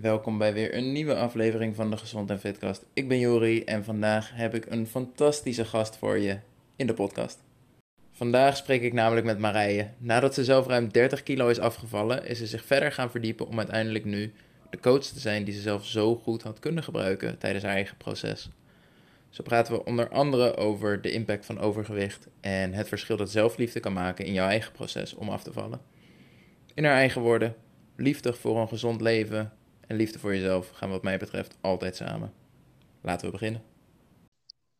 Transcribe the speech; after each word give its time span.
Welkom 0.00 0.38
bij 0.38 0.52
weer 0.52 0.74
een 0.74 0.92
nieuwe 0.92 1.14
aflevering 1.14 1.76
van 1.76 1.90
de 1.90 1.96
Gezond 1.96 2.30
en 2.30 2.40
Fitcast. 2.40 2.84
Ik 2.92 3.08
ben 3.08 3.18
Jori 3.18 3.64
en 3.64 3.84
vandaag 3.84 4.30
heb 4.34 4.54
ik 4.54 4.66
een 4.66 4.86
fantastische 4.86 5.64
gast 5.64 5.96
voor 5.96 6.18
je 6.18 6.38
in 6.76 6.86
de 6.86 6.94
podcast. 6.94 7.38
Vandaag 8.12 8.56
spreek 8.56 8.82
ik 8.82 8.92
namelijk 8.92 9.26
met 9.26 9.38
Marije. 9.38 9.90
Nadat 9.98 10.34
ze 10.34 10.44
zelf 10.44 10.66
ruim 10.66 10.92
30 10.92 11.22
kilo 11.22 11.48
is 11.48 11.58
afgevallen, 11.58 12.26
is 12.26 12.38
ze 12.38 12.46
zich 12.46 12.64
verder 12.64 12.92
gaan 12.92 13.10
verdiepen 13.10 13.46
om 13.46 13.58
uiteindelijk 13.58 14.04
nu 14.04 14.32
de 14.70 14.80
coach 14.80 15.04
te 15.04 15.20
zijn 15.20 15.44
die 15.44 15.54
ze 15.54 15.60
zelf 15.60 15.86
zo 15.86 16.16
goed 16.16 16.42
had 16.42 16.58
kunnen 16.58 16.84
gebruiken 16.84 17.38
tijdens 17.38 17.64
haar 17.64 17.74
eigen 17.74 17.96
proces. 17.96 18.50
Zo 19.28 19.42
praten 19.42 19.74
we 19.74 19.84
onder 19.84 20.08
andere 20.08 20.56
over 20.56 21.02
de 21.02 21.10
impact 21.10 21.46
van 21.46 21.60
overgewicht 21.60 22.28
en 22.40 22.72
het 22.72 22.88
verschil 22.88 23.16
dat 23.16 23.30
zelfliefde 23.30 23.80
kan 23.80 23.92
maken 23.92 24.24
in 24.24 24.32
jouw 24.32 24.48
eigen 24.48 24.72
proces 24.72 25.14
om 25.14 25.28
af 25.28 25.42
te 25.42 25.52
vallen. 25.52 25.80
In 26.74 26.84
haar 26.84 26.94
eigen 26.96 27.22
woorden, 27.22 27.54
liefde 27.96 28.32
voor 28.32 28.60
een 28.60 28.68
gezond 28.68 29.00
leven 29.00 29.52
en 29.88 29.96
liefde 29.96 30.18
voor 30.18 30.34
jezelf 30.34 30.70
gaan 30.70 30.90
wat 30.90 31.02
mij 31.02 31.18
betreft 31.18 31.56
altijd 31.60 31.96
samen. 31.96 32.32
Laten 33.00 33.26
we 33.26 33.32
beginnen. 33.32 33.62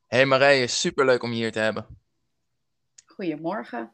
Hey 0.07 0.27
Marije, 0.27 0.67
superleuk 0.67 1.23
om 1.23 1.31
je 1.31 1.37
hier 1.37 1.53
te 1.53 1.59
hebben. 1.59 1.87
Goedemorgen. 3.07 3.93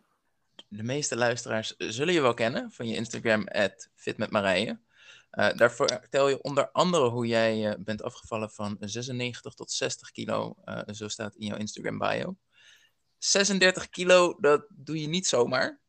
De 0.69 0.83
meeste 0.83 1.17
luisteraars 1.17 1.75
zullen 1.77 2.15
je 2.15 2.21
wel 2.21 2.35
kennen 2.35 2.73
van 2.73 2.89
je 2.89 2.95
Instagram, 2.95 3.49
fitmetmarije. 3.95 4.81
Uh, 5.33 5.55
daar 5.55 5.73
vertel 5.73 6.29
je 6.29 6.43
onder 6.43 6.71
andere 6.71 7.09
hoe 7.09 7.27
jij 7.27 7.69
uh, 7.69 7.75
bent 7.79 8.03
afgevallen 8.03 8.51
van 8.51 8.77
96 8.81 9.55
tot 9.55 9.71
60 9.71 10.11
kilo. 10.11 10.55
Uh, 10.65 10.81
zo 10.87 11.09
staat 11.09 11.35
in 11.35 11.47
jouw 11.47 11.57
Instagram 11.57 11.99
bio. 11.99 12.37
36 13.19 13.89
kilo, 13.89 14.37
dat 14.41 14.67
doe 14.69 15.01
je 15.01 15.07
niet 15.07 15.27
zomaar. 15.27 15.81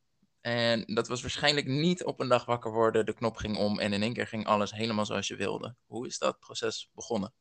En 0.45 0.84
dat 0.85 1.08
was 1.08 1.22
waarschijnlijk 1.22 1.67
niet 1.67 2.04
op 2.04 2.20
een 2.20 2.27
dag 2.27 2.45
wakker 2.45 2.72
worden, 2.72 3.05
de 3.05 3.13
knop 3.13 3.36
ging 3.36 3.58
om 3.58 3.80
en 3.80 3.94
in 3.94 4.02
één 4.02 4.13
keer 4.13 4.27
ging 4.27 4.45
alles 4.45 4.72
helemaal 4.72 5.05
zoals 5.05 5.27
je 5.27 5.36
wilde. 5.36 5.76
Hoe 5.86 6.08
is 6.08 6.17
dat 6.17 6.40
proces 6.40 6.90
begonnen? 6.94 7.34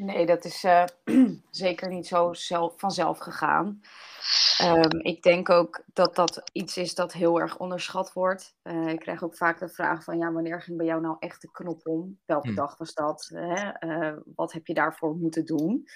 Nee, 0.00 0.26
dat 0.26 0.44
is 0.44 0.64
zeker 1.50 1.88
niet 1.88 2.06
zo 2.06 2.32
zelf, 2.32 2.74
vanzelf 2.76 3.18
gegaan. 3.18 3.80
Um, 4.62 5.00
ik 5.00 5.22
denk 5.22 5.50
ook 5.50 5.82
dat 5.92 6.16
dat 6.16 6.42
iets 6.52 6.76
is 6.76 6.94
dat 6.94 7.12
heel 7.12 7.40
erg 7.40 7.58
onderschat 7.58 8.12
wordt. 8.12 8.54
Uh, 8.62 8.88
ik 8.88 8.98
krijg 8.98 9.24
ook 9.24 9.36
vaak 9.36 9.58
de 9.58 9.68
vraag 9.68 10.04
van, 10.04 10.18
ja, 10.18 10.32
wanneer 10.32 10.62
ging 10.62 10.76
bij 10.76 10.86
jou 10.86 11.00
nou 11.00 11.16
echt 11.18 11.42
de 11.42 11.50
knop 11.50 11.86
om? 11.86 12.18
Welke 12.26 12.48
hm. 12.48 12.54
dag 12.54 12.78
was 12.78 12.94
dat? 12.94 13.30
Hè? 13.34 13.86
Uh, 13.88 14.16
wat 14.34 14.52
heb 14.52 14.66
je 14.66 14.74
daarvoor 14.74 15.16
moeten 15.16 15.44
doen? 15.44 15.88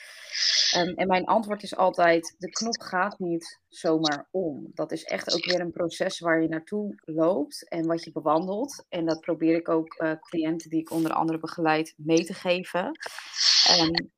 Um, 0.77 0.95
en 0.95 1.06
mijn 1.06 1.25
antwoord 1.25 1.62
is 1.62 1.77
altijd, 1.77 2.34
de 2.39 2.50
knop 2.50 2.80
gaat 2.80 3.19
niet 3.19 3.61
zomaar 3.69 4.28
om. 4.30 4.70
Dat 4.75 4.92
is 4.92 5.05
echt 5.05 5.34
ook 5.34 5.45
weer 5.45 5.61
een 5.61 5.73
proces 5.73 6.19
waar 6.19 6.42
je 6.42 6.48
naartoe 6.48 6.95
loopt 7.05 7.69
en 7.69 7.86
wat 7.86 8.05
je 8.05 8.12
bewandelt. 8.12 8.86
En 8.89 9.06
dat 9.06 9.20
probeer 9.20 9.56
ik 9.56 9.69
ook 9.69 10.00
uh, 10.03 10.12
cliënten 10.20 10.70
die 10.70 10.80
ik 10.80 10.91
onder 10.91 11.12
andere 11.12 11.39
begeleid 11.39 11.95
mee 11.97 12.25
te 12.25 12.34
geven. 12.34 12.98
Um, 13.70 14.10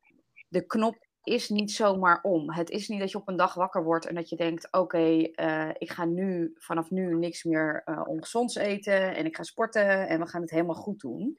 de 0.49 0.67
knop 0.67 1.07
is 1.23 1.49
niet 1.49 1.71
zomaar 1.71 2.23
om. 2.23 2.53
Het 2.53 2.71
is 2.71 2.89
niet 2.89 3.01
dat 3.01 3.11
je 3.11 3.19
op 3.19 3.29
een 3.29 3.37
dag 3.37 3.55
wakker 3.55 3.85
wordt 3.85 4.07
en 4.07 4.15
dat 4.15 4.29
je 4.29 4.37
denkt: 4.37 4.73
oké, 4.73 5.31
uh, 5.41 5.71
ik 5.79 5.91
ga 5.91 6.05
nu 6.05 6.53
vanaf 6.55 6.91
nu 6.91 7.15
niks 7.15 7.45
meer 7.45 7.83
uh, 7.85 8.03
ongezonds 8.05 8.55
eten 8.55 9.15
en 9.15 9.25
ik 9.25 9.37
ga 9.37 9.43
sporten 9.43 10.09
en 10.09 10.21
we 10.21 10.27
gaan 10.27 10.41
het 10.41 10.51
helemaal 10.51 10.75
goed 10.75 11.01
doen. 11.01 11.37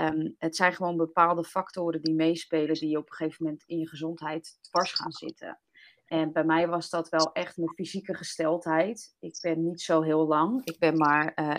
Um, 0.00 0.34
het 0.38 0.56
zijn 0.56 0.74
gewoon 0.74 0.96
bepaalde 0.96 1.44
factoren 1.44 2.02
die 2.02 2.14
meespelen 2.14 2.74
die 2.74 2.98
op 2.98 3.10
een 3.10 3.16
gegeven 3.16 3.44
moment 3.44 3.62
in 3.66 3.78
je 3.78 3.88
gezondheid 3.88 4.58
dwars 4.60 4.92
gaan 4.92 5.12
zitten. 5.12 5.58
En 6.04 6.32
bij 6.32 6.44
mij 6.44 6.68
was 6.68 6.90
dat 6.90 7.08
wel 7.08 7.32
echt 7.32 7.56
mijn 7.56 7.74
fysieke 7.74 8.14
gesteldheid. 8.14 9.14
Ik 9.20 9.38
ben 9.40 9.64
niet 9.64 9.80
zo 9.80 10.02
heel 10.02 10.26
lang. 10.26 10.64
Ik 10.64 10.78
ben 10.78 10.96
maar 10.96 11.32
uh, 11.34 11.56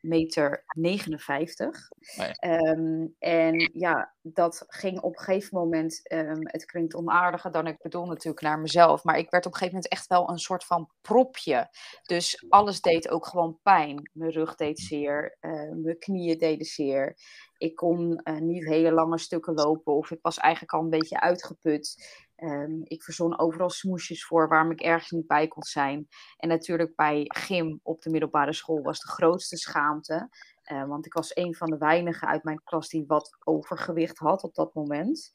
meter 0.00 0.64
59. 0.66 1.88
Ehm, 2.16 3.06
en 3.18 3.70
ja, 3.72 4.14
dat 4.22 4.64
ging 4.66 5.00
op 5.00 5.18
een 5.18 5.24
gegeven 5.24 5.58
moment, 5.58 6.12
um, 6.12 6.38
het 6.42 6.64
klinkt 6.64 6.94
onaardiger 6.94 7.50
dan 7.52 7.66
ik 7.66 7.82
bedoel 7.82 8.06
natuurlijk 8.06 8.42
naar 8.42 8.58
mezelf, 8.58 9.04
maar 9.04 9.18
ik 9.18 9.30
werd 9.30 9.46
op 9.46 9.52
een 9.52 9.58
gegeven 9.58 9.74
moment 9.74 9.92
echt 9.92 10.06
wel 10.06 10.30
een 10.30 10.38
soort 10.38 10.64
van 10.64 10.90
propje. 11.00 11.68
Dus 12.02 12.44
alles 12.48 12.80
deed 12.80 13.08
ook 13.08 13.26
gewoon 13.26 13.58
pijn. 13.62 14.10
Mijn 14.12 14.30
rug 14.30 14.54
deed 14.54 14.78
zeer, 14.78 15.36
uh, 15.40 15.72
mijn 15.82 15.98
knieën 15.98 16.38
deden 16.38 16.66
zeer. 16.66 17.16
Ik 17.56 17.74
kon 17.74 18.20
uh, 18.24 18.38
niet 18.38 18.64
hele 18.64 18.92
lange 18.92 19.18
stukken 19.18 19.54
lopen 19.54 19.94
of 19.94 20.10
ik 20.10 20.18
was 20.22 20.38
eigenlijk 20.38 20.72
al 20.72 20.80
een 20.80 20.90
beetje 20.90 21.20
uitgeput. 21.20 22.18
Um, 22.42 22.80
ik 22.84 23.02
verzon 23.02 23.38
overal 23.38 23.70
smoesjes 23.70 24.24
voor 24.24 24.48
waarom 24.48 24.70
ik 24.70 24.80
ergens 24.80 25.10
niet 25.10 25.26
bij 25.26 25.48
kon 25.48 25.62
zijn. 25.62 26.08
En 26.36 26.48
natuurlijk 26.48 26.96
bij 26.96 27.24
gym 27.26 27.80
op 27.82 28.02
de 28.02 28.10
middelbare 28.10 28.52
school 28.52 28.82
was 28.82 29.00
de 29.00 29.08
grootste 29.08 29.56
schaamte. 29.56 30.28
Uh, 30.72 30.84
want 30.84 31.06
ik 31.06 31.12
was 31.12 31.36
een 31.36 31.54
van 31.54 31.70
de 31.70 31.78
weinigen 31.78 32.28
uit 32.28 32.44
mijn 32.44 32.62
klas 32.64 32.88
die 32.88 33.04
wat 33.06 33.36
overgewicht 33.44 34.18
had 34.18 34.42
op 34.42 34.54
dat 34.54 34.74
moment. 34.74 35.30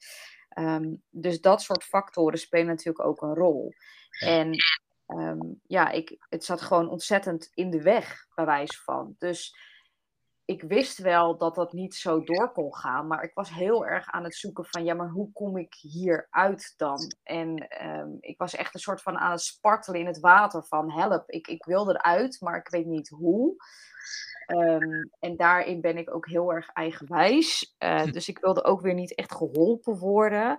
Um, 0.58 1.02
dus 1.10 1.40
dat 1.40 1.62
soort 1.62 1.84
factoren 1.84 2.38
spelen 2.38 2.66
natuurlijk 2.66 3.04
ook 3.04 3.22
een 3.22 3.34
rol. 3.34 3.72
En 4.18 4.50
um, 5.06 5.60
ja, 5.66 5.90
ik, 5.90 6.16
het 6.28 6.44
zat 6.44 6.60
gewoon 6.60 6.88
ontzettend 6.88 7.50
in 7.54 7.70
de 7.70 7.82
weg, 7.82 8.26
bij 8.34 8.44
wijze 8.44 8.82
van. 8.82 9.14
Dus 9.18 9.56
ik 10.46 10.62
wist 10.62 10.98
wel 10.98 11.36
dat 11.36 11.54
dat 11.54 11.72
niet 11.72 11.94
zo 11.94 12.22
door 12.22 12.52
kon 12.52 12.74
gaan, 12.74 13.06
maar 13.06 13.22
ik 13.22 13.34
was 13.34 13.50
heel 13.50 13.86
erg 13.86 14.06
aan 14.10 14.24
het 14.24 14.34
zoeken 14.34 14.64
van, 14.64 14.84
ja, 14.84 14.94
maar 14.94 15.10
hoe 15.10 15.32
kom 15.32 15.56
ik 15.56 15.74
hieruit 15.74 16.74
dan? 16.76 16.98
En 17.22 17.66
um, 17.86 18.16
ik 18.20 18.38
was 18.38 18.54
echt 18.54 18.74
een 18.74 18.80
soort 18.80 19.02
van 19.02 19.18
aan 19.18 19.30
het 19.30 19.40
spartelen 19.40 20.00
in 20.00 20.06
het 20.06 20.20
water 20.20 20.64
van, 20.64 20.92
help, 20.92 21.30
ik, 21.30 21.46
ik 21.48 21.64
wil 21.64 21.90
eruit, 21.90 22.40
maar 22.40 22.56
ik 22.56 22.68
weet 22.68 22.86
niet 22.86 23.08
hoe. 23.08 23.56
Um, 24.46 25.10
en 25.18 25.36
daarin 25.36 25.80
ben 25.80 25.96
ik 25.96 26.14
ook 26.14 26.28
heel 26.28 26.52
erg 26.52 26.68
eigenwijs. 26.68 27.76
Uh, 27.78 28.04
dus 28.04 28.28
ik 28.28 28.38
wilde 28.38 28.64
ook 28.64 28.80
weer 28.80 28.94
niet 28.94 29.14
echt 29.14 29.34
geholpen 29.34 29.98
worden. 29.98 30.58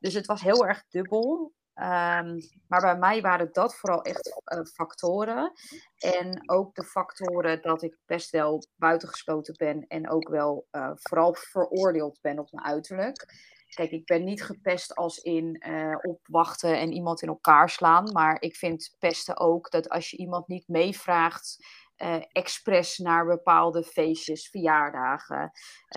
Dus 0.00 0.14
het 0.14 0.26
was 0.26 0.40
heel 0.40 0.66
erg 0.66 0.84
dubbel. 0.88 1.52
Um, 1.76 2.38
maar 2.68 2.80
bij 2.80 2.98
mij 2.98 3.20
waren 3.20 3.48
dat 3.52 3.76
vooral 3.76 4.02
echt 4.02 4.42
uh, 4.52 4.64
factoren. 4.64 5.52
En 5.98 6.50
ook 6.50 6.74
de 6.74 6.84
factoren 6.84 7.62
dat 7.62 7.82
ik 7.82 7.98
best 8.06 8.30
wel 8.30 8.66
buitengesloten 8.76 9.54
ben 9.56 9.86
en 9.86 10.10
ook 10.10 10.28
wel 10.28 10.66
uh, 10.72 10.90
vooral 10.94 11.34
veroordeeld 11.34 12.18
ben 12.20 12.38
op 12.38 12.52
mijn 12.52 12.66
uiterlijk. 12.66 13.26
Kijk, 13.68 13.90
ik 13.90 14.04
ben 14.04 14.24
niet 14.24 14.44
gepest 14.44 14.94
als 14.94 15.18
in 15.18 15.62
uh, 15.68 15.96
opwachten 16.02 16.78
en 16.78 16.92
iemand 16.92 17.22
in 17.22 17.28
elkaar 17.28 17.70
slaan. 17.70 18.12
Maar 18.12 18.40
ik 18.40 18.56
vind 18.56 18.96
pesten 18.98 19.38
ook 19.38 19.70
dat 19.70 19.88
als 19.88 20.10
je 20.10 20.16
iemand 20.16 20.48
niet 20.48 20.68
meevraagt, 20.68 21.66
expres 22.32 22.98
naar 22.98 23.26
bepaalde 23.26 23.84
feestjes, 23.84 24.48
verjaardagen. 24.48 25.50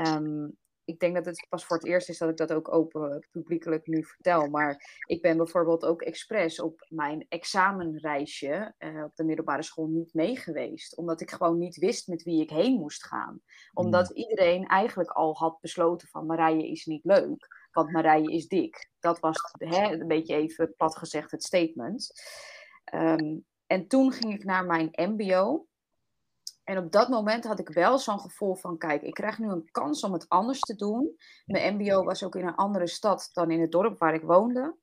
Um, 0.07 0.57
ik 0.87 0.99
denk 0.99 1.15
dat 1.15 1.25
het 1.25 1.45
pas 1.49 1.65
voor 1.65 1.77
het 1.77 1.85
eerst 1.85 2.09
is 2.09 2.17
dat 2.17 2.29
ik 2.29 2.37
dat 2.37 2.53
ook 2.53 2.73
open 2.73 3.27
publiekelijk 3.31 3.87
nu 3.87 4.03
vertel. 4.03 4.47
Maar 4.47 4.99
ik 5.05 5.21
ben 5.21 5.37
bijvoorbeeld 5.37 5.85
ook 5.85 6.01
expres 6.01 6.59
op 6.59 6.85
mijn 6.89 7.25
examenreisje 7.29 8.73
uh, 8.79 9.03
op 9.03 9.15
de 9.15 9.23
middelbare 9.23 9.63
school 9.63 9.87
niet 9.87 10.13
meegeweest. 10.13 10.97
Omdat 10.97 11.21
ik 11.21 11.31
gewoon 11.31 11.57
niet 11.57 11.77
wist 11.77 12.07
met 12.07 12.23
wie 12.23 12.41
ik 12.41 12.49
heen 12.49 12.79
moest 12.79 13.05
gaan. 13.05 13.41
Omdat 13.73 14.09
mm. 14.09 14.15
iedereen 14.15 14.65
eigenlijk 14.65 15.09
al 15.09 15.35
had 15.35 15.59
besloten 15.61 16.07
van 16.07 16.25
Marije 16.25 16.67
is 16.67 16.85
niet 16.85 17.03
leuk, 17.03 17.67
want 17.71 17.91
Marije 17.91 18.31
is 18.31 18.47
dik. 18.47 18.89
Dat 18.99 19.19
was 19.19 19.37
hè, 19.51 19.91
een 19.91 20.07
beetje 20.07 20.35
even 20.35 20.73
plat 20.77 20.97
gezegd 20.97 21.31
het 21.31 21.43
statement. 21.43 22.11
Um, 22.93 23.45
en 23.65 23.87
toen 23.87 24.11
ging 24.11 24.33
ik 24.33 24.43
naar 24.43 24.65
mijn 24.65 24.89
mbo. 24.91 25.65
En 26.67 26.77
op 26.77 26.91
dat 26.91 27.09
moment 27.09 27.43
had 27.43 27.59
ik 27.59 27.69
wel 27.69 27.99
zo'n 27.99 28.19
gevoel 28.19 28.55
van, 28.55 28.77
kijk, 28.77 29.01
ik 29.01 29.13
krijg 29.13 29.37
nu 29.37 29.49
een 29.49 29.71
kans 29.71 30.03
om 30.03 30.13
het 30.13 30.29
anders 30.29 30.59
te 30.59 30.75
doen. 30.75 31.15
Mijn 31.45 31.75
MBO 31.75 32.03
was 32.03 32.23
ook 32.23 32.35
in 32.35 32.47
een 32.47 32.55
andere 32.55 32.87
stad 32.87 33.29
dan 33.33 33.51
in 33.51 33.61
het 33.61 33.71
dorp 33.71 33.97
waar 33.97 34.13
ik 34.13 34.21
woonde. 34.21 34.77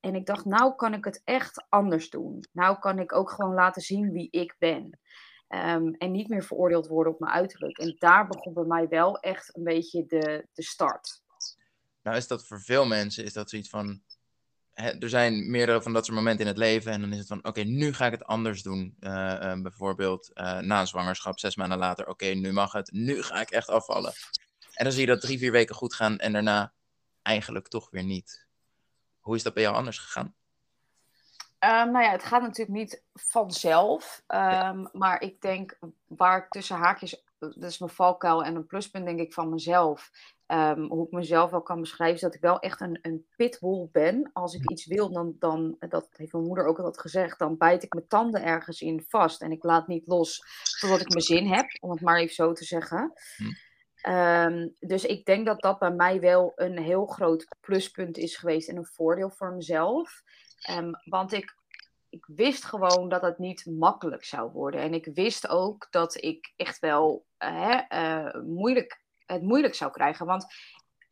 En 0.00 0.14
ik 0.14 0.26
dacht, 0.26 0.44
nou 0.44 0.74
kan 0.74 0.94
ik 0.94 1.04
het 1.04 1.20
echt 1.24 1.66
anders 1.68 2.10
doen. 2.10 2.44
Nou 2.52 2.78
kan 2.78 2.98
ik 2.98 3.12
ook 3.12 3.30
gewoon 3.30 3.54
laten 3.54 3.82
zien 3.82 4.10
wie 4.10 4.28
ik 4.30 4.56
ben. 4.58 4.98
Um, 5.48 5.94
en 5.94 6.10
niet 6.10 6.28
meer 6.28 6.44
veroordeeld 6.44 6.86
worden 6.86 7.12
op 7.12 7.20
mijn 7.20 7.32
uiterlijk. 7.32 7.78
En 7.78 7.96
daar 7.98 8.26
begon 8.26 8.54
bij 8.54 8.64
mij 8.64 8.88
wel 8.88 9.18
echt 9.18 9.56
een 9.56 9.64
beetje 9.64 10.06
de, 10.06 10.46
de 10.52 10.62
start. 10.62 11.22
Nou 12.02 12.16
is 12.16 12.26
dat 12.26 12.46
voor 12.46 12.60
veel 12.60 12.86
mensen, 12.86 13.24
is 13.24 13.32
dat 13.32 13.50
zoiets 13.50 13.68
van, 13.68 14.02
er 14.74 15.08
zijn 15.08 15.50
meerdere 15.50 15.82
van 15.82 15.92
dat 15.92 16.04
soort 16.04 16.16
momenten 16.16 16.40
in 16.40 16.50
het 16.50 16.58
leven. 16.58 16.92
En 16.92 17.00
dan 17.00 17.12
is 17.12 17.18
het 17.18 17.26
van, 17.26 17.44
oké, 17.44 17.62
nu 17.62 17.92
ga 17.92 18.06
ik 18.06 18.12
het 18.12 18.24
anders 18.24 18.62
doen. 18.62 18.96
Uh, 19.00 19.10
uh, 19.10 19.62
bijvoorbeeld 19.62 20.30
uh, 20.34 20.58
na 20.58 20.80
een 20.80 20.86
zwangerschap, 20.86 21.38
zes 21.38 21.56
maanden 21.56 21.78
later. 21.78 22.08
Oké, 22.08 22.26
nu 22.26 22.52
mag 22.52 22.72
het. 22.72 22.92
Nu 22.92 23.22
ga 23.22 23.40
ik 23.40 23.50
echt 23.50 23.68
afvallen. 23.68 24.12
En 24.74 24.84
dan 24.84 24.92
zie 24.92 25.00
je 25.00 25.06
dat 25.06 25.20
drie, 25.20 25.38
vier 25.38 25.52
weken 25.52 25.74
goed 25.74 25.94
gaan. 25.94 26.18
En 26.18 26.32
daarna 26.32 26.72
eigenlijk 27.22 27.68
toch 27.68 27.90
weer 27.90 28.04
niet. 28.04 28.46
Hoe 29.20 29.36
is 29.36 29.42
dat 29.42 29.54
bij 29.54 29.62
jou 29.62 29.74
anders 29.74 29.98
gegaan? 29.98 30.34
Um, 31.58 31.90
nou 31.92 32.04
ja, 32.04 32.10
het 32.10 32.24
gaat 32.24 32.42
natuurlijk 32.42 32.78
niet 32.78 33.02
vanzelf. 33.12 34.22
Um, 34.26 34.38
ja. 34.38 34.90
Maar 34.92 35.22
ik 35.22 35.40
denk 35.40 35.78
waar 36.06 36.38
ik 36.38 36.48
tussen 36.48 36.76
haakjes 36.76 37.24
dat 37.52 37.70
is 37.70 37.78
mijn 37.78 37.90
valkuil 37.90 38.44
en 38.44 38.54
een 38.54 38.66
pluspunt 38.66 39.04
denk 39.04 39.20
ik 39.20 39.32
van 39.32 39.48
mezelf. 39.48 40.10
Ehm, 40.46 40.80
hoe 40.80 41.06
ik 41.06 41.12
mezelf 41.12 41.50
wel 41.50 41.62
kan 41.62 41.80
beschrijven, 41.80 42.14
is 42.14 42.20
dat 42.20 42.34
ik 42.34 42.40
wel 42.40 42.58
echt 42.58 42.80
een, 42.80 42.98
een 43.02 43.26
pitbull 43.36 43.88
ben. 43.92 44.30
Als 44.32 44.54
ik 44.54 44.70
iets 44.70 44.86
wil, 44.86 45.12
dan, 45.12 45.36
dan, 45.38 45.76
dat 45.78 46.08
heeft 46.12 46.32
mijn 46.32 46.44
moeder 46.44 46.66
ook 46.66 46.76
altijd 46.76 47.00
gezegd, 47.00 47.38
dan 47.38 47.56
bijt 47.56 47.82
ik 47.82 47.94
mijn 47.94 48.08
tanden 48.08 48.42
ergens 48.42 48.80
in 48.80 49.04
vast. 49.08 49.42
En 49.42 49.52
ik 49.52 49.64
laat 49.64 49.86
niet 49.86 50.06
los 50.06 50.44
totdat 50.80 51.00
ik 51.00 51.08
mijn 51.08 51.24
zin 51.24 51.46
heb, 51.46 51.66
om 51.80 51.90
het 51.90 52.00
maar 52.00 52.18
even 52.18 52.34
zo 52.34 52.52
te 52.52 52.64
zeggen. 52.64 53.12
Hm. 53.36 53.44
Ehm, 53.94 54.68
dus 54.78 55.04
ik 55.04 55.24
denk 55.24 55.46
dat 55.46 55.60
dat 55.60 55.78
bij 55.78 55.92
mij 55.92 56.20
wel 56.20 56.52
een 56.54 56.78
heel 56.78 57.06
groot 57.06 57.46
pluspunt 57.60 58.16
is 58.16 58.36
geweest 58.36 58.68
en 58.68 58.76
een 58.76 58.86
voordeel 58.86 59.30
voor 59.30 59.52
mezelf. 59.52 60.22
Um, 60.70 60.90
want 61.04 61.32
ik, 61.32 61.56
ik 62.08 62.26
wist 62.26 62.64
gewoon 62.64 63.08
dat 63.08 63.22
het 63.22 63.38
niet 63.38 63.66
makkelijk 63.66 64.24
zou 64.24 64.50
worden. 64.50 64.80
En 64.80 64.94
ik 64.94 65.10
wist 65.14 65.48
ook 65.48 65.86
dat 65.90 66.22
ik 66.22 66.52
echt 66.56 66.78
wel 66.78 67.26
uh, 67.38 68.34
moeilijk, 68.34 69.03
het 69.26 69.42
moeilijk 69.42 69.74
zou 69.74 69.90
krijgen. 69.90 70.26
Want 70.26 70.46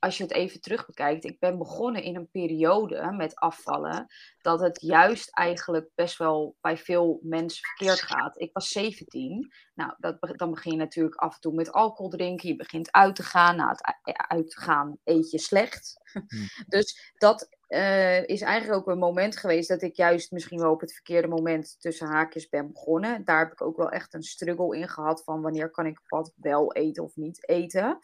als 0.03 0.17
je 0.17 0.23
het 0.23 0.33
even 0.33 0.61
terug 0.61 0.87
bekijkt, 0.87 1.25
ik 1.25 1.39
ben 1.39 1.59
begonnen 1.59 2.03
in 2.03 2.17
een 2.17 2.31
periode 2.31 3.13
met 3.13 3.37
afvallen, 3.37 4.07
dat 4.41 4.61
het 4.61 4.81
juist 4.81 5.31
eigenlijk 5.31 5.89
best 5.95 6.19
wel 6.19 6.57
bij 6.61 6.77
veel 6.77 7.21
mensen 7.23 7.65
verkeerd 7.65 8.01
gaat. 8.01 8.41
Ik 8.41 8.51
was 8.53 8.69
17. 8.69 9.53
Nou, 9.75 9.95
dat, 9.99 10.17
dan 10.37 10.51
begin 10.51 10.73
je 10.73 10.79
natuurlijk 10.79 11.15
af 11.15 11.35
en 11.35 11.41
toe 11.41 11.55
met 11.55 11.73
alcohol 11.73 12.11
drinken. 12.11 12.49
Je 12.49 12.57
begint 12.57 12.93
uit 12.93 13.17
te 13.17 13.23
gaan. 13.23 13.57
Nou, 13.57 13.71
het 13.71 13.97
uitgaan 14.29 14.99
eet 15.05 15.31
je 15.31 15.39
slecht. 15.39 16.01
Hmm. 16.13 16.25
Dus 16.67 17.13
dat 17.19 17.49
uh, 17.69 18.27
is 18.27 18.41
eigenlijk 18.41 18.81
ook 18.81 18.95
een 18.95 18.99
moment 18.99 19.37
geweest 19.37 19.69
dat 19.69 19.83
ik 19.83 19.97
juist 19.97 20.31
misschien 20.31 20.59
wel 20.59 20.73
op 20.73 20.81
het 20.81 20.93
verkeerde 20.93 21.29
moment 21.29 21.81
tussen 21.81 22.07
haakjes 22.07 22.49
ben 22.49 22.73
begonnen. 22.73 23.25
Daar 23.25 23.39
heb 23.39 23.53
ik 23.53 23.63
ook 23.63 23.77
wel 23.77 23.91
echt 23.91 24.15
een 24.15 24.23
struggle 24.23 24.77
in 24.77 24.89
gehad 24.89 25.25
van 25.25 25.43
wanneer 25.43 25.71
kan 25.71 25.87
ik 25.87 26.01
wat 26.07 26.33
wel 26.37 26.73
eten 26.73 27.05
of 27.05 27.17
niet 27.17 27.49
eten. 27.49 27.99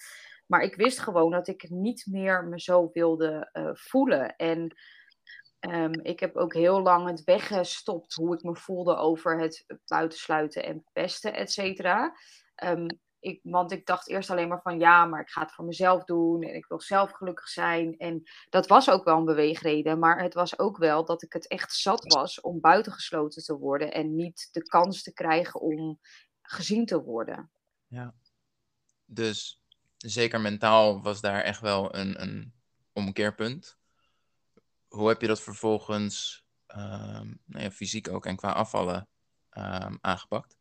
Maar 0.49 0.61
ik 0.61 0.75
wist 0.75 0.99
gewoon 0.99 1.31
dat 1.31 1.49
ik 1.49 1.71
niet 1.71 2.07
meer 2.07 2.45
me 2.45 2.61
zo 2.61 2.91
wilde 2.93 3.51
uh, 3.53 3.71
voelen. 3.73 4.37
En 4.37 4.77
um, 5.61 5.93
ik 5.93 6.21
heb 6.21 6.37
ook 6.37 6.55
heel 6.55 6.83
lang 6.83 7.09
het 7.09 7.25
weggestopt 7.25 8.15
hoe 8.15 8.35
ik 8.35 8.43
me 8.43 8.57
voelde 8.57 8.97
over 8.97 9.41
het 9.41 9.65
buitensluiten 9.87 10.65
en 10.65 10.85
pesten, 10.93 11.35
et 11.35 11.53
cetera. 11.53 12.17
Um, 12.65 12.87
ik, 13.21 13.41
want 13.43 13.73
ik 13.73 13.87
dacht 13.87 14.09
eerst 14.09 14.31
alleen 14.31 14.49
maar 14.49 14.63
van 14.63 14.79
ja, 14.79 15.07
maar 15.07 15.21
ik 15.21 15.31
ga 15.31 15.41
het 15.41 15.53
voor 15.53 15.65
mezelf 15.65 16.05
doen 16.05 16.43
en 16.43 16.55
ik 16.55 16.67
wil 16.67 16.81
zelf 16.81 17.11
gelukkig 17.11 17.49
zijn. 17.49 17.97
En 17.97 18.23
dat 18.49 18.67
was 18.67 18.91
ook 18.91 19.05
wel 19.05 19.17
een 19.17 19.25
beweegreden, 19.25 19.99
maar 19.99 20.23
het 20.23 20.35
was 20.35 20.59
ook 20.59 20.77
wel 20.77 21.05
dat 21.05 21.23
ik 21.23 21.33
het 21.33 21.47
echt 21.47 21.73
zat 21.73 22.13
was 22.13 22.41
om 22.41 22.61
buitengesloten 22.61 23.43
te 23.43 23.59
worden 23.59 23.93
en 23.93 24.15
niet 24.15 24.49
de 24.53 24.63
kans 24.63 25.03
te 25.03 25.13
krijgen 25.13 25.61
om 25.61 25.99
gezien 26.43 26.87
te 26.87 27.03
worden. 27.03 27.51
Ja, 27.87 28.15
dus 29.05 29.63
zeker 29.99 30.41
mentaal 30.41 31.03
was 31.03 31.21
daar 31.21 31.41
echt 31.41 31.61
wel 31.61 31.95
een, 31.95 32.23
een 32.23 32.53
omkeerpunt. 32.93 33.79
Hoe 34.89 35.09
heb 35.09 35.21
je 35.21 35.27
dat 35.27 35.41
vervolgens 35.41 36.45
um, 36.77 37.41
nou 37.45 37.65
ja, 37.65 37.71
fysiek 37.71 38.09
ook 38.09 38.27
en 38.27 38.37
qua 38.37 38.53
afvallen 38.53 39.09
um, 39.53 39.99
aangepakt? 40.01 40.57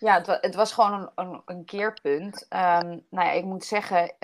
Ja, 0.00 0.14
het, 0.14 0.26
het, 0.26 0.54
was 0.54 0.72
gewoon 0.72 1.10
een, 1.14 1.42
een, 1.44 1.64
keerpunt. 1.64 2.42
Um, 2.42 3.06
nou 3.10 3.26
ja, 3.26 3.30
ik 3.30 3.44
moet 3.44 3.64
zeggen, 3.64 4.14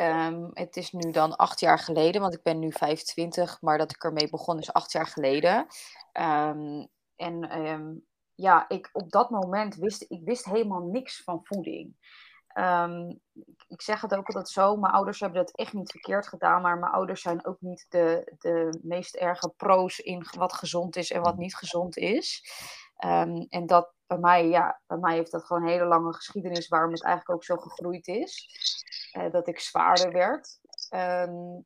het 0.55 0.76
is 0.76 0.93
nu 0.93 1.11
dan 1.11 1.37
acht 1.37 1.61
jaar 1.61 1.79
geleden, 1.79 2.20
want 2.20 2.35
ik 2.35 2.43
ben 2.43 2.58
nu 2.58 2.73
25, 2.73 3.61
maar 3.61 3.79
dat 3.79 3.91
ik 3.91 4.05
ermee 4.05 4.31
begon 4.31 4.58
is 4.58 4.73
acht 4.73 4.93
jaar 4.93 5.06
geleden. 5.06 5.67
en 7.17 8.05
ja, 8.35 8.69
ik, 8.69 8.91
op 8.93 9.11
dat 9.11 9.31
moment 9.31 9.76
wist 9.76 10.05
ik 10.08 10.20
wist 10.25 10.44
helemaal 10.44 10.82
niks 10.82 11.23
van 11.23 11.41
voeding. 11.44 11.96
Um, 12.55 13.21
ik 13.69 13.83
zeg 13.83 14.01
het 14.01 14.15
ook 14.15 14.27
altijd 14.27 14.49
zo, 14.49 14.77
mijn 14.77 14.93
ouders 14.93 15.21
hebben 15.21 15.45
dat 15.45 15.56
echt 15.56 15.73
niet 15.73 15.91
verkeerd 15.91 16.29
gedaan, 16.29 16.62
maar 16.62 16.79
mijn 16.79 16.93
ouders 16.93 17.23
zijn 17.23 17.47
ook 17.47 17.61
niet 17.61 17.87
de, 17.89 18.33
de 18.39 18.81
meest 18.83 19.15
erge 19.15 19.49
pro's 19.56 19.99
in 19.99 20.27
wat 20.37 20.53
gezond 20.53 20.97
is 20.97 21.11
en 21.11 21.23
wat 21.23 21.37
niet 21.37 21.56
gezond 21.56 21.97
is. 21.97 22.45
Um, 23.05 23.47
en 23.49 23.67
dat 23.67 23.93
bij 24.06 24.19
mij, 24.19 24.49
ja, 24.49 24.81
bij 24.87 24.99
mij 24.99 25.15
heeft 25.15 25.31
dat 25.31 25.45
gewoon 25.45 25.62
een 25.62 25.69
hele 25.69 25.85
lange 25.85 26.12
geschiedenis 26.12 26.69
waarom 26.69 26.93
het 26.93 27.03
eigenlijk 27.03 27.35
ook 27.37 27.45
zo 27.45 27.56
gegroeid 27.56 28.06
is. 28.06 28.49
Uh, 29.19 29.31
dat 29.31 29.49
ik 29.49 29.61
zwaarder 29.61 30.12
werd. 30.12 30.61
Um, 30.91 31.65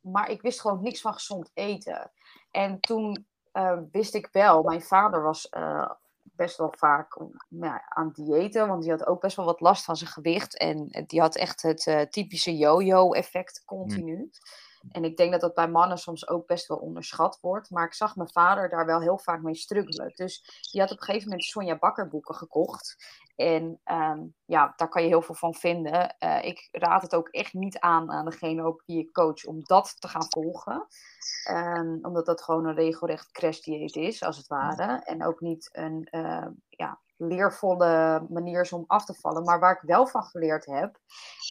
maar 0.00 0.30
ik 0.30 0.42
wist 0.42 0.60
gewoon 0.60 0.82
niks 0.82 1.00
van 1.00 1.12
gezond 1.12 1.50
eten. 1.54 2.12
En 2.50 2.80
toen 2.80 3.26
uh, 3.52 3.78
wist 3.90 4.14
ik 4.14 4.28
wel, 4.32 4.62
mijn 4.62 4.82
vader 4.82 5.22
was 5.22 5.48
uh, 5.50 5.90
best 6.36 6.56
wel 6.56 6.74
vaak 6.76 7.20
nou, 7.48 7.80
aan 7.88 8.12
diëten, 8.12 8.68
want 8.68 8.82
die 8.82 8.90
had 8.90 9.06
ook 9.06 9.20
best 9.20 9.36
wel 9.36 9.44
wat 9.46 9.60
last 9.60 9.84
van 9.84 9.96
zijn 9.96 10.10
gewicht. 10.10 10.58
En 10.58 11.04
die 11.06 11.20
had 11.20 11.36
echt 11.36 11.62
het 11.62 11.86
uh, 11.86 12.00
typische 12.00 12.56
yo-yo-effect 12.56 13.64
continu. 13.64 14.30
En 14.90 15.04
ik 15.04 15.16
denk 15.16 15.32
dat 15.32 15.40
dat 15.40 15.54
bij 15.54 15.68
mannen 15.68 15.98
soms 15.98 16.28
ook 16.28 16.46
best 16.46 16.66
wel 16.66 16.78
onderschat 16.78 17.38
wordt. 17.40 17.70
Maar 17.70 17.86
ik 17.86 17.94
zag 17.94 18.16
mijn 18.16 18.28
vader 18.28 18.68
daar 18.68 18.86
wel 18.86 19.00
heel 19.00 19.18
vaak 19.18 19.42
mee 19.42 19.54
struggelen. 19.54 20.12
Dus 20.14 20.60
die 20.70 20.80
had 20.80 20.90
op 20.90 20.98
een 20.98 21.04
gegeven 21.04 21.28
moment 21.28 21.44
Sonja 21.44 21.78
Bakker 21.78 22.08
boeken 22.08 22.34
gekocht. 22.34 22.96
En 23.36 23.80
um, 23.84 24.34
ja, 24.44 24.72
daar 24.76 24.88
kan 24.88 25.02
je 25.02 25.08
heel 25.08 25.22
veel 25.22 25.34
van 25.34 25.54
vinden. 25.54 26.16
Uh, 26.18 26.44
ik 26.44 26.68
raad 26.72 27.02
het 27.02 27.14
ook 27.14 27.28
echt 27.28 27.52
niet 27.52 27.78
aan 27.78 28.10
aan 28.10 28.24
degene 28.24 28.64
ook 28.64 28.82
die 28.86 28.98
ik 28.98 29.12
coach 29.12 29.44
om 29.44 29.62
dat 29.62 30.00
te 30.00 30.08
gaan 30.08 30.26
volgen. 30.28 30.86
Um, 31.50 31.98
omdat 32.02 32.26
dat 32.26 32.42
gewoon 32.42 32.66
een 32.66 32.74
regelrecht 32.74 33.30
crashdieet 33.30 33.96
is, 33.96 34.22
als 34.22 34.36
het 34.36 34.46
ware. 34.46 35.02
En 35.04 35.24
ook 35.24 35.40
niet 35.40 35.68
een 35.72 36.08
uh, 36.10 36.46
ja, 36.68 37.00
leervolle 37.26 38.26
manier 38.28 38.60
is 38.60 38.72
om 38.72 38.84
af 38.86 39.04
te 39.04 39.14
vallen. 39.14 39.44
Maar 39.44 39.60
waar 39.60 39.74
ik 39.74 39.88
wel 39.88 40.06
van 40.06 40.22
geleerd 40.22 40.66
heb, 40.66 40.98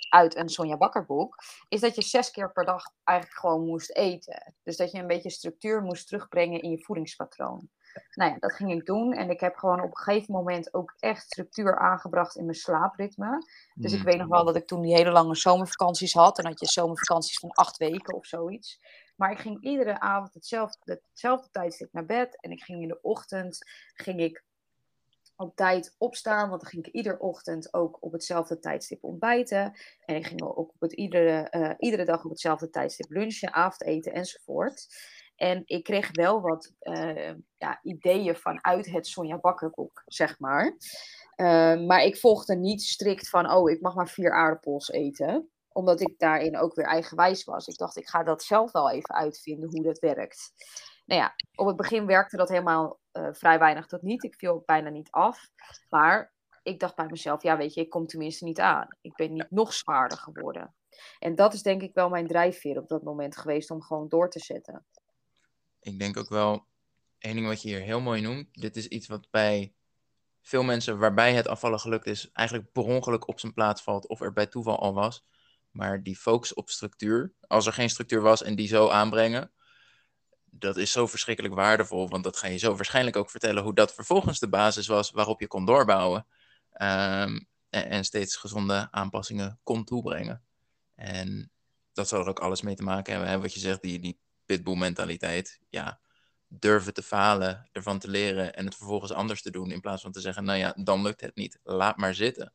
uit 0.09 0.35
een 0.35 0.50
Sonja 0.50 0.77
Bakker 0.77 1.06
boek, 1.06 1.35
is 1.68 1.79
dat 1.79 1.95
je 1.95 2.01
zes 2.01 2.31
keer 2.31 2.51
per 2.51 2.65
dag 2.65 2.83
eigenlijk 3.03 3.39
gewoon 3.39 3.65
moest 3.65 3.95
eten. 3.95 4.56
Dus 4.63 4.77
dat 4.77 4.91
je 4.91 5.00
een 5.00 5.07
beetje 5.07 5.29
structuur 5.29 5.81
moest 5.81 6.07
terugbrengen 6.07 6.62
in 6.62 6.69
je 6.69 6.83
voedingspatroon. 6.83 7.69
Nou 8.15 8.31
ja, 8.31 8.38
dat 8.39 8.53
ging 8.53 8.71
ik 8.71 8.85
doen. 8.85 9.13
En 9.13 9.29
ik 9.29 9.39
heb 9.39 9.56
gewoon 9.56 9.81
op 9.81 9.97
een 9.97 9.97
gegeven 9.97 10.33
moment 10.33 10.73
ook 10.73 10.94
echt 11.00 11.23
structuur 11.23 11.79
aangebracht 11.79 12.35
in 12.35 12.45
mijn 12.45 12.57
slaapritme. 12.57 13.45
Dus 13.73 13.91
ik 13.91 14.00
mm. 14.00 14.06
weet 14.06 14.18
nog 14.18 14.27
wel 14.27 14.45
dat 14.45 14.56
ik 14.56 14.68
toen 14.68 14.81
die 14.81 14.95
hele 14.95 15.12
lange 15.12 15.35
zomervakanties 15.35 16.13
had. 16.13 16.38
En 16.39 16.45
had 16.45 16.59
je 16.59 16.65
zomervakanties 16.65 17.39
van 17.39 17.51
acht 17.51 17.77
weken 17.77 18.15
of 18.15 18.25
zoiets. 18.25 18.79
Maar 19.15 19.31
ik 19.31 19.39
ging 19.39 19.63
iedere 19.63 20.00
avond 20.00 20.33
hetzelfde, 20.33 21.01
hetzelfde 21.09 21.50
tijdstip 21.51 21.94
naar 21.94 22.06
bed. 22.06 22.41
En 22.41 22.51
ik 22.51 22.63
ging 22.63 22.81
in 22.81 22.88
de 22.88 23.01
ochtend 23.01 23.57
ging 23.94 24.19
ik 24.19 24.44
op 25.41 25.55
tijd 25.55 25.95
opstaan, 25.97 26.49
want 26.49 26.61
dan 26.61 26.69
ging 26.69 26.85
ik 26.85 26.93
iedere 26.93 27.19
ochtend 27.19 27.73
ook 27.73 27.97
op 27.99 28.11
hetzelfde 28.11 28.59
tijdstip 28.59 29.03
ontbijten. 29.03 29.73
En 30.05 30.15
ik 30.15 30.27
ging 30.27 30.41
ook 30.41 30.57
op 30.57 30.79
het 30.79 30.93
iedere, 30.93 31.47
uh, 31.51 31.73
iedere 31.77 32.05
dag 32.05 32.23
op 32.23 32.29
hetzelfde 32.29 32.69
tijdstip 32.69 33.09
lunchen, 33.09 33.53
avondeten 33.53 34.13
enzovoort. 34.13 34.88
En 35.35 35.61
ik 35.65 35.83
kreeg 35.83 36.09
wel 36.11 36.41
wat 36.41 36.73
uh, 36.81 37.33
ja, 37.57 37.79
ideeën 37.81 38.35
vanuit 38.35 38.85
het 38.91 39.07
Sonja 39.07 39.39
Bakkerboek, 39.39 40.01
zeg 40.05 40.39
maar. 40.39 40.65
Uh, 41.35 41.85
maar 41.87 42.03
ik 42.03 42.17
volgde 42.17 42.55
niet 42.55 42.81
strikt 42.81 43.29
van, 43.29 43.51
oh, 43.51 43.69
ik 43.69 43.81
mag 43.81 43.95
maar 43.95 44.09
vier 44.09 44.33
aardappels 44.33 44.89
eten. 44.89 45.49
Omdat 45.73 46.01
ik 46.01 46.19
daarin 46.19 46.57
ook 46.57 46.75
weer 46.75 46.85
eigenwijs 46.85 47.44
was. 47.44 47.68
Ik 47.68 47.77
dacht, 47.77 47.97
ik 47.97 48.07
ga 48.07 48.23
dat 48.23 48.44
zelf 48.44 48.71
wel 48.71 48.92
even 48.92 49.16
uitvinden 49.16 49.69
hoe 49.69 49.83
dat 49.83 49.99
werkt. 49.99 50.51
Nou 51.06 51.21
ja, 51.21 51.35
op 51.56 51.68
het 51.68 51.75
begin 51.75 52.06
werkte 52.06 52.37
dat 52.37 52.49
helemaal 52.49 52.99
uh, 53.13 53.27
vrij 53.31 53.59
weinig 53.59 53.85
tot 53.85 54.01
niet. 54.01 54.23
Ik 54.23 54.35
viel 54.35 54.63
bijna 54.65 54.89
niet 54.89 55.11
af. 55.11 55.49
Maar 55.89 56.33
ik 56.63 56.80
dacht 56.80 56.95
bij 56.95 57.06
mezelf, 57.06 57.44
ja 57.44 57.57
weet 57.57 57.73
je, 57.73 57.81
ik 57.81 57.89
kom 57.89 58.07
tenminste 58.07 58.45
niet 58.45 58.59
aan. 58.59 58.87
Ik 59.01 59.15
ben 59.15 59.33
niet 59.33 59.49
nog 59.49 59.73
zwaarder 59.73 60.18
geworden. 60.18 60.75
En 61.19 61.35
dat 61.35 61.53
is 61.53 61.61
denk 61.61 61.81
ik 61.81 61.94
wel 61.94 62.09
mijn 62.09 62.27
drijfveer 62.27 62.77
op 62.77 62.87
dat 62.87 63.03
moment 63.03 63.37
geweest 63.37 63.71
om 63.71 63.81
gewoon 63.81 64.07
door 64.09 64.30
te 64.30 64.39
zetten. 64.39 64.85
Ik 65.80 65.99
denk 65.99 66.18
ook 66.18 66.30
wel, 66.30 66.65
één 67.18 67.35
ding 67.35 67.47
wat 67.47 67.61
je 67.61 67.68
hier 67.68 67.81
heel 67.81 68.01
mooi 68.01 68.21
noemt, 68.21 68.47
dit 68.51 68.75
is 68.75 68.87
iets 68.87 69.07
wat 69.07 69.27
bij 69.30 69.73
veel 70.41 70.63
mensen 70.63 70.97
waarbij 70.97 71.33
het 71.33 71.47
afvallen 71.47 71.80
gelukt 71.80 72.06
is, 72.06 72.31
eigenlijk 72.31 72.71
per 72.71 72.83
ongeluk 72.83 73.27
op 73.27 73.39
zijn 73.39 73.53
plaats 73.53 73.83
valt 73.83 74.07
of 74.07 74.21
er 74.21 74.33
bij 74.33 74.47
toeval 74.47 74.80
al 74.80 74.94
was. 74.94 75.25
Maar 75.71 76.03
die 76.03 76.18
focus 76.18 76.53
op 76.53 76.69
structuur, 76.69 77.33
als 77.47 77.65
er 77.65 77.73
geen 77.73 77.89
structuur 77.89 78.21
was 78.21 78.44
en 78.44 78.56
die 78.56 78.68
zo 78.68 78.89
aanbrengen, 78.89 79.51
dat 80.51 80.77
is 80.77 80.91
zo 80.91 81.07
verschrikkelijk 81.07 81.53
waardevol, 81.53 82.09
want 82.09 82.23
dat 82.23 82.37
ga 82.37 82.47
je 82.47 82.57
zo 82.57 82.75
waarschijnlijk 82.75 83.15
ook 83.15 83.29
vertellen 83.29 83.63
hoe 83.63 83.73
dat 83.73 83.93
vervolgens 83.93 84.39
de 84.39 84.49
basis 84.49 84.87
was 84.87 85.11
waarop 85.11 85.39
je 85.39 85.47
kon 85.47 85.65
doorbouwen 85.65 86.27
ehm, 86.71 87.39
en, 87.69 88.03
steeds 88.05 88.35
gezonde 88.35 88.87
aanpassingen 88.91 89.59
kon 89.63 89.83
toebrengen. 89.83 90.43
En 90.95 91.51
dat 91.93 92.07
zal 92.07 92.19
er 92.19 92.27
ook 92.27 92.39
alles 92.39 92.61
mee 92.61 92.75
te 92.75 92.83
maken 92.83 93.13
hebben, 93.13 93.41
wat 93.41 93.53
je 93.53 93.59
zegt, 93.59 93.81
die, 93.81 93.99
die 93.99 94.19
pitbull 94.45 94.77
mentaliteit. 94.77 95.59
Ja, 95.69 95.99
durven 96.47 96.93
te 96.93 97.03
falen, 97.03 97.69
ervan 97.71 97.99
te 97.99 98.09
leren 98.09 98.55
en 98.55 98.65
het 98.65 98.75
vervolgens 98.75 99.11
anders 99.11 99.41
te 99.41 99.51
doen 99.51 99.71
in 99.71 99.81
plaats 99.81 100.01
van 100.01 100.11
te 100.11 100.21
zeggen, 100.21 100.43
nou 100.43 100.57
ja, 100.57 100.75
dan 100.83 101.01
lukt 101.01 101.21
het 101.21 101.35
niet, 101.35 101.59
laat 101.63 101.97
maar 101.97 102.15
zitten 102.15 102.53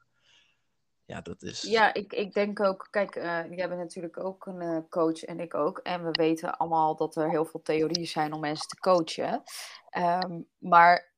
ja, 1.07 1.21
dat 1.21 1.43
is. 1.43 1.63
Ja, 1.63 1.95
ik, 1.95 2.13
ik 2.13 2.33
denk 2.33 2.61
ook, 2.61 2.89
kijk, 2.91 3.17
uh, 3.17 3.23
jij 3.51 3.69
bent 3.69 3.81
natuurlijk 3.81 4.19
ook 4.19 4.47
een 4.47 4.63
uh, 4.63 4.79
coach 4.89 5.25
en 5.25 5.41
ik 5.41 5.55
ook. 5.55 5.79
En 5.79 6.05
we 6.05 6.11
weten 6.11 6.57
allemaal 6.57 6.97
dat 6.97 7.17
er 7.17 7.31
heel 7.31 7.45
veel 7.45 7.63
theorieën 7.63 8.07
zijn 8.07 8.33
om 8.33 8.41
mensen 8.41 8.69
te 8.69 8.81
coachen. 8.81 9.43
Um, 9.99 10.49
maar 10.59 11.15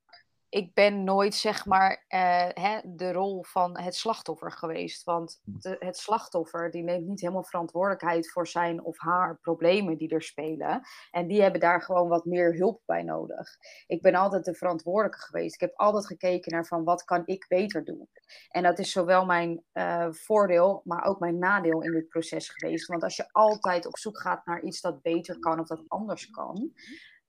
ik 0.49 0.75
ben 0.75 1.05
nooit 1.05 1.35
zeg 1.35 1.67
maar 1.67 2.05
eh, 2.09 2.49
hè, 2.49 2.81
de 2.85 3.13
rol 3.13 3.43
van 3.45 3.79
het 3.79 3.95
slachtoffer 3.95 4.53
geweest. 4.53 5.05
Want 5.05 5.41
Hm. 5.45 5.59
de, 5.59 5.77
het 5.79 5.97
slachtoffer 5.97 6.71
die 6.71 6.83
neemt 6.83 7.07
niet 7.07 7.21
helemaal 7.21 7.45
verantwoordelijkheid 7.45 8.31
voor 8.31 8.47
zijn 8.47 8.85
of 8.85 8.99
haar 8.99 9.39
problemen 9.41 9.97
die 9.97 10.09
er 10.09 10.23
spelen. 10.23 10.81
En 11.11 11.27
die 11.27 11.43
hebben 11.43 11.61
daar 11.61 11.83
gewoon 11.83 12.09
wat 12.09 12.25
meer 12.25 12.55
hulp 12.57 12.83
bij 12.87 13.03
nodig. 13.03 13.57
Ik 13.87 14.03
ben 14.03 14.15
altijd 14.15 14.45
de 14.45 14.55
verantwoordelijke 14.55 15.19
geweest. 15.19 15.55
Ik 15.55 15.61
heb 15.61 15.77
altijd 15.77 16.07
gekeken 16.07 16.53
naar 16.53 16.67
van 16.67 16.85
wat 16.85 17.05
kan 17.05 17.23
ik 17.27 17.47
beter 17.49 17.85
doen. 17.85 18.09
En 18.49 18.63
dat 18.63 18.79
is 18.79 18.93
zowel 18.93 19.27
mijn 19.27 19.65
eh, 19.73 20.07
voordeel, 20.11 20.81
maar 20.85 21.05
ook 21.05 21.19
mijn 21.19 21.39
nadeel 21.39 21.83
in 21.83 21.93
dit 21.93 22.09
proces 22.09 22.49
geweest. 22.49 22.87
Want 22.87 23.03
als 23.03 23.17
je 23.17 23.29
altijd 23.33 23.87
op 23.87 23.99
zoek 23.99 24.21
gaat 24.21 24.47
naar 24.47 24.63
iets 24.63 24.81
dat 24.81 25.03
beter 25.03 25.39
kan 25.39 25.61
of 25.61 25.67
dat 25.67 25.85
anders 25.89 26.31
kan, 26.31 26.73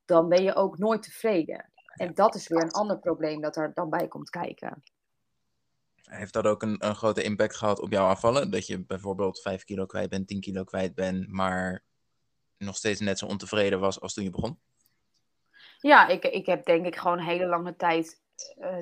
dan 0.06 0.30
ben 0.30 0.44
je 0.44 0.56
ook 0.56 0.78
nooit 0.78 1.04
tevreden. 1.04 1.72
En 2.00 2.14
dat 2.14 2.36
is 2.36 2.48
weer 2.48 2.62
een 2.62 2.72
ander 2.72 3.00
probleem 3.00 3.42
dat 3.42 3.56
er 3.56 3.72
dan 3.74 3.90
bij 3.90 4.08
komt 4.08 4.30
kijken. 4.30 4.84
Heeft 6.04 6.34
dat 6.34 6.46
ook 6.46 6.62
een, 6.62 6.86
een 6.86 6.96
grote 6.96 7.24
impact 7.24 7.56
gehad 7.56 7.80
op 7.80 7.92
jouw 7.92 8.08
afvallen? 8.08 8.52
Dat 8.52 8.68
je 8.68 8.86
bijvoorbeeld 8.86 9.42
5 9.42 9.64
kilo 9.64 9.86
kwijt 9.86 10.10
bent, 10.10 10.28
10 10.28 10.40
kilo 10.40 10.64
kwijt 10.64 10.96
bent, 10.96 11.28
maar 11.28 11.84
nog 12.58 12.76
steeds 12.76 13.00
net 13.00 13.18
zo 13.18 13.26
ontevreden 13.26 13.80
was 13.80 14.02
als 14.02 14.14
toen 14.14 14.24
je 14.24 14.30
begon? 14.30 14.60
Ja, 15.80 16.08
ik, 16.08 16.24
ik 16.24 16.46
heb 16.46 16.66
denk 16.66 16.86
ik 16.86 16.96
gewoon 16.96 17.18
een 17.18 17.26
hele 17.26 17.46
lange 17.46 17.76
tijd 17.76 18.22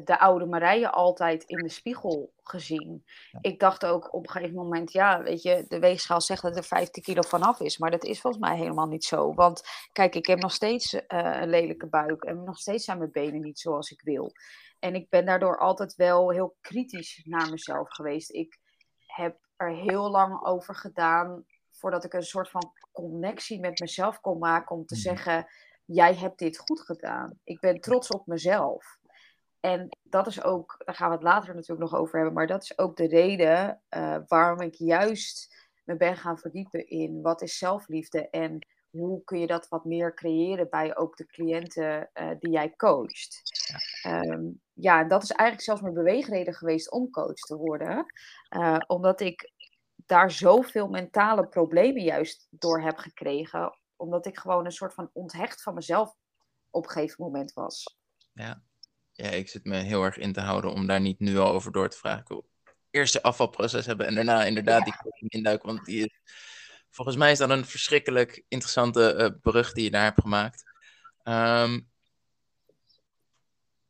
de 0.04 0.20
oude 0.20 0.46
Marije 0.46 0.90
altijd 0.92 1.44
in 1.44 1.58
de 1.58 1.70
spiegel 1.70 2.34
gezien. 2.44 3.06
Ik 3.42 3.60
dacht 3.60 3.86
ook 3.86 4.14
op 4.14 4.24
een 4.24 4.30
gegeven 4.32 4.56
moment, 4.56 4.92
ja, 4.92 5.22
weet 5.24 5.42
je, 5.42 5.66
de 5.68 5.80
weegschaal 5.80 6.22
zegt 6.22 6.42
dat 6.42 6.56
er 6.58 6.64
15 6.64 7.04
kilo 7.04 7.22
vanaf 7.22 7.60
is, 7.60 7.78
maar 7.78 7.92
dat 7.92 8.04
is 8.04 8.22
volgens 8.22 8.44
mij 8.44 8.58
helemaal 8.58 8.88
niet 8.88 9.04
zo. 9.04 9.34
Want 9.34 9.62
kijk, 9.92 10.16
ik 10.16 10.26
heb 10.26 10.40
nog 10.40 10.52
steeds 10.52 10.94
eh, 10.94 11.42
een 11.42 11.50
lelijke 11.50 11.88
buik 11.88 12.24
en 12.24 12.44
nog 12.44 12.58
steeds 12.58 12.86
zijn 12.86 12.98
mijn 12.98 13.12
benen 13.12 13.42
niet 13.42 13.60
zoals 13.60 13.92
ik 13.92 14.02
wil. 14.02 14.32
En 14.80 14.96
ik 14.96 15.10
ben 15.10 15.26
daardoor 15.26 15.58
altijd 15.58 15.96
wel 15.96 16.32
heel 16.32 16.56
kritisch 16.62 17.22
naar 17.24 17.50
mezelf 17.50 17.90
geweest. 17.90 18.32
Ik 18.32 18.60
heb 19.06 19.38
er 19.56 19.76
heel 19.76 20.10
lang 20.12 20.46
over 20.46 20.76
gedaan 20.76 21.46
voordat 21.72 22.04
ik 22.04 22.14
een 22.14 22.24
soort 22.24 22.50
van 22.50 22.72
connectie 22.92 23.60
met 23.60 23.80
mezelf 23.80 24.20
kon 24.20 24.38
maken 24.40 24.76
om 24.76 24.86
te 24.86 24.94
Mhm. 24.94 25.04
zeggen, 25.04 25.48
jij 25.86 26.16
hebt 26.16 26.40
dit 26.40 26.58
goed 26.58 26.82
gedaan. 26.82 27.40
Ik 27.44 27.60
ben 27.60 27.80
trots 27.82 28.10
op 28.10 28.28
mezelf. 28.28 28.97
En 29.68 29.90
dat 30.04 30.28
is 30.28 30.44
ook, 30.44 30.82
daar 30.86 30.96
gaan 30.96 31.10
we 31.10 31.16
het 31.16 31.24
later 31.24 31.56
natuurlijk 31.56 31.92
nog 31.92 32.00
over 32.00 32.16
hebben, 32.16 32.34
maar 32.34 32.48
dat 32.48 32.64
is 32.64 32.78
ook 32.78 32.98
de 32.98 33.08
reden 33.08 33.82
eh, 33.90 34.18
waarom 34.28 34.62
ik 34.62 34.74
juist 34.74 35.56
me 35.84 35.98
ben 35.98 36.18
gaan 36.18 36.38
verdiepen 36.38 36.88
in 36.88 37.22
wat 37.22 37.42
is 37.42 37.58
zelfliefde 37.58 38.30
en 38.30 38.68
hoe 38.90 39.24
kun 39.24 39.40
je 39.40 39.48
dat 39.48 39.68
wat 39.68 39.86
meer 39.86 40.14
creëren 40.14 40.70
bij 40.70 40.98
ook 40.98 41.18
de 41.18 41.26
cliënten 41.26 42.10
eh, 42.14 42.30
die 42.40 42.52
jij 42.52 42.76
coacht. 42.76 43.42
Ehm, 44.02 44.44
ja, 44.74 45.04
dat 45.04 45.24
is 45.24 45.32
eigenlijk 45.32 45.62
zelfs 45.62 45.82
mijn 45.82 45.94
beweegreden 45.94 46.54
geweest 46.54 46.92
om 46.92 47.10
coach 47.10 47.40
te 47.40 47.56
worden, 47.56 48.06
Eh, 48.50 48.78
omdat 48.88 49.22
ik 49.22 49.52
daar 49.96 50.32
zoveel 50.32 50.88
mentale 50.88 51.48
problemen 51.48 52.04
juist 52.04 52.48
door 52.50 52.82
heb 52.82 52.98
gekregen, 52.98 53.78
omdat 53.96 54.26
ik 54.26 54.38
gewoon 54.38 54.66
een 54.66 54.72
soort 54.72 54.94
van 54.94 55.10
onthecht 55.14 55.62
van 55.62 55.74
mezelf 55.74 56.16
op 56.70 56.84
een 56.84 56.92
gegeven 56.92 57.24
moment 57.24 57.54
was. 57.54 57.98
Ja. 58.34 58.66
Ja, 59.18 59.30
ik 59.30 59.50
zit 59.50 59.64
me 59.64 59.76
heel 59.76 60.04
erg 60.04 60.18
in 60.18 60.34
te 60.34 60.42
houden 60.42 60.72
om 60.72 60.88
daar 60.88 61.02
niet 61.02 61.20
nu 61.20 61.38
al 61.38 61.52
over 61.52 61.72
door 61.72 61.90
te 61.90 61.98
vragen. 61.98 62.22
Ik 62.22 62.28
wil 62.28 62.50
eerst 62.90 63.14
je 63.14 63.22
afvalproces 63.22 63.86
hebben 63.86 64.08
en 64.08 64.16
daarna 64.16 64.44
inderdaad 64.44 64.84
die 64.84 64.98
coaching 64.98 65.32
induiken. 65.32 65.68
Want 65.68 65.86
die 65.86 66.06
is, 66.06 66.20
volgens 66.90 67.18
mij 67.18 67.32
is 67.32 67.38
dat 67.38 67.50
een 67.50 67.66
verschrikkelijk 67.66 68.44
interessante 68.48 69.14
eh, 69.14 69.30
brug 69.42 69.74
die 69.74 69.84
je 69.84 69.92
daar 69.92 70.04
hebt 70.04 70.22
gemaakt. 70.22 70.64
Ehm, 71.24 71.80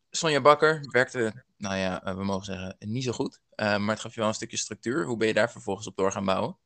Sonja 0.10 0.42
Bakker 0.42 0.88
werkte, 0.92 1.44
nou 1.58 1.76
ja, 1.76 2.04
eh, 2.04 2.16
we 2.16 2.24
mogen 2.24 2.46
zeggen, 2.46 2.76
niet 2.80 3.04
zo 3.04 3.12
goed. 3.12 3.42
Eh, 3.50 3.78
maar 3.78 3.94
het 3.94 4.00
gaf 4.00 4.14
je 4.14 4.20
wel 4.20 4.30
een 4.30 4.36
stukje 4.36 4.58
structuur. 4.58 5.06
Hoe 5.06 5.18
ben 5.18 5.28
je 5.28 5.34
daar 5.34 5.52
vervolgens 5.52 5.88
op 5.88 5.96
door 5.96 6.12
gaan 6.12 6.26
bouwen? 6.26 6.58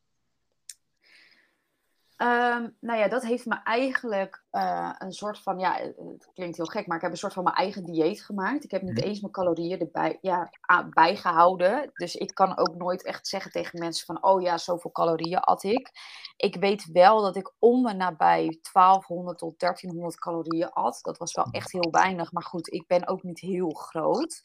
Ehm, 2.16 2.70
nou 2.80 3.00
ja, 3.00 3.08
dat 3.08 3.24
heeft 3.24 3.46
me 3.46 3.64
eigenlijk 3.64 4.41
eh, 4.52 4.90
een 4.98 5.12
soort 5.12 5.40
van, 5.40 5.60
ja, 5.60 5.74
het 5.76 6.30
klinkt 6.34 6.58
heel 6.58 6.66
gek, 6.66 6.88
maar 6.88 6.96
ik 6.96 7.02
heb 7.02 7.12
een 7.12 7.18
soort 7.18 7.34
van 7.34 7.44
mijn 7.44 7.56
eigen 7.56 7.86
dieet 7.86 8.24
gemaakt. 8.24 8.64
Ik 8.64 8.72
heb 8.72 8.82
niet 8.82 8.98
Mhm. 8.98 9.08
eens 9.08 9.20
mijn 9.20 9.34
calorieën 9.34 9.80
erbij 9.80 10.18
ja, 10.22 10.50
bijgehouden. 10.90 11.90
Dus 11.94 12.16
ik 12.16 12.34
kan 12.34 12.58
ook 12.58 12.76
nooit 12.76 13.04
echt 13.04 13.28
zeggen 13.28 13.52
tegen 13.52 13.80
mensen 13.80 14.06
van, 14.06 14.24
oh 14.24 14.42
ja, 14.42 14.58
zoveel 14.58 14.92
calorieën 14.92 15.40
at 15.40 15.64
ik. 15.64 15.90
Ik 16.38 16.56
weet 16.56 16.86
wel 16.92 17.22
dat 17.22 17.36
ik 17.36 17.54
om 17.60 17.88
en 17.88 17.98
nabij 17.98 18.60
1200 18.72 19.38
tot 19.38 19.60
1300 19.60 20.20
calorieën 20.20 20.70
at. 20.70 21.00
Dat 21.02 21.18
was 21.18 21.34
wel 21.34 21.48
echt 21.52 21.72
heel 21.72 21.92
weinig, 21.92 22.32
maar 22.32 22.44
goed, 22.44 22.74
ik 22.74 22.88
ben 22.88 23.08
ook 23.08 23.24
niet 23.24 23.40
heel 23.40 23.70
groot. 23.70 24.42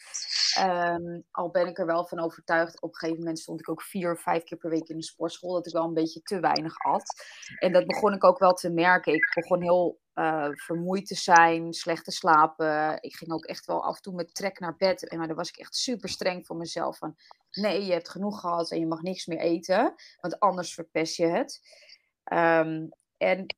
Ehm, 0.57 1.21
al 1.31 1.51
ben 1.51 1.67
ik 1.67 1.79
er 1.79 1.87
wel 1.87 2.05
van 2.07 2.21
overtuigd, 2.21 2.83
op 2.83 2.89
een 2.93 2.97
gegeven 2.99 3.19
moment 3.21 3.39
stond 3.39 3.61
ik 3.61 3.69
ook 3.71 3.83
vier 3.83 4.13
of 4.13 4.21
vijf 4.21 4.45
keer 4.45 4.59
per 4.59 4.71
week 4.71 4.89
in 4.89 4.97
de 4.97 5.03
sportschool, 5.03 5.53
dat 5.53 5.67
ik 5.67 5.73
wel 5.73 5.85
een 5.85 5.95
beetje 5.95 6.23
te 6.23 6.41
weinig 6.41 6.75
at. 6.79 7.15
En 7.59 7.73
dat 7.73 7.87
begon 7.87 8.13
ik 8.13 8.25
ook 8.25 8.39
wel 8.39 8.53
te 8.53 8.71
merken. 8.71 9.15
Ik 9.15 9.33
begon 9.35 9.63
heel 9.63 9.96
eh, 10.17 10.49
vermoeid 10.51 11.07
te 11.07 11.15
zijn, 11.15 11.73
slecht 11.73 12.05
te 12.05 12.11
slapen. 12.11 13.03
Ik 13.03 13.17
ging 13.17 13.33
ook 13.33 13.45
echt 13.45 13.67
wel 13.67 13.85
af 13.85 13.97
en 13.97 14.03
toe 14.03 14.15
met 14.15 14.35
trek 14.35 14.59
naar 14.59 14.77
bed. 14.77 15.09
En 15.09 15.19
maar 15.19 15.27
dan 15.27 15.37
was 15.37 15.49
ik 15.49 15.57
echt 15.57 15.75
super 15.77 16.09
streng 16.09 16.47
voor 16.47 16.57
mezelf. 16.57 16.99
Van 16.99 17.17
nee, 17.51 17.85
je 17.85 17.93
hebt 17.93 18.09
genoeg 18.09 18.41
gehad 18.41 18.71
en 18.71 18.79
je 18.79 18.87
mag 18.87 19.03
niks 19.03 19.27
meer 19.27 19.39
eten. 19.39 19.95
Want 20.21 20.41
anders 20.41 20.75
verpest 20.75 21.17
je 21.17 21.27
het. 21.27 21.61
Ehm, 22.25 22.89
en 23.17 23.57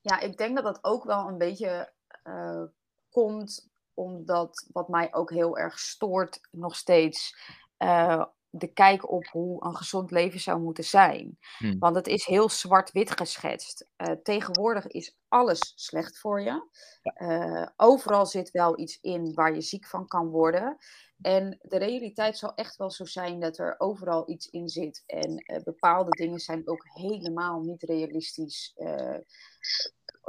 ja, 0.00 0.20
ik 0.20 0.36
denk 0.36 0.54
dat 0.54 0.64
dat 0.64 0.84
ook 0.84 1.04
wel 1.04 1.28
een 1.28 1.38
beetje 1.38 1.92
eh, 2.22 2.62
komt 3.10 3.68
omdat 3.94 4.66
wat 4.72 4.88
mij 4.88 5.14
ook 5.14 5.30
heel 5.30 5.58
erg 5.58 5.78
stoort 5.78 6.40
nog 6.50 6.76
steeds. 6.76 7.36
eh, 7.76 8.24
de 8.58 8.72
kijk 8.72 9.10
op 9.10 9.26
hoe 9.26 9.64
een 9.64 9.76
gezond 9.76 10.10
leven 10.10 10.40
zou 10.40 10.60
moeten 10.60 10.84
zijn. 10.84 11.38
Hmm. 11.58 11.78
Want 11.78 11.96
het 11.96 12.06
is 12.06 12.24
heel 12.24 12.48
zwart-wit 12.48 13.10
geschetst. 13.10 13.88
Eh, 13.96 14.12
tegenwoordig 14.22 14.86
is 14.86 15.18
alles 15.28 15.72
slecht 15.76 16.18
voor 16.18 16.42
je. 16.42 16.68
Eh, 17.02 17.66
overal 17.76 18.26
zit 18.26 18.50
wel 18.50 18.78
iets 18.78 18.98
in 19.00 19.34
waar 19.34 19.54
je 19.54 19.60
ziek 19.60 19.86
van 19.86 20.06
kan 20.06 20.28
worden. 20.28 20.76
En 21.20 21.58
de 21.62 21.76
realiteit 21.76 22.38
zal 22.38 22.54
echt 22.54 22.76
wel 22.76 22.90
zo 22.90 23.04
zijn 23.04 23.40
dat 23.40 23.58
er 23.58 23.74
overal 23.78 24.30
iets 24.30 24.46
in 24.46 24.68
zit. 24.68 25.02
En 25.06 25.36
eh, 25.36 25.62
bepaalde 25.62 26.10
dingen 26.10 26.38
zijn 26.38 26.68
ook 26.68 26.84
helemaal 26.92 27.60
niet 27.60 27.82
realistisch. 27.82 28.74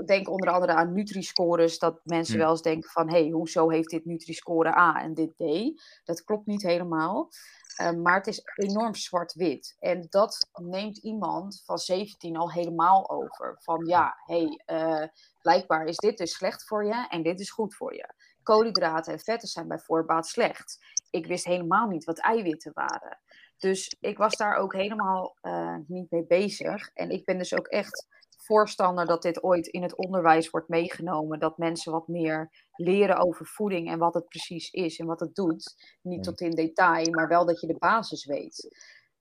Denk 0.06 0.30
onder 0.30 0.50
andere 0.50 0.74
aan 0.74 0.94
Nutri-scores. 0.94 1.80
Dat 1.80 2.00
mensen 2.04 2.34
Hmm. 2.34 2.44
wel 2.44 2.52
eens 2.52 2.62
denken 2.62 2.90
van... 2.90 3.10
hé, 3.10 3.22
hey, 3.22 3.30
hoezo 3.30 3.70
heeft 3.70 3.90
dit 3.90 4.06
Nutri-score 4.06 4.78
A 4.78 5.02
en 5.02 5.14
dit 5.14 5.36
D? 5.36 5.44
Dat 6.04 6.24
klopt 6.24 6.46
niet 6.46 6.62
helemaal. 6.62 7.30
Uh, 7.82 7.92
maar 7.92 8.16
het 8.16 8.28
is 8.28 8.42
enorm 8.56 8.96
zwart-wit. 8.96 9.76
En 9.80 10.08
dat 10.10 10.50
neemt 10.54 10.98
iemand 10.98 11.62
van 11.66 11.78
17 11.78 12.38
al 12.38 12.52
helemaal 12.52 13.10
over. 13.10 13.58
Van 13.60 13.86
ja, 13.86 14.18
hey, 14.26 14.62
uh, 14.66 15.08
blijkbaar 15.42 15.86
is 15.86 15.98
dit 15.98 16.18
dus 16.18 16.36
slecht 16.36 16.66
voor 16.66 16.86
je 16.86 17.08
en 17.10 17.24
dit 17.24 17.40
is 17.40 17.52
goed 17.52 17.76
voor 17.76 17.94
je. 17.94 18.14
Koolhydraten 18.44 19.14
en 19.14 19.20
vetten 19.20 19.48
zijn 19.48 19.68
bij 19.68 19.80
voorbaat 19.80 20.28
slecht. 20.28 20.78
Ik 21.10 21.28
wist 21.28 21.46
helemaal 21.46 21.88
niet 21.88 22.04
wat 22.04 22.20
eiwitten 22.20 22.72
waren. 22.74 23.20
Dus 23.58 23.96
ik 24.00 24.18
was 24.18 24.36
daar 24.36 24.56
ook 24.56 24.74
helemaal 24.74 25.38
uh, 25.42 25.76
niet 25.88 26.12
mee 26.12 26.26
bezig. 26.26 26.90
En 26.94 27.10
ik 27.10 27.26
ben 27.26 27.38
dus 27.38 27.54
ook 27.54 27.68
echt 27.68 28.08
voorstander 28.48 29.06
dat 29.06 29.22
dit 29.22 29.44
ooit 29.44 29.68
in 29.68 29.82
het 29.82 29.96
onderwijs 29.96 30.50
wordt 30.50 30.68
meegenomen. 30.68 31.40
Dat 31.40 31.58
mensen 31.58 31.92
wat 31.92 32.08
meer 32.08 32.66
leren 32.76 33.18
over 33.18 33.46
voeding 33.46 33.90
en 33.90 34.00
wat 34.00 34.14
het 34.14 34.28
precies 34.28 34.70
is 34.72 35.00
en 35.00 35.06
wat 35.06 35.20
het 35.20 35.36
doet. 35.36 35.76
Niet 36.02 36.24
tot 36.24 36.42
in 36.42 36.52
detail, 36.52 37.10
maar 37.10 37.28
wel 37.28 37.46
dat 37.46 37.62
je 37.62 37.68
de 37.68 37.78
basis 37.78 38.26
weet. 38.26 38.78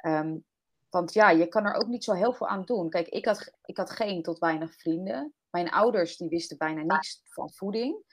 Um, 0.07 0.45
want 0.91 1.13
ja, 1.13 1.31
je 1.31 1.47
kan 1.47 1.65
er 1.65 1.75
ook 1.75 1.87
niet 1.87 2.05
zo 2.05 2.13
heel 2.13 2.33
veel 2.33 2.49
aan 2.49 2.65
doen. 2.65 2.91
Kijk, 2.91 3.09
ik 3.09 3.25
had, 3.25 3.53
ik 3.65 3.77
had 3.77 3.91
geen 3.91 4.23
tot 4.23 4.39
weinig 4.39 4.75
vrienden. 4.75 5.35
Mijn 5.51 5.71
ouders 5.71 6.17
die 6.17 6.29
wisten 6.29 6.57
bijna 6.57 6.83
niks 6.83 7.21
van 7.25 7.53
voeding. 7.53 8.05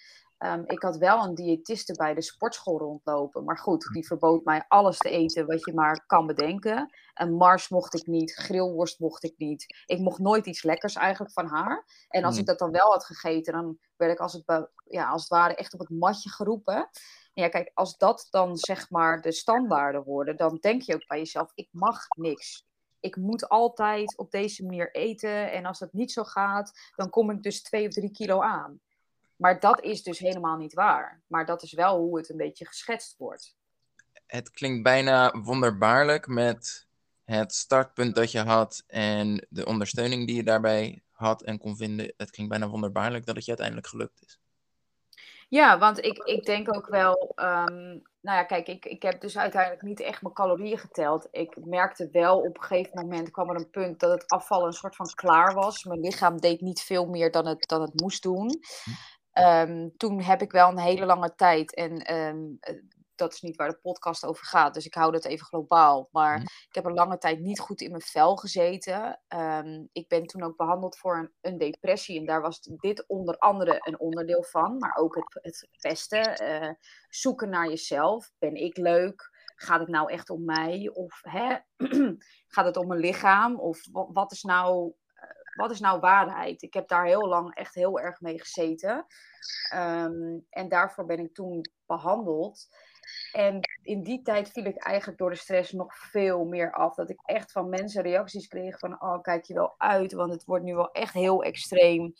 Um, 0.46 0.64
ik 0.66 0.82
had 0.82 0.98
wel 0.98 1.24
een 1.24 1.36
diëtiste 1.36 1.94
bij 1.94 2.14
de 2.14 2.22
sportschool 2.22 2.80
rondlopen. 2.80 3.44
Maar 3.44 3.58
goed, 3.58 3.90
die 3.94 4.08
verbood 4.08 4.44
mij 4.44 4.66
alles 4.68 4.98
te 4.98 5.10
eten 5.10 5.46
wat 5.46 5.66
je 5.66 5.74
maar 5.74 6.06
kan 6.06 6.28
bedenken. 6.28 6.94
Een 7.14 7.34
mars 7.34 7.70
mocht 7.70 7.94
ik 7.94 8.08
niet, 8.08 8.34
grillworst 8.34 9.00
mocht 9.00 9.24
ik 9.24 9.34
niet. 9.38 9.84
Ik 9.86 10.00
mocht 10.00 10.20
nooit 10.20 10.46
iets 10.46 10.64
lekkers 10.64 10.96
eigenlijk 10.96 11.34
van 11.34 11.48
haar. 11.48 11.86
En 12.08 12.24
als 12.24 12.34
mm. 12.34 12.40
ik 12.40 12.46
dat 12.46 12.60
dan 12.60 12.72
wel 12.72 12.92
had 12.92 13.06
gegeten, 13.06 13.54
dan 13.54 13.78
werd 13.96 14.12
ik 14.12 14.20
als 14.20 14.34
het, 14.34 14.70
ja, 14.86 15.10
als 15.10 15.22
het 15.22 15.30
ware 15.30 15.56
echt 15.56 15.74
op 15.74 15.80
het 15.80 15.90
matje 15.90 16.30
geroepen. 16.30 16.90
Ja, 17.34 17.50
kijk, 17.50 17.72
als 17.74 17.98
dat 17.98 18.28
dan 18.30 18.58
zeg 18.58 18.90
maar 18.90 19.22
de 19.22 19.32
standaarden 19.32 20.04
worden, 20.04 20.38
dan 20.38 20.58
denk 20.62 20.82
je 20.82 20.94
ook 20.94 21.08
bij 21.08 21.18
jezelf, 21.18 21.52
ik 21.56 21.68
mag 21.72 22.08
niks. 22.18 22.66
Ik 23.00 23.16
moet 23.16 23.50
altijd 23.50 24.18
op 24.18 24.32
deze 24.32 24.66
manier 24.66 24.96
eten. 24.96 25.52
En 25.52 25.66
als 25.66 25.80
dat 25.80 25.94
niet 25.94 26.12
zo 26.12 26.24
gaat, 26.24 26.72
dan 26.96 27.10
kom 27.10 27.30
ik 27.30 27.44
dus 27.44 27.62
twee 27.62 27.88
of 27.88 27.94
drie 27.94 28.12
kilo 28.12 28.42
aan. 28.42 28.82
Maar 29.44 29.60
dat 29.60 29.82
is 29.82 30.04
dus 30.04 30.20
helemaal 30.20 30.58
niet 30.58 30.74
waar. 30.74 31.22
Maar 31.28 31.46
dat 31.46 31.64
is 31.64 31.74
wel 31.74 31.98
hoe 31.98 32.18
het 32.18 32.30
een 32.30 32.38
beetje 32.38 32.66
geschetst 32.66 33.18
wordt. 33.18 33.56
Het 34.26 34.50
klinkt 34.50 34.84
bijna 34.84 35.32
wonderbaarlijk 35.42 36.28
met 36.28 36.88
het 37.24 37.54
startpunt 37.54 38.16
dat 38.16 38.32
je 38.32 38.40
had 38.40 38.84
en 38.88 39.48
de 39.50 39.66
ondersteuning 39.66 40.28
die 40.28 40.36
je 40.36 40.44
daarbij 40.44 41.04
had 41.12 41.42
en 41.42 41.58
kon 41.58 41.78
vinden. 41.78 42.14
Het 42.18 42.32
klinkt 42.32 42.52
bijna 42.52 42.70
wonderbaarlijk 42.70 43.26
dat 43.26 43.36
het 43.36 43.44
je 43.44 43.50
uiteindelijk 43.50 43.88
gelukt 43.88 44.22
is. 44.26 44.40
Ja, 45.50 45.78
want 45.80 46.06
ik, 46.06 46.18
ik 46.18 46.46
denk 46.46 46.76
ook 46.76 46.88
wel, 46.88 47.32
ehm, 47.36 47.90
nou 48.22 48.38
ja, 48.38 48.44
kijk, 48.44 48.68
ik, 48.68 48.86
ik 48.86 49.02
heb 49.02 49.22
dus 49.22 49.38
uiteindelijk 49.38 49.82
niet 49.82 50.00
echt 50.00 50.22
mijn 50.22 50.34
calorieën 50.34 50.78
geteld. 50.78 51.28
Ik 51.32 51.66
merkte 51.66 52.10
wel 52.12 52.40
op 52.40 52.58
een 52.58 52.64
gegeven 52.64 53.00
moment 53.02 53.32
kwam 53.32 53.50
er 53.50 53.56
een 53.56 53.70
punt 53.70 54.00
dat 54.00 54.12
het 54.12 54.28
afvallen 54.28 54.68
een 54.68 54.74
soort 54.74 54.96
van 54.96 55.10
klaar 55.14 55.54
was. 55.54 55.84
Mijn 55.84 56.00
lichaam 56.00 56.40
deed 56.40 56.62
niet 56.62 56.82
veel 56.82 57.06
meer 57.06 57.32
dan 57.32 57.48
het, 57.48 57.68
dan 57.68 57.82
het 57.82 58.02
moest 58.02 58.24
doen. 58.24 58.60
Ehm, 59.34 59.90
toen 59.98 60.22
heb 60.22 60.42
ik 60.42 60.52
wel 60.52 60.70
een 60.70 60.80
hele 60.80 61.06
lange 61.06 61.36
tijd, 61.36 61.76
en 61.76 61.98
ehm, 61.98 62.40
dat 63.16 63.34
is 63.34 63.42
niet 63.42 63.56
waar 63.56 63.70
de 63.70 63.80
podcast 63.82 64.26
over 64.26 64.46
gaat, 64.46 64.74
dus 64.74 64.86
ik 64.86 64.94
hou 64.94 65.12
dat 65.12 65.26
even 65.26 65.46
globaal. 65.46 66.10
Maar 66.12 66.34
mhm. 66.36 66.46
ik 66.68 66.76
heb 66.76 66.86
een 66.86 66.94
lange 66.94 67.18
tijd 67.18 67.40
niet 67.40 67.60
goed 67.60 67.82
in 67.82 67.90
mijn 67.90 68.02
vel 68.02 68.36
gezeten. 68.36 69.22
Ehm, 69.28 69.86
ik 69.92 70.08
ben 70.08 70.26
toen 70.26 70.44
ook 70.44 70.58
behandeld 70.58 70.98
voor 70.98 71.18
een, 71.18 71.32
een, 71.42 71.58
depressie 71.58 72.20
en 72.20 72.26
daar 72.26 72.42
was 72.42 72.62
dit 72.62 73.08
onder 73.08 73.38
andere 73.38 73.78
een 73.80 74.00
onderdeel 74.00 74.44
van. 74.44 74.78
Maar 74.78 74.96
ook 74.96 75.16
het, 75.16 75.40
het 75.42 75.68
pesten, 75.82 76.44
uh, 76.44 76.70
zoeken 77.10 77.50
naar 77.50 77.70
jezelf. 77.70 78.32
Ben 78.40 78.56
ik 78.56 78.78
leuk? 78.78 79.32
Gaat 79.56 79.80
het 79.80 79.90
nou 79.90 80.12
echt 80.12 80.30
om 80.30 80.46
mij? 80.46 80.90
Of 80.94 81.20
hè, 81.22 81.58
gaat 82.54 82.66
het 82.66 82.78
om 82.78 82.88
mijn 82.88 83.00
lichaam? 83.00 83.60
Of 83.60 83.80
wat 83.92 84.32
is 84.32 84.44
nou 84.44 84.86
eh, 84.86 85.02
wat 85.56 85.72
is 85.72 85.80
nou 85.80 86.00
waarheid? 86.00 86.62
Ik 86.62 86.74
heb 86.74 86.88
daar 86.88 87.06
heel 87.06 87.28
lang 87.28 87.56
echt 87.56 87.76
heel 87.76 88.00
erg 88.00 88.22
mee 88.22 88.40
gezeten. 88.40 89.06
Ehm, 89.70 90.40
en 90.50 90.70
daarvoor 90.70 91.06
ben 91.06 91.20
ik 91.20 91.34
toen 91.34 91.62
behandeld. 91.86 92.68
En 93.32 93.60
in 93.82 94.04
die 94.04 94.22
tijd 94.22 94.50
viel 94.50 94.66
ik 94.66 94.78
eigenlijk 94.78 95.20
door 95.20 95.30
de 95.30 95.36
stress 95.36 95.72
nog 95.72 95.96
veel 95.96 96.46
meer 96.46 96.74
af. 96.74 96.96
Dat 96.96 97.10
ik 97.10 97.22
echt 97.26 97.52
van 97.52 97.70
mensen 97.70 98.02
reacties 98.02 98.48
kreeg 98.48 98.80
van, 98.80 99.02
oh 99.02 99.22
kijk 99.22 99.46
je 99.46 99.54
wel 99.54 99.76
uit, 99.78 100.14
want 100.14 100.34
het 100.34 100.46
wordt 100.46 100.64
nu 100.64 100.76
wel 100.76 100.92
echt 100.92 101.14
heel 101.14 101.44
extreem. 101.44 102.14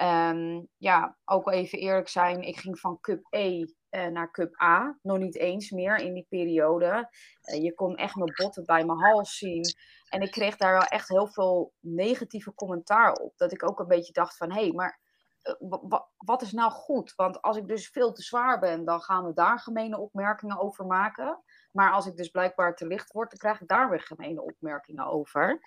Um, 0.00 0.68
ja, 0.76 1.16
ook 1.24 1.50
even 1.50 1.78
eerlijk 1.78 2.08
zijn, 2.08 2.42
ik 2.42 2.56
ging 2.56 2.78
van 2.78 3.00
cup 3.00 3.26
E 3.30 3.64
naar 3.90 4.30
cup 4.30 4.62
A. 4.62 4.98
Nog 5.02 5.18
niet 5.18 5.36
eens 5.36 5.70
meer 5.70 5.96
in 5.96 6.12
die 6.12 6.26
periode. 6.28 7.08
Uh, 7.42 7.62
je 7.62 7.74
kon 7.74 7.96
echt 7.96 8.14
mijn 8.14 8.34
botten 8.36 8.64
bij 8.64 8.84
mijn 8.84 8.98
hals 8.98 9.38
zien. 9.38 9.64
En 10.08 10.20
ik 10.20 10.30
kreeg 10.30 10.56
daar 10.56 10.72
wel 10.72 10.82
echt 10.86 11.08
heel 11.08 11.28
veel 11.28 11.72
negatieve 11.80 12.54
commentaar 12.54 13.12
op. 13.12 13.32
Dat 13.36 13.52
ik 13.52 13.68
ook 13.68 13.78
een 13.78 13.88
beetje 13.88 14.12
dacht 14.12 14.36
van, 14.36 14.52
hé, 14.52 14.60
hey, 14.60 14.72
maar 14.72 15.00
eh, 15.42 16.00
wat 16.16 16.42
is 16.42 16.52
nou 16.52 16.70
goed? 16.70 17.14
Want 17.16 17.42
als 17.42 17.56
ik 17.56 17.66
dus 17.66 17.88
veel 17.88 18.12
te 18.12 18.22
zwaar 18.22 18.58
ben, 18.58 18.84
dan 18.84 19.00
gaan 19.00 19.24
we 19.24 19.32
daar 19.32 19.58
gemene 19.58 19.98
opmerkingen 19.98 20.58
over 20.58 20.86
maken. 20.86 21.42
Maar 21.72 21.92
als 21.92 22.06
ik 22.06 22.16
dus 22.16 22.28
blijkbaar 22.28 22.74
te 22.74 22.86
licht 22.86 23.12
word, 23.12 23.30
dan 23.30 23.38
krijg 23.38 23.60
ik 23.60 23.68
daar 23.68 23.90
weer 23.90 24.00
gemene 24.00 24.42
opmerkingen 24.42 25.06
over. 25.06 25.60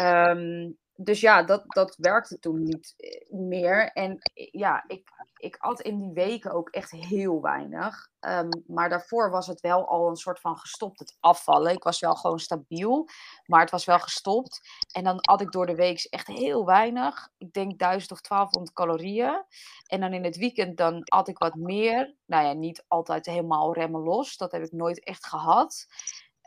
Um, 0.00 0.78
dus 0.96 1.20
ja, 1.20 1.42
dat, 1.42 1.62
dat 1.66 1.96
werkte 1.96 2.38
toen 2.38 2.62
niet 2.62 2.94
eh, 2.96 3.38
meer. 3.38 3.92
En 3.92 4.18
eh, 4.34 4.48
ja, 4.50 4.84
ik, 4.86 5.08
ik 5.36 5.56
at 5.56 5.80
in 5.80 5.98
die 5.98 6.12
weken 6.12 6.52
ook 6.52 6.68
echt 6.68 6.90
heel 6.90 7.40
weinig. 7.40 8.08
Ehm, 8.20 8.48
maar 8.66 8.88
daarvoor 8.88 9.30
was 9.30 9.46
het 9.46 9.60
wel 9.60 9.88
al 9.88 10.08
een 10.08 10.16
soort 10.16 10.40
van 10.40 10.56
gestopt, 10.56 10.98
het 10.98 11.16
afvallen. 11.20 11.72
Ik 11.72 11.82
was 11.82 12.00
wel 12.00 12.14
gewoon 12.14 12.38
stabiel, 12.38 13.08
maar 13.46 13.60
het 13.60 13.70
was 13.70 13.84
wel 13.84 13.98
gestopt. 13.98 14.60
En 14.92 15.04
dan 15.04 15.20
at 15.20 15.40
ik 15.40 15.52
door 15.52 15.66
de 15.66 15.74
week 15.74 16.06
echt 16.10 16.26
heel 16.26 16.64
weinig. 16.64 17.28
Ik 17.38 17.52
denk 17.52 17.78
1000 17.78 18.12
of 18.12 18.20
1200 18.20 18.76
calorieën. 18.76 19.44
En 19.86 20.00
dan 20.00 20.12
in 20.12 20.24
het 20.24 20.36
weekend 20.36 20.76
dan 20.76 21.02
at 21.04 21.28
ik 21.28 21.38
wat 21.38 21.54
meer. 21.54 22.14
Nou 22.26 22.46
ja, 22.46 22.52
niet 22.52 22.84
altijd 22.88 23.26
helemaal 23.26 23.74
remmen 23.74 24.02
los. 24.02 24.36
Dat 24.36 24.52
heb 24.52 24.62
ik 24.62 24.72
nooit 24.72 25.04
echt 25.04 25.26
gehad. 25.26 25.86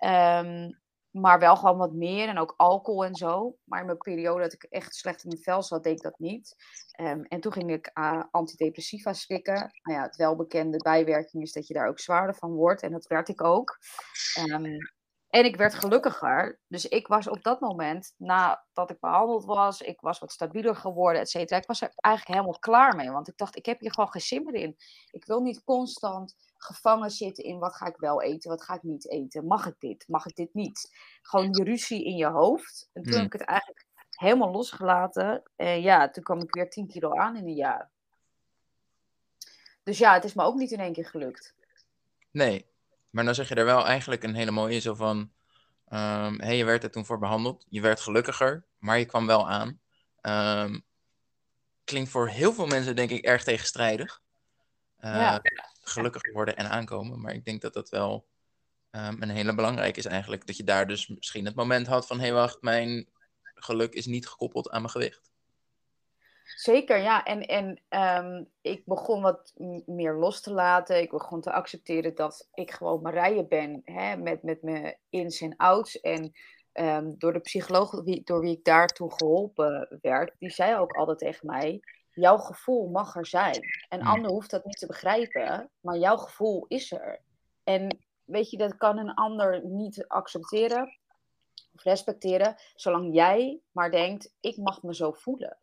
Um, 0.04 0.80
maar 1.19 1.39
wel 1.39 1.55
gewoon 1.55 1.77
wat 1.77 1.93
meer 1.93 2.27
en 2.27 2.38
ook 2.38 2.53
alcohol 2.57 3.05
en 3.05 3.15
zo. 3.15 3.57
Maar 3.63 3.79
in 3.79 3.86
mijn 3.86 3.97
periode 3.97 4.43
dat 4.43 4.53
ik 4.53 4.63
echt 4.63 4.95
slecht 4.95 5.24
in 5.24 5.29
mijn 5.29 5.41
vel 5.41 5.63
zat, 5.63 5.83
deed 5.83 5.97
ik 5.97 6.03
dat 6.03 6.19
niet. 6.19 6.55
Um, 7.01 7.24
en 7.24 7.39
toen 7.39 7.51
ging 7.51 7.71
ik 7.71 7.91
uh, 7.93 8.24
antidepressiva 8.31 9.13
slikken. 9.13 9.71
Nou 9.81 10.00
ja, 10.00 10.01
het 10.01 10.15
welbekende 10.15 10.77
bijwerking 10.77 11.43
is 11.43 11.51
dat 11.51 11.67
je 11.67 11.74
daar 11.74 11.88
ook 11.88 12.00
zwaarder 12.00 12.36
van 12.36 12.53
wordt. 12.53 12.81
En 12.81 12.91
dat 12.91 13.07
werd 13.07 13.29
ik 13.29 13.43
ook. 13.43 13.77
Um, 14.39 14.77
en 15.27 15.45
ik 15.45 15.55
werd 15.55 15.74
gelukkiger. 15.74 16.59
Dus 16.67 16.86
ik 16.86 17.07
was 17.07 17.27
op 17.27 17.43
dat 17.43 17.59
moment, 17.59 18.13
nadat 18.17 18.89
ik 18.89 19.00
behandeld 19.00 19.45
was, 19.45 19.81
ik 19.81 20.01
was 20.01 20.19
wat 20.19 20.31
stabieler 20.31 20.75
geworden, 20.75 21.21
et 21.21 21.29
cetera. 21.29 21.59
Ik 21.59 21.67
was 21.67 21.81
er 21.81 21.91
eigenlijk 21.95 22.36
helemaal 22.36 22.59
klaar 22.59 22.95
mee. 22.95 23.12
Want 23.12 23.27
ik 23.27 23.38
dacht, 23.38 23.55
ik 23.55 23.65
heb 23.65 23.79
hier 23.79 23.93
gewoon 23.93 24.12
geen 24.12 24.21
zin 24.21 24.43
meer 24.43 24.62
in. 24.62 24.75
Ik 25.12 25.25
wil 25.25 25.41
niet 25.41 25.63
constant 25.63 26.36
gevangen 26.67 27.12
zitten 27.12 27.43
in 27.43 27.59
wat 27.59 27.75
ga 27.75 27.86
ik 27.86 27.97
wel 27.97 28.21
eten, 28.21 28.50
wat 28.50 28.63
ga 28.63 28.74
ik 28.74 28.83
niet 28.83 29.09
eten. 29.09 29.45
Mag 29.45 29.65
ik 29.65 29.75
dit, 29.79 30.07
mag 30.07 30.25
ik 30.25 30.36
dit 30.36 30.53
niet? 30.53 30.97
Gewoon 31.21 31.51
die 31.51 31.63
ruzie 31.63 32.05
in 32.05 32.15
je 32.15 32.25
hoofd. 32.25 32.89
En 32.93 33.01
toen 33.01 33.12
hmm. 33.12 33.21
heb 33.21 33.33
ik 33.33 33.39
het 33.39 33.50
eigenlijk 33.50 33.86
helemaal 34.09 34.51
losgelaten. 34.51 35.44
En 35.55 35.81
ja, 35.81 36.09
toen 36.09 36.24
kwam 36.24 36.39
ik 36.39 36.53
weer 36.53 36.70
10 36.70 36.87
kilo 36.87 37.15
aan 37.15 37.35
in 37.35 37.48
een 37.48 37.53
jaar. 37.53 37.89
Dus 39.83 39.98
ja, 39.98 40.13
het 40.13 40.24
is 40.24 40.33
me 40.33 40.44
ook 40.44 40.55
niet 40.55 40.72
in 40.72 40.79
één 40.79 40.94
keer 40.94 41.05
gelukt. 41.05 41.55
Nee, 42.31 42.65
maar 43.09 43.25
dan 43.25 43.35
zeg 43.35 43.50
je 43.50 43.55
er 43.55 43.65
wel 43.65 43.85
eigenlijk 43.85 44.24
een 44.24 44.35
hele 44.35 44.51
mooie 44.51 44.79
zo 44.79 44.94
van... 44.94 45.31
Um, 45.89 46.42
hey, 46.42 46.57
je 46.57 46.65
werd 46.65 46.83
er 46.83 46.92
toen 46.92 47.05
voor 47.05 47.20
behandeld. 47.20 47.65
Je 47.70 47.81
werd 47.81 48.00
gelukkiger, 48.00 48.65
maar 48.77 49.00
je 49.00 49.05
kwam 49.05 49.25
wel 49.25 49.50
aan. 49.50 49.79
Um, 50.22 50.85
klinkt 51.83 52.09
voor 52.09 52.27
heel 52.27 52.53
veel 52.53 52.68
mensen 52.68 52.96
denk 52.96 53.09
ik 53.09 53.25
erg 53.25 53.44
tegenstrijdig. 53.44 54.22
Uh, 55.00 55.15
ja. 55.15 55.42
Gelukkig 55.87 56.31
worden 56.33 56.55
en 56.55 56.69
aankomen. 56.69 57.21
Maar 57.21 57.33
ik 57.33 57.45
denk 57.45 57.61
dat 57.61 57.73
dat 57.73 57.89
wel 57.89 58.27
um, 58.91 59.21
een 59.21 59.29
hele 59.29 59.55
belangrijke 59.55 60.00
is 60.00 60.05
eigenlijk. 60.05 60.47
Dat 60.47 60.57
je 60.57 60.63
daar 60.63 60.87
dus 60.87 61.07
misschien 61.07 61.45
het 61.45 61.55
moment 61.55 61.87
had 61.87 62.07
van... 62.07 62.17
hé, 62.17 62.23
hey, 62.23 62.33
wacht, 62.33 62.61
mijn 62.61 63.09
geluk 63.41 63.93
is 63.93 64.05
niet 64.05 64.27
gekoppeld 64.27 64.69
aan 64.69 64.81
mijn 64.81 64.91
gewicht. 64.91 65.31
Zeker, 66.55 66.97
ja. 66.97 67.23
En, 67.23 67.41
en 67.45 67.81
um, 68.25 68.50
ik 68.61 68.85
begon 68.85 69.21
wat 69.21 69.53
meer 69.85 70.13
los 70.13 70.41
te 70.41 70.51
laten. 70.51 71.01
Ik 71.01 71.09
begon 71.09 71.41
te 71.41 71.51
accepteren 71.51 72.15
dat 72.15 72.47
ik 72.53 72.71
gewoon 72.71 73.01
Marije 73.01 73.47
ben. 73.47 73.81
Hè, 73.85 74.17
met, 74.17 74.43
met 74.43 74.61
mijn 74.61 74.97
ins 75.09 75.41
en 75.41 75.55
outs. 75.55 76.00
En 76.00 76.33
um, 76.73 77.15
door 77.17 77.33
de 77.33 77.39
psycholoog 77.39 78.03
wie, 78.03 78.21
door 78.23 78.41
wie 78.41 78.57
ik 78.57 78.63
daartoe 78.63 79.13
geholpen 79.13 80.00
werd, 80.01 80.35
die 80.39 80.50
zei 80.50 80.77
ook 80.77 80.93
altijd 80.93 81.17
tegen 81.17 81.47
mij: 81.47 81.79
Jouw 82.18 82.38
gevoel 82.38 82.90
mag 82.90 83.16
er 83.16 83.25
zijn. 83.25 83.64
En 83.90 84.01
ander 84.01 84.32
hoeft 84.32 84.51
dat 84.51 84.66
niet 84.66 84.77
te 84.77 84.88
begrijpen, 84.88 85.70
maar 85.80 85.98
jouw 85.98 86.18
gevoel 86.18 86.66
is 86.68 86.92
er. 86.92 87.22
En 87.64 87.98
weet 88.24 88.50
je, 88.50 88.58
dat 88.58 88.77
kan 88.77 88.98
een 88.98 89.14
ander 89.14 89.66
niet 89.66 90.08
accepteren 90.08 90.98
of 91.74 91.84
respecteren, 91.84 92.56
zolang 92.75 93.14
jij 93.14 93.60
maar 93.72 93.92
denkt: 93.92 94.34
Ik 94.40 94.58
mag 94.58 94.84
me 94.84 94.96
zo 94.96 95.12
voelen. 95.12 95.58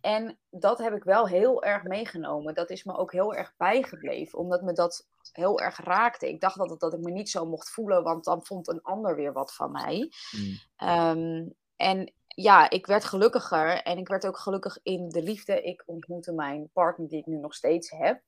En 0.00 0.38
dat 0.50 0.78
heb 0.78 0.94
ik 0.94 1.04
wel 1.04 1.28
heel 1.28 1.62
erg 1.62 1.82
meegenomen. 1.82 2.54
Dat 2.54 2.70
is 2.70 2.84
me 2.84 2.96
ook 2.96 3.12
heel 3.12 3.34
erg 3.34 3.54
bijgebleven, 3.56 4.38
omdat 4.38 4.62
me 4.62 4.72
dat 4.72 5.08
heel 5.32 5.60
erg 5.60 5.84
raakte. 5.84 6.28
Ik 6.28 6.40
dacht 6.40 6.58
altijd 6.58 6.80
dat 6.80 6.94
ik 6.94 7.00
me 7.00 7.10
niet 7.10 7.30
zo 7.30 7.46
mocht 7.46 7.70
voelen, 7.70 8.02
want 8.02 8.24
dan 8.24 8.44
vond 8.44 8.68
een 8.68 8.82
ander 8.82 9.16
weer 9.16 9.32
wat 9.32 9.54
van 9.54 9.72
mij. 9.72 10.12
Mm. 10.36 10.58
Ehm, 10.76 11.48
en 11.76 12.12
ja, 12.34 12.70
ik 12.70 12.86
werd 12.86 13.04
gelukkiger 13.04 13.82
en 13.82 13.98
ik 13.98 14.08
werd 14.08 14.26
ook 14.26 14.38
gelukkig 14.38 14.78
in 14.82 15.08
de 15.08 15.22
liefde. 15.22 15.62
Ik 15.62 15.82
ontmoette 15.86 16.32
mijn 16.32 16.70
partner, 16.72 17.08
die 17.08 17.18
ik 17.18 17.26
nu 17.26 17.36
nog 17.36 17.54
steeds 17.54 17.90
heb. 17.90 18.22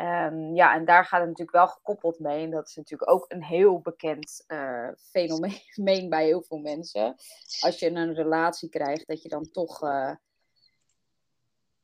Um, 0.00 0.54
ja, 0.54 0.74
en 0.74 0.84
daar 0.84 1.04
gaat 1.04 1.20
het 1.20 1.28
natuurlijk 1.28 1.56
wel 1.56 1.68
gekoppeld 1.68 2.18
mee. 2.18 2.44
En 2.44 2.50
dat 2.50 2.68
is 2.68 2.76
natuurlijk 2.76 3.10
ook 3.10 3.24
een 3.28 3.44
heel 3.44 3.80
bekend 3.80 4.44
uh, 4.48 4.88
fenomeen 4.96 6.08
bij 6.14 6.24
heel 6.24 6.42
veel 6.42 6.58
mensen. 6.58 7.14
Als 7.60 7.78
je 7.78 7.90
een 7.90 8.14
relatie 8.14 8.68
krijgt, 8.68 9.06
dat 9.06 9.22
je 9.22 9.28
dan 9.28 9.50
toch. 9.50 9.82
Uh, 9.82 10.14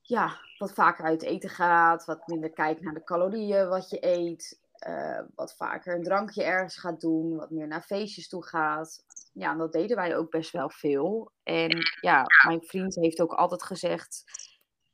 ja, 0.03 0.41
wat 0.59 0.73
vaker 0.73 1.05
uit 1.05 1.23
eten 1.23 1.51
gaat, 1.51 2.05
wat 2.05 2.27
minder 2.27 2.51
kijkt 2.51 2.83
naar 2.83 2.95
de 2.95 3.05
calorieën 3.05 3.69
wat 3.69 3.91
je 3.91 4.07
eet, 4.07 4.61
uh, 4.87 5.21
wat 5.35 5.57
vaker 5.57 5.95
een 5.95 6.03
drankje 6.03 6.43
ergens 6.43 6.77
gaat 6.77 7.01
doen, 7.01 7.37
wat 7.37 7.51
meer 7.51 7.67
naar 7.67 7.83
feestjes 7.83 8.29
toe 8.29 8.45
gaat. 8.45 9.05
Ja, 9.33 9.53
en 9.53 9.59
dat 9.59 9.73
deden 9.73 9.97
wij 9.97 10.17
ook 10.17 10.31
best 10.31 10.51
wel 10.51 10.71
veel. 10.71 11.33
En 11.43 11.79
ja, 12.01 12.25
mijn 12.47 12.63
vriend 12.63 12.95
heeft 12.95 13.21
ook 13.21 13.33
altijd 13.33 13.63
gezegd, 13.63 14.25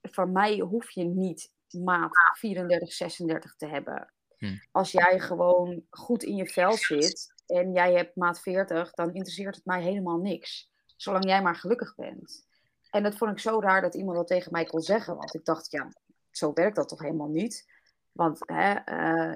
voor 0.01 0.29
mij 0.29 0.59
hoef 0.59 0.90
je 0.90 1.05
niet 1.05 1.53
maat 1.70 2.11
34, 2.38 2.92
36 2.92 3.57
te 3.57 3.66
hebben. 3.66 4.12
Hm. 4.37 4.57
Als 4.73 4.92
jij 4.92 5.20
gewoon 5.20 5.83
goed 5.90 6.23
in 6.23 6.37
je 6.37 6.49
vel 6.49 6.73
zit 6.73 7.33
en 7.47 7.73
jij 7.73 7.92
hebt 7.92 8.16
maat 8.16 8.40
40, 8.40 8.90
dan 8.90 9.14
interesseert 9.14 9.57
het 9.57 9.64
mij 9.64 9.83
helemaal 9.83 10.18
niks. 10.18 10.70
Zolang 10.97 11.25
jij 11.25 11.42
maar 11.42 11.57
gelukkig 11.57 11.94
bent. 11.94 12.47
En 12.90 13.03
dat 13.03 13.16
vond 13.16 13.31
ik 13.31 13.38
zo 13.38 13.61
raar 13.61 13.81
dat 13.81 13.94
iemand 13.94 14.16
dat 14.16 14.27
tegen 14.27 14.53
mij 14.53 14.64
kon 14.64 14.81
zeggen. 14.81 15.16
Want 15.16 15.35
ik 15.35 15.44
dacht, 15.44 15.70
ja, 15.70 15.88
zo 16.31 16.53
werkt 16.53 16.77
dat 16.77 16.88
toch 16.88 17.01
helemaal 17.01 17.29
niet. 17.29 17.73
Want 18.14 18.38
hè, 18.38 18.74
uh, 18.87 19.35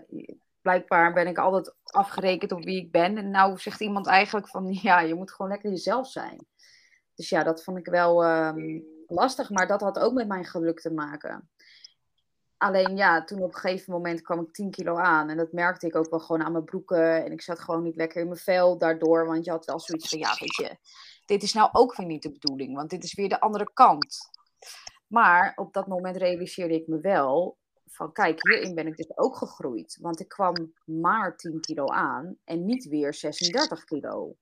blijkbaar 0.60 1.12
ben 1.12 1.26
ik 1.26 1.38
altijd 1.38 1.74
afgerekend 1.84 2.52
op 2.52 2.64
wie 2.64 2.80
ik 2.80 2.90
ben. 2.90 3.16
En 3.16 3.30
nou 3.30 3.58
zegt 3.58 3.80
iemand 3.80 4.06
eigenlijk 4.06 4.48
van, 4.48 4.72
ja, 4.82 5.00
je 5.00 5.14
moet 5.14 5.32
gewoon 5.32 5.50
lekker 5.50 5.70
jezelf 5.70 6.10
zijn. 6.10 6.46
Dus 7.14 7.28
ja, 7.28 7.42
dat 7.42 7.64
vond 7.64 7.78
ik 7.78 7.86
wel 7.86 8.24
um, 8.26 8.84
lastig. 9.06 9.50
Maar 9.50 9.66
dat 9.66 9.80
had 9.80 9.98
ook 9.98 10.12
met 10.12 10.28
mijn 10.28 10.44
geluk 10.44 10.80
te 10.80 10.92
maken. 10.92 11.50
Alleen 12.56 12.96
ja, 12.96 13.24
toen 13.24 13.42
op 13.42 13.54
een 13.54 13.60
gegeven 13.60 13.92
moment 13.92 14.22
kwam 14.22 14.40
ik 14.40 14.52
10 14.52 14.70
kilo 14.70 14.96
aan. 14.96 15.28
En 15.28 15.36
dat 15.36 15.52
merkte 15.52 15.86
ik 15.86 15.96
ook 15.96 16.10
wel 16.10 16.20
gewoon 16.20 16.42
aan 16.42 16.52
mijn 16.52 16.64
broeken. 16.64 17.24
En 17.24 17.32
ik 17.32 17.42
zat 17.42 17.60
gewoon 17.60 17.82
niet 17.82 17.96
lekker 17.96 18.20
in 18.20 18.26
mijn 18.26 18.38
vel 18.38 18.78
daardoor. 18.78 19.26
Want 19.26 19.44
je 19.44 19.50
had 19.50 19.64
wel 19.64 19.80
zoiets 19.80 20.08
van, 20.08 20.18
ja, 20.18 20.36
weet 20.38 20.56
je, 20.56 20.76
dit 21.26 21.42
is 21.42 21.52
nou 21.52 21.68
ook 21.72 21.96
weer 21.96 22.06
niet 22.06 22.22
de 22.22 22.32
bedoeling, 22.32 22.74
want 22.74 22.90
dit 22.90 23.04
is 23.04 23.14
weer 23.14 23.28
de 23.28 23.40
andere 23.40 23.72
kant. 23.72 24.16
Maar 25.06 25.52
op 25.56 25.72
dat 25.72 25.86
moment 25.86 26.16
realiseerde 26.16 26.74
ik 26.74 26.86
me 26.86 27.00
wel 27.00 27.56
van 27.98 28.12
kijk, 28.12 28.48
hierin 28.48 28.74
ben 28.74 28.86
ik 28.86 28.96
dus 28.96 29.16
ook 29.16 29.36
gegroeid. 29.36 29.98
Want 30.00 30.20
ik 30.20 30.28
kwam 30.28 30.72
maar 30.84 31.36
10 31.36 31.60
kilo 31.60 31.86
aan 31.86 32.36
en 32.44 32.64
niet 32.64 32.88
weer 32.88 33.14
36 33.14 33.84
kilo. 33.84 34.36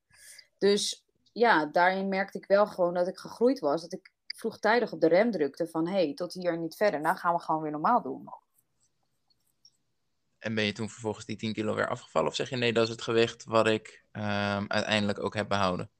Dus 0.58 1.04
ja, 1.32 1.66
daarin 1.66 2.08
merkte 2.08 2.38
ik 2.38 2.46
wel 2.46 2.66
gewoon 2.66 2.94
dat 2.94 3.08
ik 3.08 3.18
gegroeid 3.18 3.58
was. 3.58 3.82
Dat 3.82 3.92
ik 3.92 4.10
vroegtijdig 4.26 4.92
op 4.92 5.00
de 5.00 5.08
rem 5.08 5.30
drukte 5.30 5.66
van 5.66 5.86
hé, 5.86 5.92
hey, 5.92 6.14
tot 6.14 6.32
hier 6.32 6.52
en 6.52 6.60
niet 6.60 6.76
verder. 6.76 7.00
Nou 7.00 7.16
gaan 7.16 7.34
we 7.34 7.40
gewoon 7.40 7.62
weer 7.62 7.70
normaal 7.70 8.02
doen. 8.02 8.28
En 10.38 10.54
ben 10.54 10.64
je 10.64 10.72
toen 10.72 10.90
vervolgens 10.90 11.24
die 11.24 11.36
10 11.36 11.52
kilo 11.52 11.74
weer 11.74 11.88
afgevallen? 11.88 12.28
Of 12.28 12.34
zeg 12.34 12.50
je 12.50 12.56
nee, 12.56 12.72
dat 12.72 12.84
is 12.84 12.90
het 12.90 13.02
gewicht 13.02 13.44
wat 13.44 13.66
ik 13.66 14.04
ehm, 14.12 14.64
uiteindelijk 14.68 15.18
ook 15.24 15.34
heb 15.34 15.48
behouden? 15.48 15.90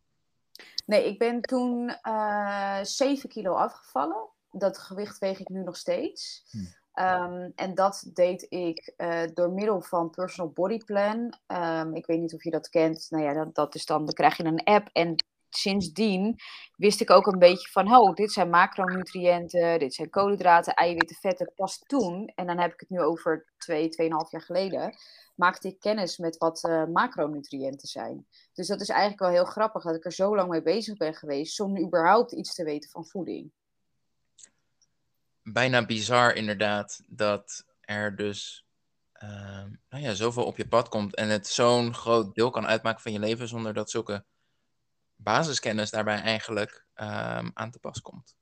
Nee, 0.87 1.07
ik 1.07 1.19
ben 1.19 1.41
toen 1.41 1.99
uh, 2.03 2.79
eh, 2.79 2.85
7 2.85 3.29
kilo 3.29 3.55
afgevallen. 3.55 4.29
Dat 4.51 4.79
gewicht 4.79 5.19
weeg 5.19 5.39
ik 5.39 5.49
nu 5.49 5.63
nog 5.63 5.77
steeds. 5.77 6.45
Hm. 6.51 6.59
Um, 7.01 7.53
en 7.55 7.75
dat 7.75 8.11
deed 8.13 8.47
ik 8.49 8.95
uh, 8.97 9.23
door 9.35 9.53
middel 9.53 9.81
van 9.81 10.11
Personal 10.11 10.53
Body 10.53 10.79
Plan. 10.79 11.35
Um, 11.47 11.95
ik 11.95 12.07
weet 12.07 12.21
niet 12.21 12.35
of 12.35 12.45
je 12.45 12.51
dat 12.51 12.69
kent. 12.69 13.07
Nou 13.11 13.25
ja, 13.25 13.33
dat, 13.33 13.55
dat 13.55 13.75
is 13.75 13.87
dan, 13.87 14.05
dan 14.05 14.15
krijg 14.15 14.37
je 14.37 14.45
een 14.45 14.65
app. 14.65 14.89
En 14.93 15.15
sindsdien 15.51 16.37
wist 16.77 17.01
ik 17.01 17.11
ook 17.11 17.27
een 17.27 17.39
beetje 17.39 17.69
van, 17.71 17.97
oh, 17.97 18.15
dit 18.15 18.33
zijn 18.33 18.51
macronutriënten, 18.51 19.79
dit 19.79 19.95
zijn 19.95 20.11
koolhydraten, 20.11 20.75
eiwitten, 20.75 21.17
vetten. 21.17 21.53
Pas 21.55 21.79
toen, 21.79 22.33
en 22.35 22.47
dan 22.47 22.59
heb 22.59 22.73
ik 22.73 22.81
het 22.81 22.91
nu 22.91 23.01
over 23.01 23.53
twee, 23.59 23.89
tweeënhalf 23.89 24.31
jaar 24.31 24.43
geleden, 24.43 24.95
maakte 25.35 25.69
ik 25.69 25.81
kennis 25.81 26.19
met 26.19 26.37
wat 26.37 26.65
uh, 26.69 26.85
macronutriënten 26.85 27.89
zijn. 27.89 28.27
Dus 28.53 28.67
dat 28.67 28.81
is 28.81 28.89
eigenlijk 28.89 29.21
wel 29.21 29.31
heel 29.31 29.45
grappig 29.45 29.83
dat 29.83 29.97
ik 29.97 30.05
er 30.05 30.13
zo 30.13 30.37
lang 30.37 30.49
mee 30.49 30.63
bezig 30.63 30.97
ben 30.97 31.15
geweest, 31.15 31.55
zonder 31.55 31.83
überhaupt 31.83 32.33
iets 32.33 32.55
te 32.55 32.65
weten 32.65 32.91
van 32.91 33.07
voeding 33.07 33.53
bijna 35.53 35.87
bizar 35.87 36.35
inderdaad 36.35 37.03
dat 37.07 37.65
er 37.81 38.17
dus 38.17 38.67
uh, 39.23 39.65
nou 39.89 40.03
ja, 40.03 40.15
zoveel 40.15 40.45
op 40.45 40.57
je 40.57 40.69
pad 40.69 40.89
komt 40.89 41.15
en 41.15 41.29
het 41.29 41.47
zo'n 41.47 41.95
groot 41.95 42.35
deel 42.35 42.51
kan 42.51 42.67
uitmaken 42.67 43.01
van 43.01 43.13
je 43.13 43.19
leven 43.19 43.49
zonder 43.49 43.75
dat 43.75 43.91
zulke 43.91 44.25
basiskennis 45.17 45.91
daarbij 45.91 46.21
eigenlijk 46.21 46.85
um, 46.95 47.51
aan 47.55 47.71
te 47.71 47.79
pas 47.79 48.01
komt. 48.01 48.37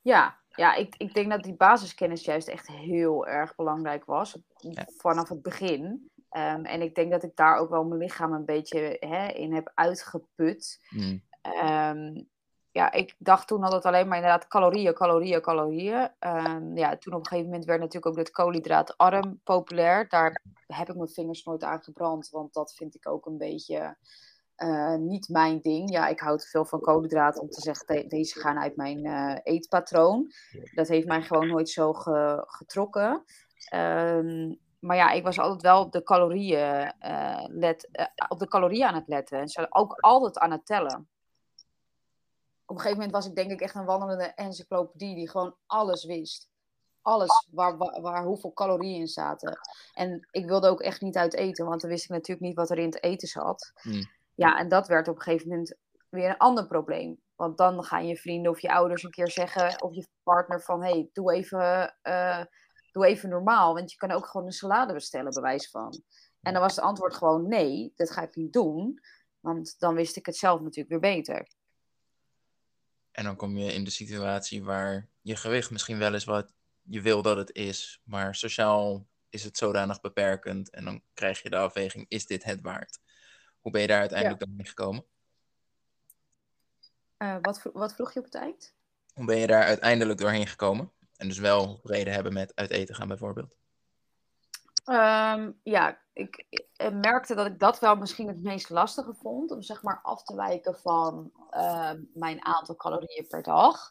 Ja, 0.00 0.38
ja 0.48 0.74
ik, 0.74 0.94
ik 0.96 1.14
denk 1.14 1.30
dat 1.30 1.42
die 1.42 1.54
basiskennis 1.54 2.24
juist 2.24 2.48
echt 2.48 2.66
heel 2.66 3.26
erg 3.26 3.54
belangrijk 3.54 4.04
was 4.04 4.38
vanaf 4.96 5.28
het 5.28 5.42
begin. 5.42 6.10
Um, 6.36 6.64
en 6.64 6.82
ik 6.82 6.94
denk 6.94 7.10
dat 7.10 7.22
ik 7.22 7.36
daar 7.36 7.56
ook 7.56 7.70
wel 7.70 7.84
mijn 7.84 8.00
lichaam 8.00 8.32
een 8.32 8.44
beetje 8.44 8.96
hè, 9.00 9.26
in 9.26 9.54
heb 9.54 9.72
uitgeput. 9.74 10.80
Mm. 10.90 11.22
Um, 11.64 12.30
ja, 12.72 12.92
ik 12.92 13.14
dacht 13.18 13.48
toen 13.48 13.62
altijd 13.62 13.84
alleen 13.84 14.08
maar 14.08 14.16
inderdaad 14.16 14.48
calorieën, 14.48 14.94
calorieën, 14.94 15.40
calorieën. 15.40 16.10
Um, 16.20 16.76
ja, 16.76 16.96
toen 16.96 17.12
op 17.12 17.20
een 17.20 17.26
gegeven 17.26 17.50
moment 17.50 17.64
werd 17.64 17.80
natuurlijk 17.80 18.06
ook 18.06 18.18
het 18.18 18.30
koolhydraatarm 18.30 19.40
populair. 19.44 20.08
Daar 20.08 20.42
heb 20.66 20.88
ik 20.88 20.96
mijn 20.96 21.08
vingers 21.08 21.44
nooit 21.44 21.62
aan 21.62 21.82
gebrand, 21.82 22.30
want 22.30 22.54
dat 22.54 22.74
vind 22.74 22.94
ik 22.94 23.08
ook 23.08 23.26
een 23.26 23.38
beetje 23.38 23.96
uh, 24.56 24.94
niet 24.94 25.28
mijn 25.28 25.60
ding. 25.60 25.90
Ja, 25.90 26.08
ik 26.08 26.20
hou 26.20 26.38
te 26.38 26.46
veel 26.46 26.64
van 26.64 26.80
koolhydraten 26.80 27.42
om 27.42 27.48
te 27.48 27.60
zeggen, 27.60 28.08
deze 28.08 28.40
gaan 28.40 28.58
uit 28.58 28.76
mijn 28.76 29.06
uh, 29.06 29.36
eetpatroon. 29.42 30.32
Dat 30.74 30.88
heeft 30.88 31.06
mij 31.06 31.22
gewoon 31.22 31.46
nooit 31.46 31.68
zo 31.68 31.92
ge 31.92 32.44
getrokken. 32.46 33.24
Um, 33.74 34.58
maar 34.78 34.96
ja, 34.96 35.10
ik 35.10 35.24
was 35.24 35.38
altijd 35.38 35.62
wel 35.62 35.80
op 35.80 35.92
de 35.92 36.02
calorieën, 36.02 36.92
uh, 37.00 37.44
let, 37.48 37.88
op 38.28 38.38
de 38.38 38.48
calorieën 38.48 38.86
aan 38.86 38.94
het 38.94 39.08
letten. 39.08 39.38
En 39.38 39.66
ook 39.68 40.00
altijd 40.00 40.38
aan 40.38 40.50
het 40.50 40.66
tellen 40.66 41.08
een 42.74 42.82
gegeven 42.82 42.96
moment 42.96 43.12
was 43.12 43.26
ik 43.26 43.34
denk 43.34 43.50
ik 43.50 43.60
echt 43.60 43.74
een 43.74 43.84
wandelende 43.84 44.24
encyclopedie 44.24 45.14
die 45.14 45.30
gewoon 45.30 45.56
alles 45.66 46.04
wist. 46.04 46.50
Alles 47.02 47.48
waar, 47.50 47.76
waar, 47.76 48.24
hoeveel 48.24 48.52
calorieën 48.52 49.00
in 49.00 49.06
zaten. 49.06 49.58
En 49.94 50.28
ik 50.30 50.46
wilde 50.46 50.68
ook 50.68 50.80
echt 50.80 51.00
niet 51.00 51.16
uit 51.16 51.34
eten, 51.34 51.66
want 51.66 51.80
dan 51.80 51.90
wist 51.90 52.04
ik 52.04 52.10
natuurlijk 52.10 52.46
niet 52.46 52.56
wat 52.56 52.70
er 52.70 52.78
in 52.78 52.84
het 52.84 53.02
eten 53.02 53.28
zat. 53.28 53.72
Hmm. 53.74 54.10
Ja, 54.34 54.58
en 54.58 54.68
dat 54.68 54.88
werd 54.88 55.08
op 55.08 55.16
een 55.16 55.22
gegeven 55.22 55.48
moment 55.48 55.74
weer 56.08 56.28
een 56.28 56.36
ander 56.36 56.66
probleem. 56.66 57.20
Want 57.36 57.58
dan 57.58 57.84
gaan 57.84 58.06
je 58.06 58.16
vrienden 58.16 58.52
of 58.52 58.60
je 58.60 58.72
ouders 58.72 59.02
een 59.02 59.10
keer 59.10 59.30
zeggen, 59.30 59.82
of 59.82 59.94
je 59.94 60.06
partner 60.22 60.60
van, 60.62 60.82
hey, 60.82 61.08
doe 61.12 61.32
even, 61.32 61.94
uh, 62.02 62.44
doe 62.92 63.06
even 63.06 63.28
normaal. 63.28 63.74
Want 63.74 63.90
je 63.90 63.96
kan 63.96 64.10
ook 64.10 64.26
gewoon 64.26 64.46
een 64.46 64.52
salade 64.52 64.92
bestellen, 64.92 65.32
bewijs 65.32 65.70
van. 65.70 66.02
En 66.40 66.52
dan 66.52 66.62
was 66.62 66.76
het 66.76 66.84
antwoord 66.84 67.14
gewoon, 67.14 67.48
nee, 67.48 67.92
dat 67.96 68.10
ga 68.10 68.22
ik 68.22 68.36
niet 68.36 68.52
doen. 68.52 69.00
Want 69.40 69.78
dan 69.78 69.94
wist 69.94 70.16
ik 70.16 70.26
het 70.26 70.36
zelf 70.36 70.60
natuurlijk 70.60 70.88
weer 70.88 71.14
beter. 71.14 71.48
En 73.22 73.28
dan 73.28 73.36
kom 73.36 73.56
je 73.56 73.72
in 73.72 73.84
de 73.84 73.90
situatie 73.90 74.64
waar 74.64 75.08
je 75.20 75.36
gewicht 75.36 75.70
misschien 75.70 75.98
wel 75.98 76.14
is 76.14 76.24
wat 76.24 76.52
je 76.82 77.00
wil 77.00 77.22
dat 77.22 77.36
het 77.36 77.52
is, 77.52 78.00
maar 78.04 78.34
sociaal 78.34 79.06
is 79.28 79.44
het 79.44 79.56
zodanig 79.56 80.00
beperkend. 80.00 80.70
En 80.70 80.84
dan 80.84 81.02
krijg 81.14 81.42
je 81.42 81.50
de 81.50 81.56
afweging, 81.56 82.06
is 82.08 82.26
dit 82.26 82.44
het 82.44 82.60
waard? 82.60 82.98
Hoe 83.60 83.72
ben 83.72 83.80
je 83.80 83.86
daar 83.86 84.00
uiteindelijk 84.00 84.40
ja. 84.40 84.46
doorheen 84.46 84.66
gekomen? 84.66 85.04
Uh, 87.18 87.36
wat, 87.42 87.62
wat 87.72 87.94
vroeg 87.94 88.12
je 88.12 88.18
op 88.18 88.24
het 88.24 88.34
eind? 88.34 88.74
Hoe 89.14 89.24
ben 89.24 89.38
je 89.38 89.46
daar 89.46 89.64
uiteindelijk 89.64 90.18
doorheen 90.18 90.46
gekomen? 90.46 90.92
En 91.16 91.28
dus 91.28 91.38
wel 91.38 91.80
reden 91.82 92.12
hebben 92.12 92.32
met 92.32 92.54
uit 92.54 92.70
eten 92.70 92.94
gaan 92.94 93.08
bijvoorbeeld. 93.08 93.56
Um, 94.84 95.60
ja, 95.62 95.98
ik, 96.12 96.46
merkte 96.92 97.34
dat 97.34 97.46
ik 97.46 97.58
dat 97.58 97.78
wel 97.78 97.96
misschien 97.96 98.28
het 98.28 98.42
meest 98.42 98.70
lastige 98.70 99.14
vond. 99.14 99.50
Om 99.50 99.62
zeg 99.62 99.82
maar 99.82 100.00
af 100.02 100.22
te 100.22 100.36
wijken 100.36 100.74
van 100.74 101.32
uh, 101.50 101.90
mijn 102.14 102.44
aantal 102.44 102.76
calorieën 102.76 103.26
per 103.28 103.42
dag. 103.42 103.90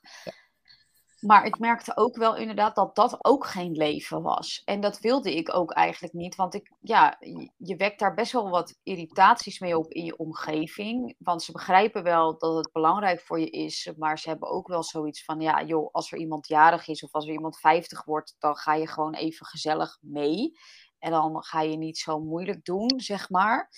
Maar 1.21 1.45
ik 1.45 1.59
merkte 1.59 1.97
ook 1.97 2.15
wel 2.15 2.35
inderdaad 2.35 2.75
dat 2.75 2.95
dat 2.95 3.25
ook 3.25 3.45
geen 3.45 3.71
leven 3.71 4.21
was. 4.21 4.61
En 4.65 4.81
dat 4.81 4.99
wilde 4.99 5.35
ik 5.35 5.55
ook 5.55 5.71
eigenlijk 5.71 6.13
niet. 6.13 6.35
Want 6.35 6.53
ik, 6.53 6.71
ja, 6.79 7.17
je 7.57 7.75
wekt 7.75 7.99
daar 7.99 8.13
best 8.13 8.31
wel 8.31 8.49
wat 8.49 8.79
irritaties 8.83 9.59
mee 9.59 9.77
op 9.77 9.91
in 9.91 10.05
je 10.05 10.17
omgeving. 10.17 11.15
Want 11.17 11.43
ze 11.43 11.51
begrijpen 11.51 12.03
wel 12.03 12.37
dat 12.37 12.55
het 12.55 12.71
belangrijk 12.71 13.21
voor 13.21 13.39
je 13.39 13.49
is. 13.49 13.91
Maar 13.97 14.19
ze 14.19 14.29
hebben 14.29 14.49
ook 14.49 14.67
wel 14.67 14.83
zoiets 14.83 15.23
van: 15.23 15.39
ja, 15.39 15.63
joh, 15.63 15.89
als 15.91 16.11
er 16.11 16.17
iemand 16.17 16.47
jarig 16.47 16.87
is 16.87 17.03
of 17.03 17.11
als 17.11 17.27
er 17.27 17.33
iemand 17.33 17.59
50 17.59 18.05
wordt, 18.05 18.35
dan 18.39 18.55
ga 18.55 18.73
je 18.73 18.87
gewoon 18.87 19.13
even 19.13 19.45
gezellig 19.45 19.97
mee. 20.01 20.51
En 20.99 21.11
dan 21.11 21.43
ga 21.43 21.61
je 21.61 21.77
niet 21.77 21.97
zo 21.97 22.19
moeilijk 22.19 22.65
doen, 22.65 22.91
zeg 22.95 23.29
maar. 23.29 23.69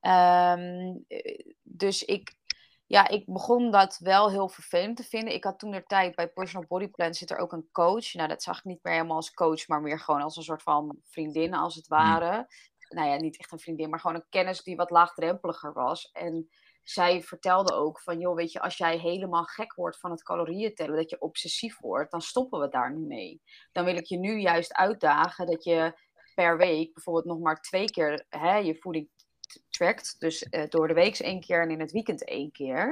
Um, 0.00 1.04
dus 1.62 2.04
ik, 2.04 2.34
ja, 2.86 3.08
ik 3.08 3.24
begon 3.26 3.70
dat 3.70 3.98
wel 3.98 4.30
heel 4.30 4.48
vervelend 4.48 4.96
te 4.96 5.02
vinden. 5.02 5.34
Ik 5.34 5.44
had 5.44 5.58
toen 5.58 5.70
de 5.70 5.84
tijd 5.86 6.14
bij 6.14 6.28
Personal 6.28 6.66
Body 6.68 6.88
Plan 6.88 7.14
zit 7.14 7.30
er 7.30 7.38
ook 7.38 7.52
een 7.52 7.68
coach. 7.72 8.14
Nou, 8.14 8.28
dat 8.28 8.42
zag 8.42 8.58
ik 8.58 8.64
niet 8.64 8.82
meer 8.82 8.92
helemaal 8.92 9.16
als 9.16 9.34
coach, 9.34 9.68
maar 9.68 9.80
meer 9.80 10.00
gewoon 10.00 10.22
als 10.22 10.36
een 10.36 10.42
soort 10.42 10.62
van 10.62 10.98
vriendin, 11.04 11.54
als 11.54 11.74
het 11.74 11.86
ware. 11.86 12.46
Nou 12.88 13.08
ja, 13.08 13.16
niet 13.16 13.38
echt 13.38 13.52
een 13.52 13.58
vriendin, 13.58 13.90
maar 13.90 14.00
gewoon 14.00 14.16
een 14.16 14.26
kennis 14.28 14.62
die 14.62 14.76
wat 14.76 14.90
laagdrempeliger 14.90 15.72
was. 15.72 16.10
En 16.12 16.48
zij 16.82 17.22
vertelde 17.22 17.74
ook 17.74 18.00
van, 18.00 18.18
joh, 18.18 18.36
weet 18.36 18.52
je, 18.52 18.60
als 18.60 18.76
jij 18.76 18.98
helemaal 18.98 19.44
gek 19.44 19.74
wordt 19.74 19.98
van 19.98 20.10
het 20.10 20.22
calorieën 20.22 20.74
tellen, 20.74 20.96
dat 20.96 21.10
je 21.10 21.20
obsessief 21.20 21.80
wordt, 21.80 22.10
dan 22.10 22.20
stoppen 22.20 22.60
we 22.60 22.68
daar 22.68 22.94
nu 22.94 23.06
mee. 23.06 23.42
Dan 23.72 23.84
wil 23.84 23.96
ik 23.96 24.06
je 24.06 24.18
nu 24.18 24.38
juist 24.40 24.74
uitdagen 24.74 25.46
dat 25.46 25.64
je 25.64 25.98
per 26.34 26.56
week 26.56 26.94
bijvoorbeeld 26.94 27.24
nog 27.24 27.38
maar 27.38 27.60
twee 27.60 27.90
keer 27.90 28.26
hè, 28.28 28.56
je 28.56 28.76
voeding 28.76 29.10
trackt. 29.76 30.16
Dus 30.18 30.46
uh, 30.50 30.64
door 30.68 30.88
de 30.88 30.94
week 30.94 31.18
één 31.18 31.40
keer 31.40 31.62
en 31.62 31.70
in 31.70 31.80
het 31.80 31.92
weekend 31.92 32.24
één 32.24 32.52
keer. 32.52 32.88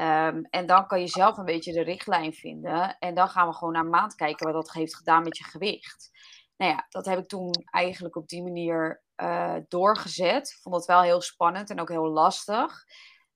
Um, 0.00 0.46
en 0.50 0.66
dan 0.66 0.86
kan 0.86 1.00
je 1.00 1.08
zelf 1.08 1.36
een 1.36 1.44
beetje 1.44 1.72
de 1.72 1.82
richtlijn 1.82 2.32
vinden. 2.32 2.98
En 2.98 3.14
dan 3.14 3.28
gaan 3.28 3.48
we 3.48 3.54
gewoon 3.54 3.72
naar 3.72 3.86
maand 3.86 4.14
kijken 4.14 4.52
wat 4.52 4.64
dat 4.64 4.72
heeft 4.74 4.96
gedaan 4.96 5.22
met 5.22 5.38
je 5.38 5.44
gewicht. 5.44 6.10
Nou 6.56 6.72
ja, 6.72 6.86
dat 6.88 7.06
heb 7.06 7.18
ik 7.18 7.28
toen 7.28 7.50
eigenlijk 7.70 8.16
op 8.16 8.28
die 8.28 8.42
manier 8.42 9.02
uh, 9.16 9.56
doorgezet. 9.68 10.48
Ik 10.48 10.58
vond 10.62 10.74
het 10.74 10.84
wel 10.84 11.02
heel 11.02 11.20
spannend 11.20 11.70
en 11.70 11.80
ook 11.80 11.88
heel 11.88 12.08
lastig. 12.08 12.84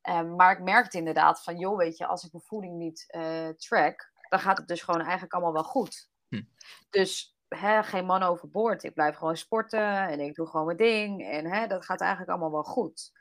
Um, 0.08 0.36
maar 0.36 0.52
ik 0.52 0.62
merkte 0.62 0.98
inderdaad 0.98 1.42
van, 1.42 1.58
joh, 1.58 1.76
weet 1.76 1.96
je, 1.96 2.06
als 2.06 2.24
ik 2.24 2.32
mijn 2.32 2.44
voeding 2.44 2.76
niet 2.76 3.04
uh, 3.16 3.48
track, 3.48 4.12
dan 4.28 4.40
gaat 4.40 4.58
het 4.58 4.68
dus 4.68 4.82
gewoon 4.82 5.00
eigenlijk 5.00 5.32
allemaal 5.32 5.52
wel 5.52 5.64
goed. 5.64 6.10
Hm. 6.28 6.42
Dus 6.90 7.35
hè, 7.48 7.82
geen 7.82 8.04
man 8.04 8.22
overboord. 8.22 8.82
Ik 8.82 8.94
blijf 8.94 9.16
gewoon 9.16 9.36
sporten 9.36 10.08
en 10.08 10.20
ik 10.20 10.34
doe 10.34 10.46
gewoon 10.46 10.66
mijn 10.66 10.78
ding. 10.78 11.28
En 11.28 11.46
hè, 11.46 11.66
dat 11.66 11.84
gaat 11.84 12.00
eigenlijk 12.00 12.30
allemaal 12.30 12.52
wel 12.52 12.62
goed. 12.62 13.12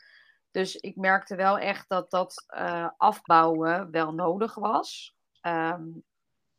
Dus 0.51 0.75
ik 0.75 0.95
merkte 0.95 1.35
wel 1.35 1.59
echt 1.59 1.89
dat 1.89 2.11
dat 2.11 2.45
uh, 2.57 2.89
afbouwen 2.97 3.91
wel 3.91 4.13
nodig 4.13 4.55
was. 4.55 5.15
Um, 5.41 6.03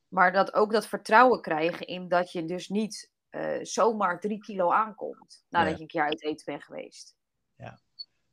maar 0.08 0.32
dat 0.32 0.54
ook 0.54 0.72
dat 0.72 0.86
vertrouwen 0.86 1.40
krijgen 1.40 1.86
in 1.86 2.08
dat 2.08 2.32
je 2.32 2.44
dus 2.44 2.68
niet 2.68 3.10
uh, 3.30 3.58
zomaar 3.62 4.20
drie 4.20 4.38
kilo 4.38 4.72
aankomt 4.72 5.44
nadat 5.48 5.74
je 5.74 5.80
een 5.80 5.86
keer 5.86 6.04
uit 6.04 6.22
eten 6.22 6.44
bent 6.44 6.64
geweest. 6.64 7.14
Ja, 7.56 7.80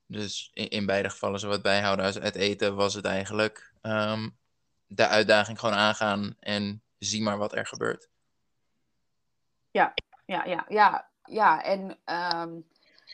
dus 0.06 0.50
in, 0.54 0.70
in 0.70 0.86
beide 0.86 1.10
gevallen, 1.10 1.40
zo 1.40 1.48
wat 1.48 1.62
bijhouden 1.62 2.06
als 2.06 2.20
uit 2.20 2.36
eten, 2.36 2.76
was 2.76 2.94
het 2.94 3.06
eigenlijk 3.06 3.74
um, 3.82 4.38
de 4.86 5.08
uitdaging 5.08 5.60
gewoon 5.60 5.76
aangaan 5.76 6.36
en 6.40 6.84
zie 6.98 7.22
maar 7.22 7.38
wat 7.38 7.56
er 7.56 7.66
gebeurt. 7.66 8.10
Ja, 9.74 9.94
ja, 10.26 10.46
ja, 10.46 10.66
ja. 10.68 11.10
ja. 11.24 11.64
En 11.64 12.00
um, 12.42 12.66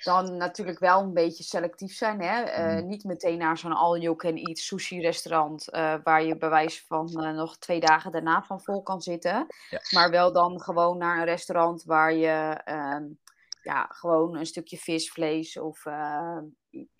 dan 0.03 0.37
natuurlijk 0.37 0.79
wel 0.79 1.01
een 1.01 1.13
beetje 1.13 1.43
selectief 1.43 1.95
zijn. 1.95 2.21
Hè? 2.21 2.41
Eh, 2.41 2.75
Mhm. 2.75 2.87
niet 2.87 3.03
meteen 3.03 3.37
naar 3.37 3.57
zo'n 3.57 3.73
all-you-can-eat 3.73 4.57
sushi-restaurant, 4.57 5.69
eh, 5.69 5.95
waar 6.03 6.23
je 6.23 6.37
bij 6.37 6.49
wijze 6.49 6.85
van 6.85 7.23
eh, 7.23 7.33
nog 7.33 7.57
twee 7.57 7.79
dagen 7.79 8.11
daarna 8.11 8.43
van 8.43 8.61
vol 8.61 8.81
kan 8.83 9.01
zitten. 9.01 9.47
Ja. 9.69 9.79
Maar 9.89 10.09
wel 10.09 10.33
dan 10.33 10.61
gewoon 10.61 10.97
naar 10.97 11.17
een 11.17 11.25
restaurant 11.25 11.83
waar 11.83 12.13
je 12.13 12.61
ehm, 12.63 13.03
ja, 13.61 13.85
gewoon 13.89 14.37
een 14.37 14.45
stukje 14.45 14.77
vis, 14.77 15.11
vlees 15.11 15.57
of 15.59 15.83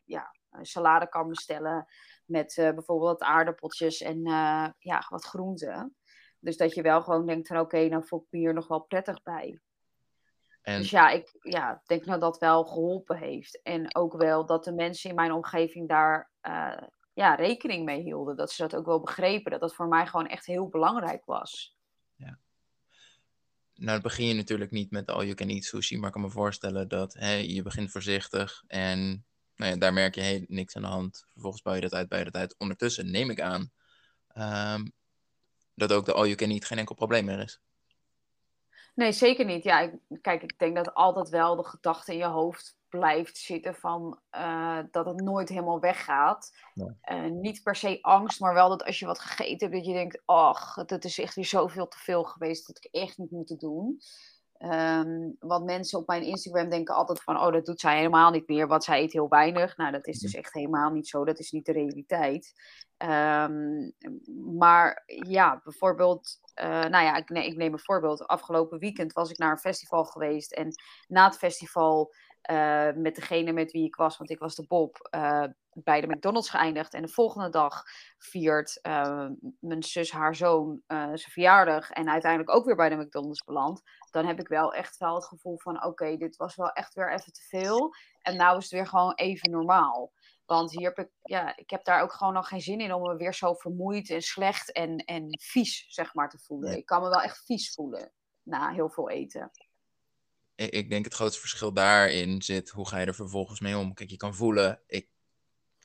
ja, 0.06 0.36
salade 0.62 1.10
kan 1.10 1.30
bestellen. 1.30 1.88
Met 2.26 2.54
bijvoorbeeld 2.56 3.22
aardappeltjes 3.22 4.02
en 4.02 4.22
ja, 4.78 5.06
wat 5.10 5.26
groenten. 5.26 5.96
Dus 6.40 6.58
dat 6.58 6.74
je 6.74 6.82
wel 6.82 7.02
gewoon 7.02 7.26
denkt 7.26 7.48
van 7.48 7.60
oké, 7.60 7.88
nou 7.88 8.06
voel 8.06 8.20
ik 8.20 8.26
me 8.30 8.40
hier 8.40 8.54
nog 8.54 8.68
wel 8.68 8.80
prettig 8.80 9.24
bij. 9.24 9.60
En 10.62 10.80
Dus 10.80 10.90
ja, 10.90 11.10
ik 11.10 11.38
ja, 11.42 11.82
denk 11.86 12.06
dat 12.06 12.22
dat 12.22 12.38
wel 12.38 12.64
geholpen 12.64 13.18
heeft. 13.18 13.62
En 13.62 13.96
ook 13.96 14.18
wel 14.18 14.46
dat 14.46 14.64
de 14.64 14.74
mensen 14.74 15.10
in 15.10 15.16
mijn 15.16 15.32
omgeving 15.32 15.88
daar 15.88 16.30
eh, 16.42 16.82
ja, 17.14 17.36
rekening 17.36 17.86
mee 17.86 18.02
hielden. 18.02 18.36
Dat 18.36 18.52
ze 18.52 18.62
dat 18.62 18.76
ook 18.76 18.86
wel 18.86 19.00
begrepen. 19.00 19.52
Dat 19.52 19.60
dat 19.60 19.76
voor 19.76 19.88
mij 19.88 20.08
gewoon 20.08 20.28
echt 20.28 20.46
heel 20.46 20.68
belangrijk 20.68 21.26
was. 21.26 21.78
nou 23.76 23.92
dan 23.92 24.02
begin 24.02 24.28
je 24.28 24.34
natuurlijk 24.34 24.72
niet 24.72 24.92
met 24.92 25.10
all 25.10 25.24
you 25.24 25.34
can 25.34 25.50
eat 25.50 25.64
sushi, 25.64 25.98
maar 25.98 26.08
ik 26.08 26.14
kan 26.14 26.22
me 26.22 26.30
voorstellen 26.30 26.88
dat 26.88 27.14
hè, 27.14 27.34
je 27.34 27.62
begint 27.62 27.92
voorzichtig 27.92 28.64
en 28.68 29.26
nou 29.56 29.72
ja, 29.72 29.78
daar 29.78 29.94
merk 29.94 30.16
je 30.16 30.22
hey, 30.22 30.46
niks 30.48 30.76
aan 30.76 30.82
de 30.82 30.88
hand. 30.88 31.26
Vervolgens 31.32 31.62
bouw 31.62 31.74
je 31.74 31.82
dat 31.82 31.94
uit, 31.94 32.10
je 32.10 32.24
dat 32.24 32.36
uit. 32.36 32.56
Ondertussen 32.58 33.12
neem 33.12 33.30
ik 33.30 33.42
aan 33.42 33.72
ehm, 34.28 34.86
dat 35.80 35.94
ook 35.94 36.06
de 36.06 36.14
all 36.14 36.26
you 36.26 36.36
can 36.36 36.50
eat 36.50 36.66
geen 36.66 36.78
enkel 36.78 36.96
probleem 36.96 37.26
meer 37.26 37.40
is. 37.40 37.62
Nee, 38.96 39.12
zeker 39.12 39.46
niet. 39.46 39.64
Ja, 39.64 39.80
ik, 39.80 39.92
kijk, 40.22 40.44
ik 40.44 40.60
denk 40.60 40.76
dat 40.76 40.94
altijd 40.94 41.30
wel 41.30 41.56
de 41.56 41.64
gedachte 41.64 42.12
in 42.12 42.18
je 42.18 42.26
hoofd 42.26 42.78
blijft 42.90 43.38
zitten 43.38 43.76
van 43.76 44.20
eh, 44.30 44.80
dat 44.92 45.06
het 45.06 45.22
nooit 45.22 45.50
helemaal 45.50 45.80
weggaat. 45.80 46.52
Eh, 47.02 47.26
niet 47.26 47.64
per 47.64 47.76
se 47.76 48.02
angst, 48.02 48.40
maar 48.40 48.54
wel 48.54 48.70
dat 48.70 48.84
als 48.84 49.00
je 49.00 49.06
wat 49.06 49.20
gegeten 49.20 49.68
hebt, 49.68 49.74
dat 49.74 49.86
je 49.86 49.94
denkt, 49.94 50.22
ach, 50.26 50.76
het 50.76 51.06
is 51.06 51.20
echt 51.20 51.36
weer 51.36 51.46
zoveel 51.46 51.88
te 51.88 51.98
veel 51.98 52.24
geweest 52.24 52.68
dat 52.68 52.78
ik 52.78 52.92
echt 52.92 53.18
niet 53.18 53.32
moeten 53.32 53.58
doen. 53.58 54.00
Ehm, 54.60 55.32
want 55.40 55.66
mensen 55.66 56.00
op 56.00 56.08
mijn 56.08 56.24
Instagram 56.24 56.70
denken 56.70 56.96
altijd 56.96 57.24
van, 57.24 57.40
oh, 57.40 57.52
dat 57.52 57.66
doet 57.66 57.80
zij 57.80 57.98
helemaal 57.98 58.32
niet 58.32 58.48
meer, 58.48 58.68
want 58.68 58.84
zij 58.84 59.02
eet 59.02 59.14
heel 59.14 59.30
weinig. 59.30 59.78
Nou, 59.78 59.92
dat 59.92 60.08
is 60.08 60.20
dus 60.20 60.34
echt 60.34 60.54
helemaal 60.54 60.92
niet 60.92 61.08
zo. 61.08 61.26
Dat 61.26 61.40
is 61.40 61.52
niet 61.52 61.66
de 61.66 61.72
realiteit. 61.72 62.54
Ehm, 62.98 63.90
maar 64.58 65.04
ja, 65.06 65.62
bijvoorbeeld, 65.64 66.40
eh, 66.54 66.70
nou 66.70 67.04
ja, 67.04 67.16
ik, 67.16 67.30
ik 67.30 67.56
neem 67.56 67.74
een 67.74 67.80
voorbeeld. 67.80 68.28
Afgelopen 68.28 68.80
weekend 68.80 69.14
was 69.14 69.30
ik 69.30 69.38
naar 69.38 69.52
een 69.52 69.58
festival 69.58 70.06
geweest 70.06 70.52
en 70.52 70.74
na 71.08 71.26
het 71.26 71.38
festival 71.38 72.14
eh, 72.42 72.92
met 72.96 73.16
degene 73.16 73.52
met 73.52 73.72
wie 73.72 73.86
ik 73.86 73.96
was, 73.96 74.18
want 74.18 74.30
ik 74.30 74.40
was 74.40 74.56
de 74.56 74.66
Bob, 74.68 75.08
eh, 75.10 75.44
bij 75.84 76.02
de 76.02 76.08
McDonald's 76.08 76.50
geëindigd. 76.50 76.94
En 76.94 77.02
de 77.02 77.08
volgende 77.08 77.50
dag 77.50 77.84
viert 78.18 78.82
eh, 78.82 79.28
mijn 79.60 79.84
zus 79.84 80.12
haar 80.12 80.36
zoon 80.36 80.82
eh, 80.88 80.98
zijn 80.98 81.32
verjaardag 81.32 81.90
en 81.90 82.10
uiteindelijk 82.10 82.56
ook 82.56 82.66
weer 82.66 82.76
bij 82.76 82.90
de 82.90 82.96
McDonald's 82.96 83.44
beland. 83.44 83.82
Dan 84.12 84.26
heb 84.26 84.40
ik 84.40 84.48
wel 84.48 84.74
echt 84.74 84.98
wel 84.98 85.16
het 85.16 85.26
gevoel 85.26 85.60
van, 85.60 85.84
oké, 85.84 86.18
dit 86.18 86.36
was 86.36 86.56
wel 86.56 86.70
echt 86.70 86.94
weer 86.94 87.14
even 87.14 87.34
te 87.34 87.42
veel. 87.42 87.94
En 88.22 88.36
nou 88.36 88.58
is 88.58 88.64
het 88.64 88.74
weer 88.74 88.88
gewoon 88.88 89.14
even 89.14 89.52
normaal. 89.52 90.12
Want 90.46 90.72
hier 90.72 90.88
heb 90.88 90.98
ik, 90.98 91.10
ja, 91.22 91.58
ik 91.58 91.70
heb 91.70 91.84
daar 91.84 92.02
ook 92.02 92.14
gewoon 92.14 92.34
nog 92.34 92.48
geen 92.48 92.62
zin 92.62 92.80
in 92.80 92.94
om 92.94 93.02
me 93.02 93.16
weer 93.16 93.34
zo 93.34 93.54
vermoeid 93.54 94.10
en 94.10 94.22
slecht 94.22 94.72
en, 94.72 94.98
en 94.98 95.40
vies, 95.42 95.86
zeg 95.88 96.14
maar, 96.14 96.30
te 96.30 96.40
voelen. 96.40 96.78
Ik 96.78 96.86
kan 96.86 97.02
me 97.02 97.10
wel 97.10 97.22
echt 97.22 97.46
vies 97.46 97.74
voelen 97.74 98.12
na 98.44 98.72
heel 98.72 98.90
veel 98.90 99.10
eten. 99.10 99.52
Ik, 100.56 100.72
ik 100.72 100.90
denk 100.90 101.06
het 101.06 101.14
grootste 101.14 101.40
verschil 101.40 101.74
daarin 101.74 102.42
zit, 102.42 102.70
hoe 102.70 102.88
ga 102.88 102.98
je 102.98 103.06
er 103.06 103.16
vervolgens 103.16 103.60
mee 103.60 103.78
om? 103.78 103.94
Kijk, 103.94 104.10
je 104.10 104.18
kan 104.18 104.36
voelen, 104.36 104.82
ik 104.88 105.10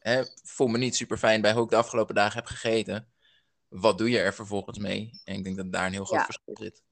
hè, 0.05 0.23
voel 0.43 0.67
me 0.67 0.79
niet 0.79 0.97
super 0.97 1.19
fijn 1.19 1.41
bij 1.41 1.53
hoe 1.53 1.65
ik 1.65 1.71
de 1.71 1.77
afgelopen 1.77 2.15
dagen 2.15 2.37
heb 2.37 2.47
gegeten. 2.47 3.13
Wat 3.69 3.99
doe 3.99 4.11
je 4.11 4.19
er 4.19 4.35
vervolgens 4.35 4.79
mee? 4.79 5.21
En 5.25 5.35
ik 5.35 5.45
denk 5.45 5.57
dat 5.57 5.73
daar 5.73 5.87
een 5.87 5.93
heel 5.93 6.05
groot 6.05 6.19
Ja. 6.19 6.25
verschil 6.25 6.57
zit. 6.57 6.83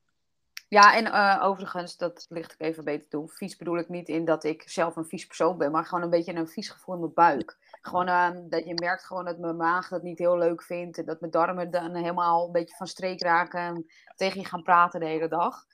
Ja, 0.69 0.97
en 0.97 1.07
eh, 1.07 1.45
overigens, 1.45 1.97
dat 1.97 2.27
ligt 2.29 2.53
ik 2.53 2.61
even 2.61 2.85
beter 2.85 3.09
toe. 3.09 3.29
Vies 3.29 3.57
bedoel 3.57 3.79
ik 3.79 3.89
niet 3.89 4.09
in 4.09 4.25
dat 4.25 4.45
ik 4.45 4.63
zelf 4.67 4.97
een 4.97 5.07
vies 5.07 5.27
persoon 5.27 5.59
ben, 5.59 5.71
maar 5.71 5.85
gewoon 5.85 6.05
een 6.05 6.11
beetje 6.11 6.35
een 6.35 6.49
vies 6.49 6.69
gevoel 6.69 6.95
in 6.95 7.01
mijn 7.01 7.15
buik. 7.15 7.59
Gewoon 7.81 8.09
ehm, 8.09 8.49
dat 8.49 8.65
je 8.65 8.75
merkt 8.75 9.05
gewoon 9.05 9.25
dat 9.25 9.39
mijn 9.39 9.57
maag 9.57 9.89
dat 9.89 10.03
niet 10.03 10.19
heel 10.19 10.39
leuk 10.39 10.63
vindt. 10.63 10.99
En 10.99 11.05
dat 11.05 11.21
mijn 11.21 11.33
darmen 11.33 11.71
dan 11.71 11.95
helemaal 11.95 12.47
een 12.47 12.53
beetje 12.53 12.77
van 12.77 12.87
streek 12.87 13.23
raken 13.23 13.61
en 13.61 13.87
tegen 14.17 14.41
je 14.41 14.47
gaan 14.47 14.63
praten 14.63 15.01
de 15.01 15.07
hele 15.07 15.29
dag. 15.29 15.65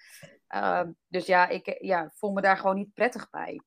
Ehm, 0.48 0.90
dus 1.08 1.26
ja, 1.26 1.48
ik 1.48 1.76
ja, 1.80 2.10
voel 2.14 2.32
me 2.32 2.40
daar 2.40 2.56
gewoon 2.56 2.76
niet 2.76 2.94
prettig 2.94 3.30
bij. 3.30 3.60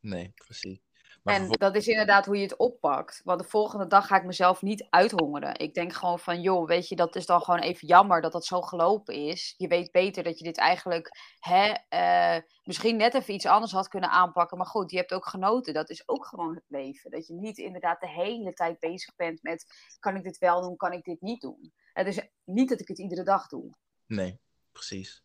Nee, 0.00 0.32
precies. 0.34 0.89
Maar 1.22 1.34
En 1.34 1.50
dat 1.50 1.76
is 1.76 1.86
inderdaad 1.86 2.26
hoe 2.26 2.36
je 2.36 2.42
het 2.42 2.56
oppakt. 2.56 3.20
Want 3.24 3.40
de 3.40 3.48
volgende 3.48 3.86
dag 3.86 4.06
ga 4.06 4.16
ik 4.16 4.24
mezelf 4.24 4.62
niet 4.62 4.86
uithongeren. 4.90 5.58
Ik 5.58 5.74
denk 5.74 5.92
gewoon 5.92 6.18
van, 6.18 6.40
joh, 6.40 6.66
weet 6.66 6.88
je, 6.88 6.96
dat 6.96 7.16
is 7.16 7.26
dan 7.26 7.40
gewoon 7.40 7.60
even 7.60 7.86
jammer 7.86 8.20
dat 8.20 8.32
dat 8.32 8.44
zo 8.46 8.60
gelopen 8.60 9.14
is. 9.14 9.54
Je 9.56 9.68
weet 9.68 9.92
beter 9.92 10.22
dat 10.22 10.38
je 10.38 10.44
dit 10.44 10.58
eigenlijk 10.58 11.10
hè, 11.38 11.74
eh, 11.88 12.42
misschien 12.64 12.96
net 12.96 13.14
even 13.14 13.34
iets 13.34 13.46
anders 13.46 13.72
had 13.72 13.88
kunnen 13.88 14.10
aanpakken. 14.10 14.56
Maar 14.56 14.66
goed, 14.66 14.90
je 14.90 14.96
hebt 14.96 15.12
ook 15.12 15.26
genoten. 15.26 15.74
Dat 15.74 15.90
is 15.90 16.08
ook 16.08 16.26
gewoon 16.26 16.54
het 16.54 16.64
leven. 16.68 17.10
Dat 17.10 17.26
je 17.26 17.34
niet 17.34 17.58
inderdaad 17.58 18.00
de 18.00 18.08
hele 18.08 18.52
tijd 18.52 18.78
bezig 18.78 19.14
bent 19.16 19.42
met, 19.42 19.66
kan 19.98 20.16
ik 20.16 20.22
dit 20.22 20.38
wel 20.38 20.60
doen, 20.60 20.76
kan 20.76 20.92
ik 20.92 21.04
dit 21.04 21.20
niet 21.20 21.40
doen. 21.40 21.72
Het 21.92 22.06
is 22.06 22.20
niet 22.44 22.68
dat 22.68 22.80
ik 22.80 22.88
het 22.88 22.98
iedere 22.98 23.22
dag 23.22 23.46
doe. 23.46 23.70
Nee, 24.06 24.38
precies. 24.72 25.22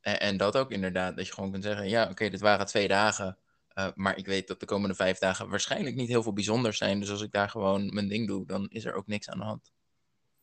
En, 0.00 0.20
en 0.20 0.36
dat 0.36 0.56
ook 0.56 0.70
inderdaad, 0.70 1.16
dat 1.16 1.26
je 1.26 1.32
gewoon 1.32 1.50
kunt 1.50 1.64
zeggen, 1.64 1.88
ja, 1.88 2.10
oké, 2.10 2.28
dit 2.28 2.40
waren 2.40 2.66
twee 2.66 2.88
dagen. 2.88 3.38
Eh, 3.74 3.88
maar 3.94 4.16
ik 4.16 4.26
weet 4.26 4.48
dat 4.48 4.60
de 4.60 4.66
komende 4.66 4.94
vijf 4.94 5.18
dagen 5.18 5.48
waarschijnlijk 5.48 5.96
niet 5.96 6.08
heel 6.08 6.22
veel 6.22 6.32
bijzonders 6.32 6.78
zijn. 6.78 7.00
Dus 7.00 7.10
als 7.10 7.22
ik 7.22 7.32
daar 7.32 7.50
gewoon 7.50 7.94
mijn 7.94 8.08
ding 8.08 8.26
doe, 8.26 8.46
dan 8.46 8.68
is 8.68 8.84
er 8.84 8.94
ook 8.94 9.06
niks 9.06 9.28
aan 9.28 9.38
de 9.38 9.44
hand. 9.44 9.72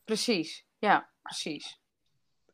Precies, 0.04 0.64
ja, 0.78 1.10
precies. 1.22 1.80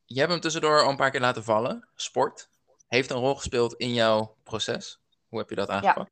Je 0.05 0.19
hebt 0.19 0.31
hem 0.31 0.41
tussendoor 0.41 0.83
al 0.83 0.91
een 0.91 0.97
paar 0.97 1.11
keer 1.11 1.21
laten 1.21 1.45
vallen. 1.45 1.89
Sport 1.95 2.51
heeft 2.87 3.11
een 3.11 3.17
rol 3.17 3.35
gespeeld 3.35 3.75
in 3.75 3.95
jouw 3.95 4.37
proces. 4.43 5.01
Hoe 5.29 5.39
heb 5.39 5.49
je 5.49 5.55
dat 5.55 5.69
aangepakt? 5.69 6.11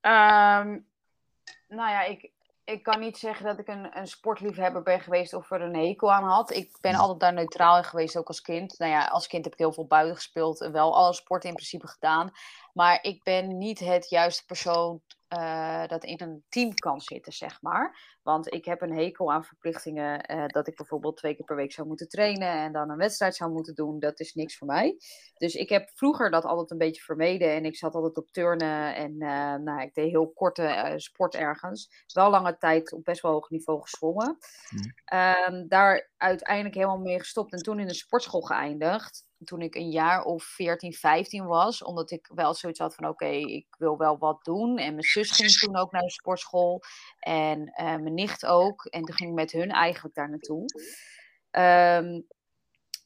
Ehm, 0.00 0.78
nou 1.68 1.90
ja, 1.90 2.02
ik, 2.02 2.30
ik 2.64 2.82
kan 2.82 3.00
niet 3.00 3.18
zeggen 3.18 3.46
dat 3.46 3.58
ik 3.58 3.68
een, 3.68 3.98
een 3.98 4.06
sportliefhebber 4.06 4.82
ben 4.82 5.00
geweest 5.00 5.34
of 5.34 5.50
er 5.50 5.60
een 5.60 5.76
hekel 5.76 6.12
aan 6.12 6.24
had. 6.24 6.50
Ik 6.50 6.76
ben 6.80 6.94
altijd 6.94 7.20
daar 7.20 7.32
neutraal 7.32 7.76
in 7.76 7.84
geweest, 7.84 8.16
ook 8.16 8.28
als 8.28 8.40
kind. 8.40 8.78
Nou 8.78 8.90
ja, 8.90 9.04
als 9.04 9.26
kind 9.26 9.44
heb 9.44 9.52
ik 9.52 9.58
heel 9.58 9.72
veel 9.72 9.86
buiten 9.86 10.14
gespeeld 10.14 10.60
en 10.60 10.72
wel 10.72 10.96
alle 10.96 11.12
sporten 11.12 11.48
in 11.48 11.54
principe 11.54 11.86
gedaan. 11.86 12.32
Maar 12.72 12.98
ik 13.02 13.22
ben 13.22 13.58
niet 13.58 13.78
het 13.78 14.08
juiste 14.08 14.44
persoon 14.44 15.00
eh, 15.34 15.86
dat 15.86 16.04
in 16.04 16.20
een 16.22 16.44
team 16.48 16.74
kan 16.74 17.00
zitten, 17.00 17.32
zeg 17.32 17.62
maar. 17.62 18.18
Want 18.22 18.52
ik 18.52 18.64
heb 18.64 18.82
een 18.82 18.96
hekel 18.96 19.32
aan 19.32 19.44
verplichtingen 19.44 20.20
eh, 20.20 20.46
dat 20.46 20.68
ik 20.68 20.76
bijvoorbeeld 20.76 21.16
twee 21.16 21.34
keer 21.34 21.44
per 21.44 21.56
week 21.56 21.72
zou 21.72 21.86
moeten 21.86 22.08
trainen 22.08 22.48
en 22.48 22.72
dan 22.72 22.90
een 22.90 22.96
wedstrijd 22.96 23.36
zou 23.36 23.52
moeten 23.52 23.74
doen. 23.74 23.98
Dat 23.98 24.20
is 24.20 24.34
niks 24.34 24.56
voor 24.56 24.66
mij. 24.66 24.96
Dus 25.34 25.54
ik 25.54 25.68
heb 25.68 25.90
vroeger 25.94 26.30
dat 26.30 26.44
altijd 26.44 26.70
een 26.70 26.78
beetje 26.78 27.02
vermeden 27.02 27.50
en 27.50 27.64
ik 27.64 27.76
zat 27.76 27.94
altijd 27.94 28.16
op 28.16 28.30
turnen 28.30 28.94
en 28.94 29.12
eh, 29.20 29.54
nou, 29.54 29.80
ik 29.80 29.94
deed 29.94 30.10
heel 30.10 30.32
korte 30.32 30.94
sport 30.96 31.34
ergens. 31.34 32.04
Wel 32.12 32.30
lange 32.30 32.56
tijd 32.56 32.92
op 32.92 33.04
best 33.04 33.22
wel 33.22 33.32
hoog 33.32 33.50
niveau 33.50 33.80
gezwommen. 33.80 34.38
Mhm. 34.70 34.88
Ehm, 35.04 35.68
daar 35.68 36.10
uiteindelijk 36.16 36.74
helemaal 36.74 36.98
mee 36.98 37.18
gestopt 37.18 37.52
en 37.52 37.62
toen 37.62 37.80
in 37.80 37.86
de 37.86 37.94
sportschool 37.94 38.40
geëindigd. 38.40 39.26
Toen 39.44 39.60
ik 39.60 39.74
een 39.74 39.90
jaar 39.90 40.22
of 40.24 40.44
14, 40.44 40.92
15 40.92 41.44
was, 41.46 41.82
omdat 41.82 42.10
ik 42.10 42.30
wel 42.34 42.54
zoiets 42.54 42.78
had 42.78 42.94
van 42.94 43.08
oké, 43.08 43.26
ik 43.26 43.66
wil 43.78 43.96
wel 43.96 44.18
wat 44.18 44.44
doen. 44.44 44.78
En 44.78 44.90
mijn 44.90 45.02
zus 45.02 45.30
ging 45.30 45.50
toen 45.50 45.76
ook 45.76 45.92
naar 45.92 46.02
de 46.02 46.10
sportschool 46.10 46.82
en 47.18 47.66
eh, 47.66 47.84
mijn 47.86 48.14
nicht 48.14 48.46
ook. 48.46 48.84
En 48.84 49.02
toen 49.04 49.14
ging 49.14 49.28
ik 49.30 49.34
met 49.36 49.52
hun 49.52 49.70
eigenlijk 49.70 50.14
daar 50.14 50.28
naartoe. 50.30 50.64
Ehm, 51.50 52.20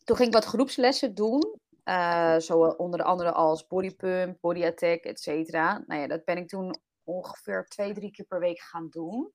toen 0.05 0.17
ging 0.17 0.29
ik 0.29 0.35
wat 0.35 0.45
groepslessen 0.45 1.15
doen. 1.15 1.61
eh, 1.85 2.37
zo 2.39 2.61
onder 2.65 3.03
andere 3.03 3.33
als 3.33 3.67
bodypump, 3.67 4.41
body 4.41 4.65
attack, 4.65 5.05
et 5.05 5.21
cetera. 5.21 5.83
Nou 5.87 6.01
ja, 6.01 6.07
dat 6.07 6.25
ben 6.25 6.37
ik 6.37 6.49
toen 6.49 6.81
ongeveer 7.05 7.65
twee, 7.65 7.93
drie 7.95 8.11
keer 8.11 8.25
per 8.27 8.41
week 8.41 8.61
gaan 8.61 8.89
doen. 8.91 9.33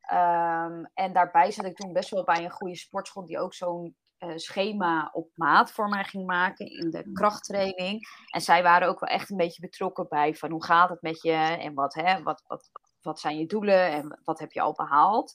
Ehm, 0.00 0.84
en 0.94 1.12
daarbij 1.12 1.50
zat 1.50 1.64
ik 1.64 1.76
toen 1.76 1.92
best 1.92 2.10
wel 2.10 2.24
bij 2.24 2.44
een 2.44 2.50
goede 2.50 2.76
sportschool 2.76 3.24
die 3.26 3.38
ook 3.38 3.54
zo'n 3.54 3.96
schema 4.34 5.10
op 5.12 5.30
maat 5.34 5.72
voor 5.72 5.88
mij 5.88 6.04
ging 6.04 6.26
maken 6.26 6.66
in 6.66 6.90
de 6.90 7.12
krachttraining. 7.12 8.00
En 8.30 8.40
zij 8.40 8.62
waren 8.62 8.88
ook 8.88 9.00
wel 9.00 9.08
echt 9.08 9.30
een 9.30 9.36
beetje 9.36 9.60
betrokken 9.60 10.06
bij 10.08 10.34
van 10.34 10.50
hoe 10.50 10.64
gaat 10.64 10.88
het 10.88 11.02
met 11.02 11.22
je 11.22 11.32
en 11.32 11.74
wat, 11.74 11.94
hè, 11.94 12.22
wat, 12.22 12.42
wat, 12.46 12.70
wat 13.00 13.20
zijn 13.20 13.38
je 13.38 13.46
doelen 13.46 13.90
en 13.90 14.20
wat 14.24 14.38
heb 14.38 14.52
je 14.52 14.60
al 14.60 14.72
behaald. 14.72 15.34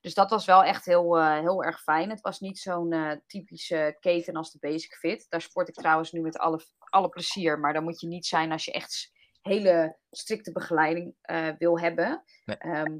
Dus 0.00 0.14
dat 0.14 0.30
was 0.30 0.46
wel 0.46 0.64
echt 0.64 0.84
heel, 0.84 1.18
eh, 1.18 1.38
heel 1.38 1.64
erg 1.64 1.82
fijn. 1.82 2.10
Het 2.10 2.20
was 2.20 2.40
niet 2.40 2.58
zo'n 2.58 2.92
eh, 2.92 3.16
typische 3.26 3.96
keten 4.00 4.34
als 4.34 4.52
de 4.52 4.58
Basic 4.58 4.94
Fit. 4.94 5.26
Daar 5.28 5.40
sport 5.40 5.68
ik 5.68 5.74
trouwens 5.74 6.12
nu 6.12 6.20
met 6.20 6.38
alle, 6.38 6.60
alle 6.78 7.08
plezier. 7.08 7.58
Maar 7.58 7.72
dan 7.72 7.84
moet 7.84 8.00
je 8.00 8.06
niet 8.06 8.26
zijn 8.26 8.52
als 8.52 8.64
je 8.64 8.72
echt 8.72 9.12
hele 9.42 9.98
strikte 10.10 10.52
begeleiding 10.52 11.14
eh, 11.20 11.48
wil 11.58 11.80
hebben. 11.80 12.24
Nee. 12.44 12.56
Ehm, 12.56 12.96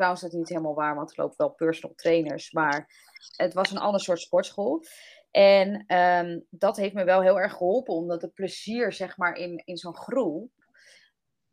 trouwens, 0.00 0.22
dat 0.22 0.32
niet 0.32 0.48
helemaal 0.48 0.74
waar, 0.74 0.94
want 0.94 1.10
er 1.10 1.22
lopen 1.22 1.36
wel 1.36 1.50
personal 1.50 1.94
trainers. 1.96 2.52
Maar 2.52 2.88
het 3.36 3.54
was 3.54 3.70
een 3.70 3.78
ander 3.78 4.00
soort 4.00 4.20
sportschool. 4.20 4.84
En 5.30 5.84
ehm, 5.86 6.40
dat 6.50 6.76
heeft 6.76 6.94
me 6.94 7.04
wel 7.04 7.22
heel 7.22 7.40
erg 7.40 7.52
geholpen, 7.52 7.94
omdat 7.94 8.22
het 8.22 8.34
plezier, 8.34 8.92
zeg 8.92 9.16
maar, 9.16 9.34
in, 9.34 9.62
in 9.64 9.76
zo'n 9.76 9.96
groep 9.96 10.50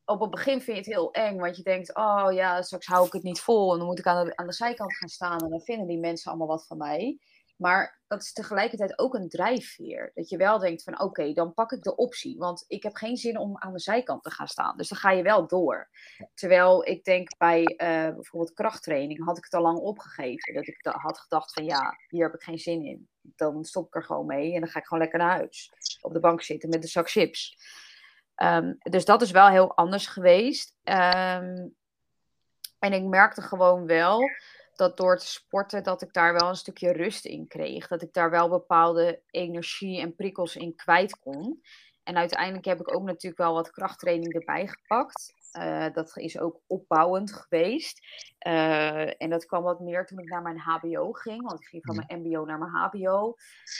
op 0.07 0.21
het 0.21 0.29
begin 0.29 0.61
vind 0.61 0.77
je 0.77 0.83
het 0.83 0.85
heel 0.85 1.11
eng, 1.11 1.37
want 1.37 1.57
je 1.57 1.63
denkt, 1.63 1.95
oh 1.95 2.27
ja, 2.31 2.61
straks 2.61 2.85
hou 2.85 3.05
ik 3.05 3.13
het 3.13 3.23
niet 3.23 3.39
vol 3.39 3.71
en 3.71 3.77
dan 3.77 3.87
moet 3.87 3.99
ik 3.99 4.05
aan 4.05 4.25
de, 4.25 4.35
aan 4.35 4.47
de 4.47 4.53
zijkant 4.53 4.97
gaan 4.97 5.09
staan 5.09 5.39
en 5.39 5.49
dan 5.49 5.61
vinden 5.61 5.87
die 5.87 5.99
mensen 5.99 6.29
allemaal 6.29 6.47
wat 6.47 6.67
van 6.67 6.77
mij. 6.77 7.19
Maar 7.57 7.99
dat 8.07 8.21
is 8.21 8.33
tegelijkertijd 8.33 8.99
ook 8.99 9.13
een 9.13 9.29
drijfveer. 9.29 10.11
Dat 10.13 10.29
je 10.29 10.37
wel 10.37 10.59
denkt 10.59 10.83
van 10.83 11.01
oké, 11.01 11.33
dan 11.33 11.53
pak 11.53 11.71
ik 11.71 11.83
de 11.83 11.95
optie. 11.95 12.37
Want 12.37 12.65
ik 12.67 12.83
heb 12.83 12.95
geen 12.95 13.17
zin 13.17 13.37
om 13.37 13.57
aan 13.57 13.73
de 13.73 13.79
zijkant 13.79 14.23
te 14.23 14.31
gaan 14.31 14.47
staan. 14.47 14.77
Dus 14.77 14.89
dan 14.89 14.97
ga 14.97 15.11
je 15.11 15.23
wel 15.23 15.47
door. 15.47 15.89
Terwijl 16.33 16.87
ik 16.87 17.03
denk 17.03 17.37
bij 17.37 17.61
uh, 17.61 18.15
bijvoorbeeld 18.15 18.53
krachttraining 18.53 19.25
had 19.25 19.37
ik 19.37 19.43
het 19.43 19.53
al 19.53 19.61
lang 19.61 19.77
opgegeven. 19.77 20.53
Dat 20.53 20.67
ik 20.67 20.77
had 20.81 21.19
gedacht 21.19 21.53
van 21.53 21.65
ja, 21.65 21.97
hier 22.07 22.23
heb 22.23 22.33
ik 22.33 22.43
geen 22.43 22.59
zin 22.59 22.85
in. 22.85 23.09
Dan 23.21 23.65
stop 23.65 23.87
ik 23.87 23.95
er 23.95 24.03
gewoon 24.03 24.25
mee 24.25 24.53
en 24.53 24.59
dan 24.59 24.69
ga 24.69 24.79
ik 24.79 24.85
gewoon 24.85 25.03
lekker 25.03 25.19
naar 25.19 25.37
huis. 25.37 25.71
Op 26.01 26.13
de 26.13 26.19
bank 26.19 26.41
zitten 26.41 26.69
met 26.69 26.83
een 26.83 26.89
zak 26.89 27.09
chips. 27.09 27.57
Um, 28.43 28.77
dus 28.79 29.05
dat 29.05 29.21
is 29.21 29.31
wel 29.31 29.47
heel 29.47 29.75
anders 29.75 30.07
geweest. 30.07 30.75
Um, 30.83 31.75
en 32.79 32.93
ik 32.93 33.03
merkte 33.03 33.41
gewoon 33.41 33.85
wel 33.85 34.19
dat 34.77 34.97
door 34.97 35.17
te 35.17 35.27
sporten, 35.27 35.83
dat 35.83 36.01
ik 36.01 36.13
daar 36.13 36.33
wel 36.33 36.49
een 36.49 36.55
stukje 36.55 36.91
rust 36.91 37.25
in 37.25 37.47
kreeg. 37.47 37.87
Dat 37.87 38.01
ik 38.01 38.13
daar 38.13 38.29
wel 38.29 38.49
bepaalde 38.49 39.21
energie 39.29 39.99
en 39.99 40.15
prikkels 40.15 40.55
in 40.55 40.75
kwijt 40.75 41.19
kon. 41.19 41.61
En 42.03 42.17
uiteindelijk 42.17 42.65
heb 42.65 42.79
ik 42.79 42.95
ook 42.95 43.03
natuurlijk 43.03 43.41
wel 43.41 43.53
wat 43.53 43.71
krachttraining 43.71 44.33
erbij 44.33 44.67
gepakt. 44.67 45.35
Uh, 45.57 45.93
dat 45.93 46.17
is 46.17 46.39
ook 46.39 46.61
opbouwend 46.67 47.33
geweest. 47.33 47.99
Uh, 48.47 49.21
en 49.21 49.29
dat 49.29 49.45
kwam 49.45 49.63
wat 49.63 49.79
meer 49.79 50.05
toen 50.05 50.19
ik 50.19 50.29
naar 50.29 50.41
mijn 50.41 50.59
HBO 50.59 51.11
ging. 51.11 51.41
Want 51.41 51.61
ik 51.61 51.67
ging 51.67 51.85
van 51.85 51.95
mijn 51.95 52.21
MBO 52.21 52.45
naar 52.45 52.57
mijn 52.57 52.71
HBO. 52.71 53.35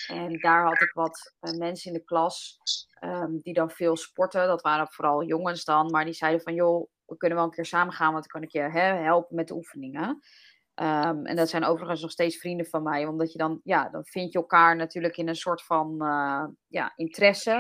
En 0.08 0.40
daar 0.40 0.64
had 0.64 0.82
ik 0.82 0.92
wat 0.94 1.34
uh, 1.42 1.58
mensen 1.58 1.92
in 1.92 1.98
de 1.98 2.04
klas 2.04 2.60
um, 3.04 3.40
die 3.42 3.54
dan 3.54 3.70
veel 3.70 3.96
sporten. 3.96 4.48
Dat 4.48 4.62
waren 4.62 4.88
vooral 4.88 5.24
jongens 5.24 5.64
dan. 5.64 5.90
Maar 5.92 6.06
die 6.06 6.14
zeiden 6.14 6.42
van 6.42 6.54
joh, 6.54 6.90
we 7.06 7.18
kunnen 7.18 7.38
wel 7.38 7.48
een 7.48 7.54
keer 7.54 7.66
samen 7.66 7.94
gaan. 7.94 8.12
Want 8.14 8.24
dan 8.24 8.42
kan 8.42 8.50
ik 8.50 8.52
je 8.52 8.80
hè, 8.80 8.94
helpen 8.94 9.36
met 9.36 9.48
de 9.48 9.56
oefeningen. 9.56 10.20
Um, 10.82 11.26
en 11.26 11.36
dat 11.36 11.50
zijn 11.50 11.64
overigens 11.64 12.02
nog 12.02 12.12
steeds 12.12 12.38
vrienden 12.38 12.66
van 12.66 12.84
mij, 12.84 13.06
omdat 13.06 13.32
je 13.32 13.38
dan, 13.38 13.60
ja, 13.64 13.90
dan 13.90 14.06
vind 14.06 14.32
je 14.32 14.40
elkaar 14.40 14.76
natuurlijk 14.76 15.18
in 15.18 15.28
een 15.28 15.36
soort 15.36 15.64
van 15.64 15.96
uh, 16.00 16.46
ja, 16.68 16.94
interesse. 16.96 17.60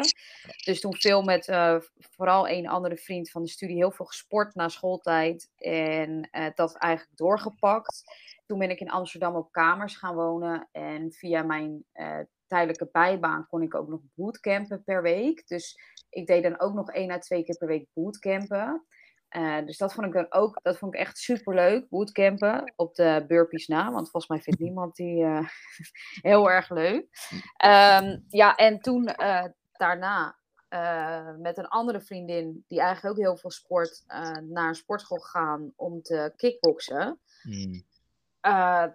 Dus 0.66 0.80
toen 0.80 0.96
veel 0.96 1.22
met 1.22 1.48
uh, 1.48 1.76
vooral 1.98 2.50
een 2.50 2.68
andere 2.68 2.98
vriend 2.98 3.30
van 3.30 3.42
de 3.42 3.50
studie 3.50 3.76
heel 3.76 3.92
veel 3.92 4.06
gesport 4.06 4.56
na 4.56 4.68
schooltijd 4.68 5.52
en 5.56 6.30
uh, 6.32 6.48
dat 6.56 6.76
eigenlijk 6.76 7.18
doorgepakt. 7.18 8.04
Toen 8.46 8.60
ben 8.60 8.70
ik 8.70 8.80
in 8.80 8.92
Amsterdam 8.92 9.36
op 9.36 9.52
kamers 9.52 9.96
gaan 9.96 10.16
wonen 10.16 10.70
en 10.72 11.12
via 11.12 11.44
mijn 11.44 11.86
tijdelijke 12.48 12.90
bijbaan 12.92 13.48
kon 13.48 13.62
ik 13.62 13.76
ook 13.76 13.88
nog 13.88 14.02
bootcampen 14.14 14.84
per 14.84 15.02
week. 15.02 15.48
Dus 15.48 15.80
ik 16.10 16.28
deed 16.28 16.44
dan 16.44 16.60
ook 16.60 16.74
nog 16.74 16.92
één 16.92 17.12
à 17.12 17.18
twee 17.18 17.44
keer 17.44 17.58
per 17.58 17.68
week 17.68 17.88
bootcampen. 17.94 18.86
Uh, 19.36 19.66
dus 19.66 19.78
dat 19.78 19.94
vond 19.94 20.08
ik 20.08 20.14
dan 20.14 20.26
ook, 20.30 20.60
dat 20.64 20.78
vond 20.78 20.94
ik 20.94 21.00
echt 21.00 21.18
super 21.18 21.56
leuk, 21.56 21.90
bootcampen 21.90 22.74
op 22.76 22.96
de 22.96 23.26
burpees 23.28 23.68
na, 23.68 23.92
want 23.92 24.10
volgens 24.10 24.28
mij 24.28 24.42
vindt 24.42 24.60
niemand 24.68 24.96
die 24.96 25.24
uh, 25.24 25.48
heel 26.32 26.50
erg 26.50 26.70
leuk. 26.70 27.08
Um, 27.66 28.24
ja, 28.28 28.56
en 28.56 28.80
toen 28.80 29.10
uh, 29.20 29.46
daarna 29.72 30.36
met 31.38 31.58
een 31.58 31.68
andere 31.68 32.02
vriendin, 32.02 32.64
die 32.68 32.80
eigenlijk 32.80 33.18
ook 33.18 33.26
heel 33.26 33.38
veel 33.38 33.52
sport, 33.52 34.04
naar 34.44 34.68
een 34.68 34.76
sportschool 34.76 35.18
gegaan 35.18 35.74
om 35.76 36.02
te 36.02 36.34
kickboksen. 36.36 37.20
Hmm. 37.42 37.86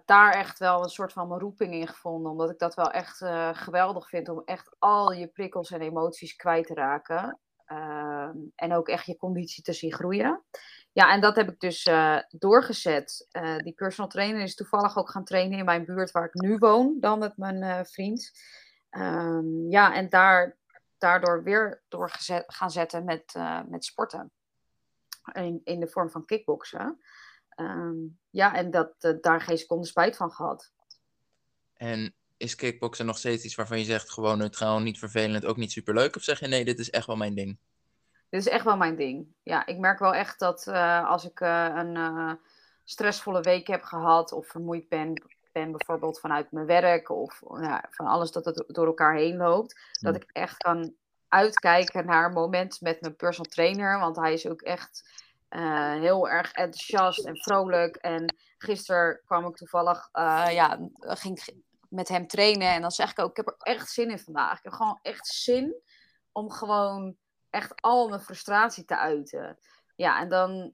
daar 0.05 0.31
echt 0.33 0.59
wel 0.59 0.83
een 0.83 0.89
soort 0.89 1.13
van 1.13 1.27
mijn 1.27 1.39
roeping 1.39 1.73
in 1.73 1.87
gevonden, 1.87 2.31
omdat 2.31 2.49
ik 2.49 2.59
dat 2.59 2.75
wel 2.75 2.91
echt 2.91 3.17
geweldig 3.53 4.09
vind 4.09 4.29
om 4.29 4.41
echt 4.45 4.75
al 4.79 5.11
je 5.11 5.27
prikkels 5.27 5.71
en 5.71 5.81
emoties 5.81 6.35
kwijt 6.35 6.67
te 6.67 6.73
raken. 6.73 7.39
Ehm, 7.73 8.37
en 8.55 8.73
ook 8.73 8.87
echt 8.87 9.05
je 9.05 9.17
conditie 9.17 9.63
te 9.63 9.73
zien 9.73 9.93
groeien. 9.93 10.43
Ja, 10.91 11.11
en 11.11 11.21
dat 11.21 11.35
heb 11.35 11.49
ik 11.49 11.59
dus 11.59 11.85
uh, 11.85 12.19
doorgezet. 12.29 13.27
Uh, 13.31 13.57
die 13.57 13.73
personal 13.73 14.09
trainer 14.09 14.41
is 14.41 14.55
toevallig 14.55 14.97
ook 14.97 15.09
gaan 15.09 15.23
trainen 15.23 15.57
in 15.57 15.65
mijn 15.65 15.85
buurt 15.85 16.11
waar 16.11 16.25
ik 16.25 16.33
nu 16.33 16.57
woon, 16.57 16.97
dan 16.99 17.19
met 17.19 17.37
mijn 17.37 17.63
uh, 17.63 17.79
vriend. 17.83 18.31
Um, 18.91 19.69
ja, 19.69 19.93
en 19.93 20.09
daar, 20.09 20.57
daardoor 20.97 21.43
weer 21.43 21.83
doorgezet 21.87 22.43
gaan 22.47 22.71
zetten 22.71 23.03
met, 23.03 23.35
met 23.67 23.85
sporten. 23.85 24.31
In, 25.31 25.61
in 25.63 25.79
de 25.79 25.87
vorm 25.87 26.09
van 26.09 26.25
kickboksen. 26.25 26.99
Um, 27.55 28.19
ja, 28.29 28.55
en 28.55 28.71
dat, 28.71 29.15
daar 29.21 29.41
geen 29.41 29.57
seconde 29.57 29.87
spijt 29.87 30.15
van 30.15 30.31
gehad. 30.31 30.71
En 31.73 32.15
is 32.43 32.55
kickboksen 32.55 33.05
nog 33.05 33.17
steeds 33.17 33.43
iets 33.43 33.55
waarvan 33.55 33.79
je 33.79 33.85
zegt 33.85 34.11
gewoon 34.11 34.37
neutraal, 34.37 34.79
niet 34.79 34.99
vervelend, 34.99 35.45
ook 35.45 35.57
niet 35.57 35.71
superleuk? 35.71 36.15
Of 36.15 36.23
zeg 36.23 36.39
je 36.39 36.47
nee, 36.47 36.65
dit 36.65 36.79
is 36.79 36.89
echt 36.89 37.07
wel 37.07 37.15
mijn 37.15 37.35
ding? 37.35 37.57
Dit 38.29 38.41
is 38.41 38.47
echt 38.47 38.65
wel 38.65 38.77
mijn 38.77 38.95
ding. 38.95 39.27
Ja, 39.43 39.65
ik 39.65 39.77
merk 39.77 39.99
wel 39.99 40.13
echt 40.13 40.39
dat 40.39 40.65
uh, 40.67 41.09
als 41.09 41.25
ik 41.25 41.39
uh, 41.39 41.69
een 41.75 41.95
uh, 41.95 42.31
stressvolle 42.83 43.41
week 43.41 43.67
heb 43.67 43.83
gehad 43.83 44.31
of 44.31 44.47
vermoeid 44.47 44.89
ben, 44.89 45.23
ben 45.51 45.71
bijvoorbeeld 45.71 46.19
vanuit 46.19 46.51
mijn 46.51 46.65
werk 46.65 47.09
of 47.09 47.41
ja, 47.61 47.85
van 47.89 48.05
alles 48.05 48.31
dat 48.31 48.45
het 48.45 48.63
door 48.67 48.85
elkaar 48.85 49.15
heen 49.15 49.37
loopt, 49.37 49.79
dat 49.99 50.15
ik 50.15 50.23
echt 50.31 50.57
kan 50.57 50.93
uitkijken 51.27 52.05
naar 52.05 52.25
een 52.25 52.33
moment 52.33 52.81
met 52.81 53.01
mijn 53.01 53.15
personal 53.15 53.51
trainer, 53.51 53.99
want 53.99 54.15
hij 54.15 54.33
is 54.33 54.47
ook 54.47 54.61
echt 54.61 55.21
heel 55.99 56.29
erg 56.29 56.51
enthousiast 56.51 57.25
en 57.25 57.37
vrolijk. 57.37 57.95
En 57.95 58.35
gisteren 58.57 59.21
kwam 59.25 59.45
ik 59.45 59.55
toevallig, 59.55 60.09
ja, 60.51 60.89
ging 60.99 61.39
met 61.93 62.07
hem 62.07 62.27
trainen. 62.27 62.71
En 62.71 62.81
dan 62.81 62.91
zeg 62.91 63.11
ik 63.11 63.19
ook, 63.19 63.29
ik 63.29 63.37
heb 63.37 63.47
er 63.47 63.55
echt 63.57 63.89
zin 63.89 64.09
in 64.09 64.19
vandaag. 64.19 64.57
Ik 64.57 64.63
heb 64.63 64.73
gewoon 64.73 64.99
echt 65.01 65.27
zin 65.27 65.75
om 66.31 66.51
gewoon 66.51 67.15
echt 67.49 67.81
al 67.81 68.09
mijn 68.09 68.21
frustratie 68.21 68.85
te 68.85 68.97
uiten. 68.97 69.57
Ja, 69.95 70.19
en 70.19 70.29
dan, 70.29 70.73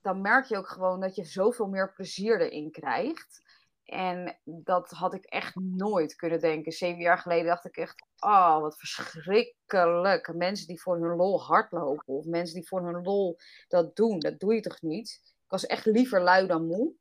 dan 0.00 0.20
merk 0.20 0.44
je 0.44 0.56
ook 0.56 0.68
gewoon 0.68 1.00
dat 1.00 1.14
je 1.14 1.24
zoveel 1.24 1.66
meer 1.66 1.92
plezier 1.92 2.40
erin 2.40 2.70
krijgt. 2.70 3.42
En 3.84 4.38
dat 4.44 4.90
had 4.90 5.14
ik 5.14 5.24
echt 5.24 5.54
nooit 5.54 6.14
kunnen 6.14 6.40
denken. 6.40 6.72
Zeven 6.72 7.00
jaar 7.00 7.18
geleden 7.18 7.46
dacht 7.46 7.64
ik 7.64 7.76
echt, 7.76 8.06
oh, 8.18 8.60
wat 8.60 8.78
verschrikkelijk. 8.78 10.34
Mensen 10.34 10.66
die 10.66 10.80
voor 10.80 11.00
hun 11.00 11.16
lol 11.16 11.42
hardlopen. 11.42 12.14
Of 12.14 12.24
mensen 12.24 12.54
die 12.54 12.68
voor 12.68 12.84
hun 12.84 13.02
lol 13.02 13.38
dat 13.68 13.96
doen. 13.96 14.18
Dat 14.18 14.38
doe 14.38 14.54
je 14.54 14.60
toch 14.60 14.82
niet? 14.82 15.20
Ik 15.24 15.50
was 15.50 15.66
echt 15.66 15.86
liever 15.86 16.22
lui 16.22 16.46
dan 16.46 16.66
moe. 16.66 16.92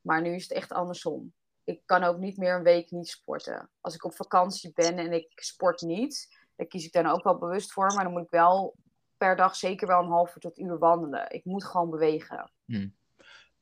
Maar 0.00 0.22
nu 0.22 0.34
is 0.34 0.42
het 0.42 0.52
echt 0.52 0.72
andersom 0.72 1.32
ik 1.64 1.80
kan 1.84 2.02
ook 2.02 2.18
niet 2.18 2.36
meer 2.36 2.54
een 2.54 2.62
week 2.62 2.90
niet 2.90 3.08
sporten. 3.08 3.70
Als 3.80 3.94
ik 3.94 4.04
op 4.04 4.14
vakantie 4.14 4.72
ben 4.74 4.98
en 4.98 5.12
ik 5.12 5.32
sport 5.34 5.80
niet, 5.80 6.36
daar 6.56 6.66
kies 6.66 6.84
ik 6.84 6.92
dan 6.92 7.06
ook 7.06 7.24
wel 7.24 7.38
bewust 7.38 7.72
voor. 7.72 7.86
Maar 7.86 8.04
dan 8.04 8.12
moet 8.12 8.24
ik 8.24 8.30
wel 8.30 8.74
per 9.16 9.36
dag 9.36 9.56
zeker 9.56 9.86
wel 9.86 10.02
een 10.02 10.10
half 10.10 10.34
uur 10.34 10.40
tot 10.40 10.58
uur 10.58 10.78
wandelen. 10.78 11.30
Ik 11.30 11.44
moet 11.44 11.64
gewoon 11.64 11.90
bewegen. 11.90 12.50
Hmm. 12.64 12.94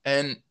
En 0.02 0.44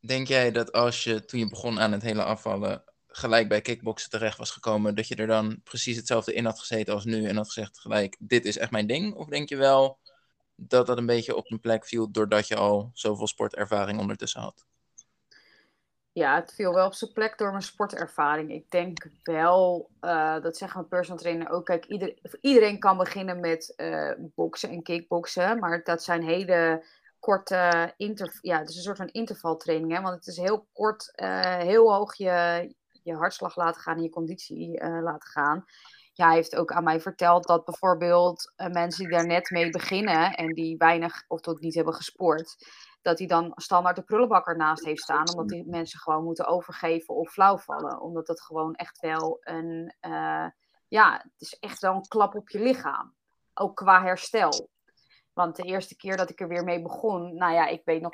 denk 0.00 0.28
jij 0.28 0.52
dat 0.52 0.72
als 0.72 1.04
je 1.04 1.24
toen 1.24 1.40
je 1.40 1.48
begon 1.48 1.80
aan 1.80 1.92
het 1.92 2.02
hele 2.02 2.24
afvallen 2.24 2.84
gelijk 3.06 3.48
bij 3.48 3.60
kickboksen 3.60 4.10
terecht 4.10 4.38
was 4.38 4.50
gekomen, 4.50 4.94
dat 4.94 5.08
je 5.08 5.14
er 5.14 5.26
dan 5.26 5.60
precies 5.62 5.96
hetzelfde 5.96 6.34
in 6.34 6.44
had 6.44 6.58
gezeten 6.58 6.94
als 6.94 7.04
nu 7.04 7.26
en 7.26 7.36
had 7.36 7.46
gezegd 7.46 7.78
gelijk, 7.78 8.16
dit 8.18 8.44
is 8.44 8.58
echt 8.58 8.70
mijn 8.70 8.86
ding? 8.86 9.14
Of 9.14 9.28
denk 9.28 9.48
je 9.48 9.56
wel 9.56 9.98
dat 10.54 10.86
dat 10.86 10.98
een 10.98 11.06
beetje 11.06 11.36
op 11.36 11.50
een 11.50 11.60
plek 11.60 11.86
viel 11.86 12.10
doordat 12.10 12.48
je 12.48 12.56
al 12.56 12.90
zoveel 12.94 13.26
sportervaring 13.26 14.00
ondertussen 14.00 14.40
had? 14.40 14.66
Ja, 16.14 16.34
het 16.34 16.52
viel 16.54 16.74
wel 16.74 16.86
op 16.86 16.94
zijn 16.94 17.12
plek 17.12 17.38
door 17.38 17.50
mijn 17.50 17.62
sportervaring. 17.62 18.50
Ik 18.50 18.70
denk 18.70 19.06
wel, 19.22 19.90
uh, 20.00 20.40
dat 20.40 20.56
zeggen 20.56 20.78
mijn 20.78 20.90
personal 20.90 21.22
trainer 21.22 21.50
ook. 21.50 21.64
Kijk, 21.64 21.84
ieder, 21.84 22.18
iedereen 22.40 22.78
kan 22.78 22.96
beginnen 22.96 23.40
met 23.40 23.72
uh, 23.76 24.12
boksen 24.34 24.70
en 24.70 24.82
kickboksen. 24.82 25.58
Maar 25.58 25.82
dat 25.84 26.02
zijn 26.02 26.22
hele 26.22 26.84
korte 27.20 27.92
inter, 27.96 28.38
ja, 28.40 28.58
het 28.58 28.68
is 28.68 28.76
een 28.76 28.82
soort 28.82 28.96
van 28.96 29.08
intervaltraining. 29.08 29.92
Hè? 29.92 30.00
Want 30.00 30.14
het 30.14 30.26
is 30.26 30.36
heel 30.36 30.66
kort, 30.72 31.12
uh, 31.16 31.56
heel 31.56 31.94
hoog 31.94 32.16
je, 32.16 32.74
je 33.02 33.14
hartslag 33.14 33.56
laten 33.56 33.80
gaan 33.80 33.96
en 33.96 34.02
je 34.02 34.10
conditie 34.10 34.84
laten 34.84 35.28
gaan. 35.28 35.64
Ja, 36.12 36.26
hij 36.26 36.34
heeft 36.34 36.56
ook 36.56 36.72
aan 36.72 36.84
mij 36.84 37.00
verteld 37.00 37.46
dat 37.46 37.64
bijvoorbeeld 37.64 38.52
mensen 38.56 39.04
die 39.04 39.16
daar 39.16 39.26
net 39.26 39.50
mee 39.50 39.70
beginnen 39.70 40.34
en 40.34 40.52
die 40.52 40.76
weinig 40.76 41.24
of 41.28 41.40
tot 41.40 41.60
niet 41.60 41.74
hebben 41.74 41.94
gesport 41.94 42.56
dat 43.04 43.18
hij 43.18 43.26
dan 43.26 43.52
standaard 43.54 43.96
de 43.96 44.02
prullenbak 44.02 44.46
ernaast 44.46 44.84
heeft 44.84 45.02
staan. 45.02 45.28
Omdat 45.28 45.48
die 45.48 45.66
mensen 45.66 45.98
gewoon 45.98 46.24
moeten 46.24 46.46
overgeven 46.46 47.14
of 47.14 47.32
flauw 47.32 47.58
vallen. 47.58 48.00
Omdat 48.00 48.26
dat 48.26 48.40
gewoon 48.40 48.74
echt 48.74 49.00
wel 49.00 49.38
een, 49.40 49.94
uh, 50.00 50.46
ja, 50.88 51.12
het 51.12 51.40
is 51.40 51.58
echt 51.58 51.80
wel 51.80 51.94
een 51.94 52.08
klap 52.08 52.34
op 52.34 52.48
je 52.48 52.60
lichaam. 52.60 53.14
Ook 53.54 53.76
qua 53.76 54.02
herstel. 54.02 54.68
Want 55.32 55.56
de 55.56 55.62
eerste 55.62 55.96
keer 55.96 56.16
dat 56.16 56.30
ik 56.30 56.40
er 56.40 56.48
weer 56.48 56.64
mee 56.64 56.82
begon, 56.82 57.34
nou 57.34 57.52
ja, 57.52 57.66
ik 57.66 57.82
weet 57.84 58.02
nog 58.02 58.12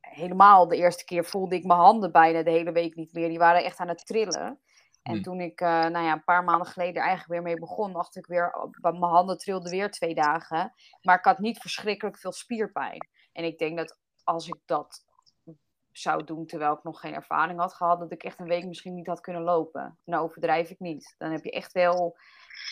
helemaal 0.00 0.68
de 0.68 0.76
eerste 0.76 1.04
keer 1.04 1.24
voelde 1.24 1.54
ik 1.54 1.64
mijn 1.64 1.80
handen 1.80 2.12
bijna 2.12 2.42
de 2.42 2.50
hele 2.50 2.72
week 2.72 2.94
niet 2.94 3.12
meer. 3.12 3.28
Die 3.28 3.38
waren 3.38 3.64
echt 3.64 3.78
aan 3.78 3.88
het 3.88 4.06
trillen. 4.06 4.60
En 5.02 5.12
hmm. 5.12 5.22
toen 5.22 5.40
ik, 5.40 5.60
uh, 5.60 5.68
nou 5.68 6.04
ja, 6.04 6.12
een 6.12 6.24
paar 6.24 6.44
maanden 6.44 6.66
geleden 6.66 7.02
eigenlijk 7.02 7.30
weer 7.30 7.42
mee 7.42 7.60
begon, 7.60 7.92
dacht 7.92 8.16
ik 8.16 8.26
weer, 8.26 8.52
oh, 8.52 8.72
mijn 8.80 9.02
handen 9.02 9.38
trilden 9.38 9.70
weer 9.70 9.90
twee 9.90 10.14
dagen. 10.14 10.72
Maar 11.02 11.18
ik 11.18 11.24
had 11.24 11.38
niet 11.38 11.58
verschrikkelijk 11.58 12.18
veel 12.18 12.32
spierpijn. 12.32 13.08
En 13.36 13.44
ik 13.44 13.58
denk 13.58 13.76
dat 13.76 13.98
als 14.24 14.48
ik 14.48 14.56
dat 14.64 15.04
zou 15.92 16.24
doen 16.24 16.46
terwijl 16.46 16.72
ik 16.72 16.82
nog 16.82 17.00
geen 17.00 17.14
ervaring 17.14 17.58
had 17.58 17.74
gehad, 17.74 17.98
dat 17.98 18.12
ik 18.12 18.22
echt 18.22 18.38
een 18.38 18.48
week 18.48 18.64
misschien 18.64 18.94
niet 18.94 19.06
had 19.06 19.20
kunnen 19.20 19.42
lopen. 19.42 19.98
Nou 20.04 20.24
overdrijf 20.24 20.70
ik 20.70 20.80
niet. 20.80 21.14
Dan 21.18 21.30
heb 21.30 21.44
je 21.44 21.50
echt 21.50 21.72
wel 21.72 22.16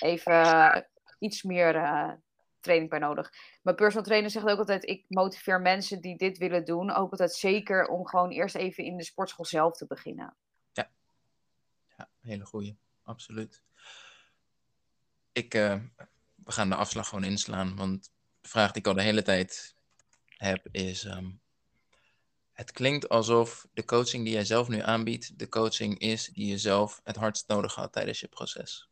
even 0.00 0.86
iets 1.18 1.42
meer 1.42 1.74
uh, 1.76 2.12
training 2.60 2.90
bij 2.90 2.98
nodig. 2.98 3.32
Mijn 3.62 3.76
personal 3.76 4.04
trainer 4.04 4.30
zegt 4.30 4.46
ook 4.46 4.58
altijd, 4.58 4.88
ik 4.88 5.04
motiveer 5.08 5.60
mensen 5.60 6.00
die 6.00 6.16
dit 6.16 6.38
willen 6.38 6.64
doen, 6.64 6.90
ook 6.90 7.10
altijd 7.10 7.34
zeker 7.34 7.86
om 7.86 8.06
gewoon 8.06 8.30
eerst 8.30 8.54
even 8.54 8.84
in 8.84 8.96
de 8.96 9.04
sportschool 9.04 9.44
zelf 9.44 9.76
te 9.76 9.86
beginnen. 9.86 10.36
Ja, 10.72 10.90
ja 11.96 12.08
hele 12.20 12.44
goeie, 12.44 12.76
absoluut. 13.02 13.62
Ik, 15.32 15.54
uh, 15.54 15.80
we 16.34 16.52
gaan 16.52 16.68
de 16.68 16.74
afslag 16.74 17.08
gewoon 17.08 17.24
inslaan, 17.24 17.76
want 17.76 18.12
de 18.40 18.48
vraag 18.48 18.72
die 18.72 18.82
ik 18.82 18.88
al 18.88 18.94
de 18.94 19.02
hele 19.02 19.22
tijd 19.22 19.74
heb 20.44 20.66
is, 20.70 21.04
um, 21.04 21.40
het 22.52 22.72
klinkt 22.72 23.08
alsof 23.08 23.66
de 23.72 23.84
coaching 23.84 24.24
die 24.24 24.32
jij 24.32 24.44
zelf 24.44 24.68
nu 24.68 24.80
aanbiedt, 24.80 25.38
de 25.38 25.48
coaching 25.48 25.98
is 25.98 26.26
die 26.26 26.46
je 26.46 26.58
zelf 26.58 27.00
het 27.04 27.16
hardst 27.16 27.48
nodig 27.48 27.74
had 27.74 27.92
tijdens 27.92 28.20
je 28.20 28.28
proces. 28.28 28.88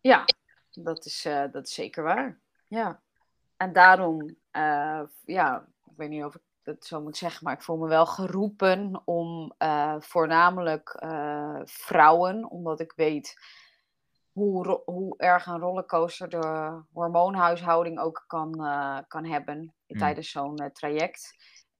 Ja, 0.00 0.24
dat 0.70 1.04
is, 1.04 1.26
uh, 1.26 1.44
dat 1.52 1.66
is 1.66 1.74
zeker 1.74 2.02
waar. 2.02 2.38
Ja. 2.68 3.00
En 3.56 3.72
daarom, 3.72 4.36
uh, 4.52 5.02
ja, 5.24 5.66
ik 5.84 5.92
weet 5.96 6.08
niet 6.08 6.24
of 6.24 6.34
ik 6.34 6.40
dat 6.62 6.84
zo 6.86 7.00
moet 7.00 7.16
zeggen, 7.16 7.44
maar 7.44 7.54
ik 7.54 7.62
voel 7.62 7.76
me 7.76 7.88
wel 7.88 8.06
geroepen 8.06 9.02
om 9.04 9.52
uh, 9.58 9.96
voornamelijk 9.98 10.96
vrouwen, 11.64 12.50
omdat 12.50 12.80
ik 12.80 12.92
weet 12.96 13.36
hoe, 14.32 14.82
hoe 14.84 15.18
erg 15.18 15.46
een 15.46 15.58
rollercoaster 15.58 16.28
de 16.28 16.80
hormoonhuishouding 16.92 17.98
ook 17.98 18.24
kan, 18.26 18.50
kan 19.08 19.24
hebben 19.24 19.74
mm. 19.86 19.98
tijdens 19.98 20.30
zo'n 20.30 20.70
traject. 20.72 21.34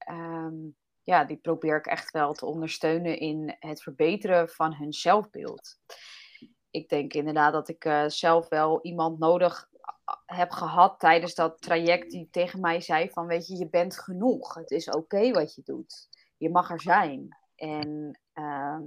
Um, 0.09 0.75
ja, 1.03 1.23
die 1.23 1.37
probeer 1.37 1.77
ik 1.77 1.85
echt 1.85 2.11
wel 2.11 2.33
te 2.33 2.45
ondersteunen 2.45 3.19
in 3.19 3.55
het 3.59 3.81
verbeteren 3.81 4.49
van 4.49 4.73
hun 4.73 4.93
zelfbeeld 4.93 5.77
ik 6.73 6.89
denk 6.89 7.13
inderdaad 7.13 7.53
dat 7.53 7.69
ik 7.69 7.85
uh, 7.85 8.03
zelf 8.07 8.49
wel 8.49 8.79
iemand 8.81 9.19
nodig 9.19 9.69
eh, 9.71 10.15
heb 10.25 10.51
gehad 10.51 10.99
tijdens 10.99 11.35
dat 11.35 11.61
traject 11.61 12.11
die 12.11 12.27
tegen 12.31 12.59
mij 12.59 12.81
zei 12.81 13.09
van 13.09 13.27
weet 13.27 13.47
je, 13.47 13.57
je 13.57 13.69
bent 13.69 13.99
genoeg. 13.99 14.53
Het 14.53 14.71
is 14.71 14.89
oké 14.89 15.31
wat 15.31 15.55
je 15.55 15.61
doet. 15.65 16.09
Je 16.37 16.49
mag 16.49 16.69
er 16.69 16.81
zijn. 16.81 17.37
En 17.55 18.19
uh, 18.33 18.79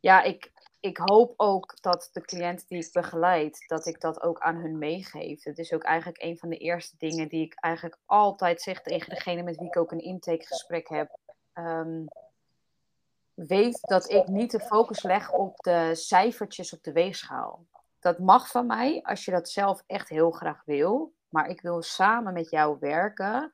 ja, 0.00 0.22
ik, 0.22 0.50
ik 0.80 0.96
hoop 0.96 1.34
ook 1.36 1.76
dat 1.80 2.08
de 2.12 2.20
cliënt 2.20 2.68
die 2.68 2.84
ik 2.84 2.92
begeleid, 2.92 3.64
dat 3.66 3.86
ik 3.86 4.00
dat 4.00 4.22
ook 4.22 4.40
aan 4.40 4.56
hun 4.56 4.78
meegeef. 4.78 5.44
Het 5.44 5.58
is 5.58 5.72
ook 5.72 5.82
eigenlijk 5.82 6.22
een 6.22 6.38
van 6.38 6.48
de 6.48 6.56
eerste 6.56 6.96
dingen 6.98 7.28
die 7.28 7.44
ik 7.44 7.54
eigenlijk 7.54 7.98
altijd 8.06 8.62
zeg 8.62 8.82
tegen 8.82 9.10
degene 9.10 9.42
met 9.42 9.56
wie 9.56 9.66
ik 9.66 9.76
ook 9.76 9.92
een 9.92 10.04
intakegesprek 10.04 10.88
heb. 10.88 11.18
Um, 11.54 12.08
weet 13.34 13.80
dat 13.80 14.10
ik 14.10 14.26
niet 14.26 14.50
de 14.50 14.60
focus 14.60 15.02
leg 15.02 15.32
op 15.32 15.56
de 15.56 15.90
cijfertjes 15.94 16.72
op 16.72 16.82
de 16.82 16.92
weegschaal. 16.92 17.66
Dat 18.00 18.18
mag 18.18 18.50
van 18.50 18.66
mij 18.66 19.02
als 19.02 19.24
je 19.24 19.30
dat 19.30 19.48
zelf 19.48 19.82
echt 19.86 20.08
heel 20.08 20.30
graag 20.30 20.62
wil. 20.64 21.14
Maar 21.28 21.48
ik 21.48 21.60
wil 21.60 21.82
samen 21.82 22.32
met 22.32 22.50
jou 22.50 22.76
werken 22.80 23.52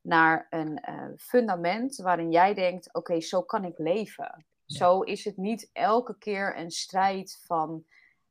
naar 0.00 0.46
een 0.50 0.84
uh, 0.88 1.04
fundament 1.16 1.96
waarin 1.96 2.30
jij 2.30 2.54
denkt: 2.54 2.94
oké, 2.94 3.20
zo 3.20 3.42
kan 3.42 3.64
ik 3.64 3.78
leven. 3.78 4.46
Zo 4.74 5.00
is 5.00 5.24
het 5.24 5.36
niet 5.36 5.70
elke 5.72 6.18
keer 6.18 6.58
een 6.58 6.70
strijd 6.70 7.42
van 7.46 7.84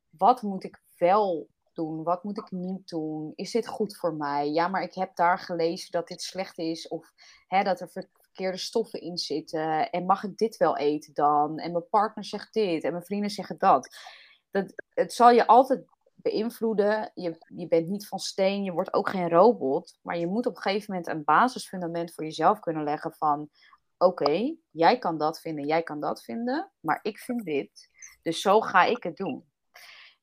wat 0.08 0.42
moet 0.42 0.64
ik 0.64 0.82
wel 0.98 1.48
doen? 1.72 2.02
Wat 2.02 2.24
moet 2.24 2.38
ik 2.38 2.50
niet 2.50 2.88
doen? 2.88 3.32
Is 3.34 3.50
dit 3.50 3.66
goed 3.66 3.96
voor 3.96 4.14
mij? 4.14 4.50
Ja, 4.50 4.68
maar 4.68 4.82
ik 4.82 4.94
heb 4.94 5.16
daar 5.16 5.38
gelezen 5.38 5.90
dat 5.90 6.08
dit 6.08 6.22
slecht 6.22 6.58
is. 6.58 6.88
Of 6.88 7.12
hè, 7.46 7.62
dat 7.62 7.80
er 7.80 7.88
verkeerde 7.88 8.58
stoffen 8.58 9.00
in 9.00 9.18
zitten. 9.18 9.90
En 9.90 10.06
mag 10.06 10.24
ik 10.24 10.36
dit 10.36 10.56
wel 10.56 10.76
eten 10.76 11.14
dan? 11.14 11.58
En 11.58 11.72
mijn 11.72 11.88
partner 11.88 12.24
zegt 12.24 12.52
dit 12.52 12.84
en 12.84 12.92
mijn 12.92 13.04
vrienden 13.04 13.30
zeggen 13.30 13.58
dat. 13.58 13.96
dat 14.50 14.72
het 14.88 15.12
zal 15.12 15.30
je 15.30 15.46
altijd 15.46 15.84
beïnvloeden. 16.14 17.10
Je, 17.14 17.38
je 17.46 17.68
bent 17.68 17.88
niet 17.88 18.08
van 18.08 18.18
steen, 18.18 18.64
je 18.64 18.72
wordt 18.72 18.94
ook 18.94 19.08
geen 19.08 19.28
robot. 19.28 19.98
Maar 20.02 20.18
je 20.18 20.26
moet 20.26 20.46
op 20.46 20.56
een 20.56 20.62
gegeven 20.62 20.86
moment 20.88 21.08
een 21.08 21.24
basisfundament 21.24 22.14
voor 22.14 22.24
jezelf 22.24 22.60
kunnen 22.60 22.84
leggen 22.84 23.12
van... 23.12 23.48
Oké, 23.98 24.56
jij 24.70 24.98
kan 24.98 25.18
dat 25.18 25.40
vinden, 25.40 25.66
jij 25.66 25.82
kan 25.82 26.00
dat 26.00 26.22
vinden, 26.22 26.70
maar 26.80 26.98
ik 27.02 27.18
vind 27.18 27.44
dit. 27.44 27.90
Dus 28.22 28.40
zo 28.40 28.60
ga 28.60 28.84
ik 28.84 29.02
het 29.02 29.16
doen. 29.16 29.44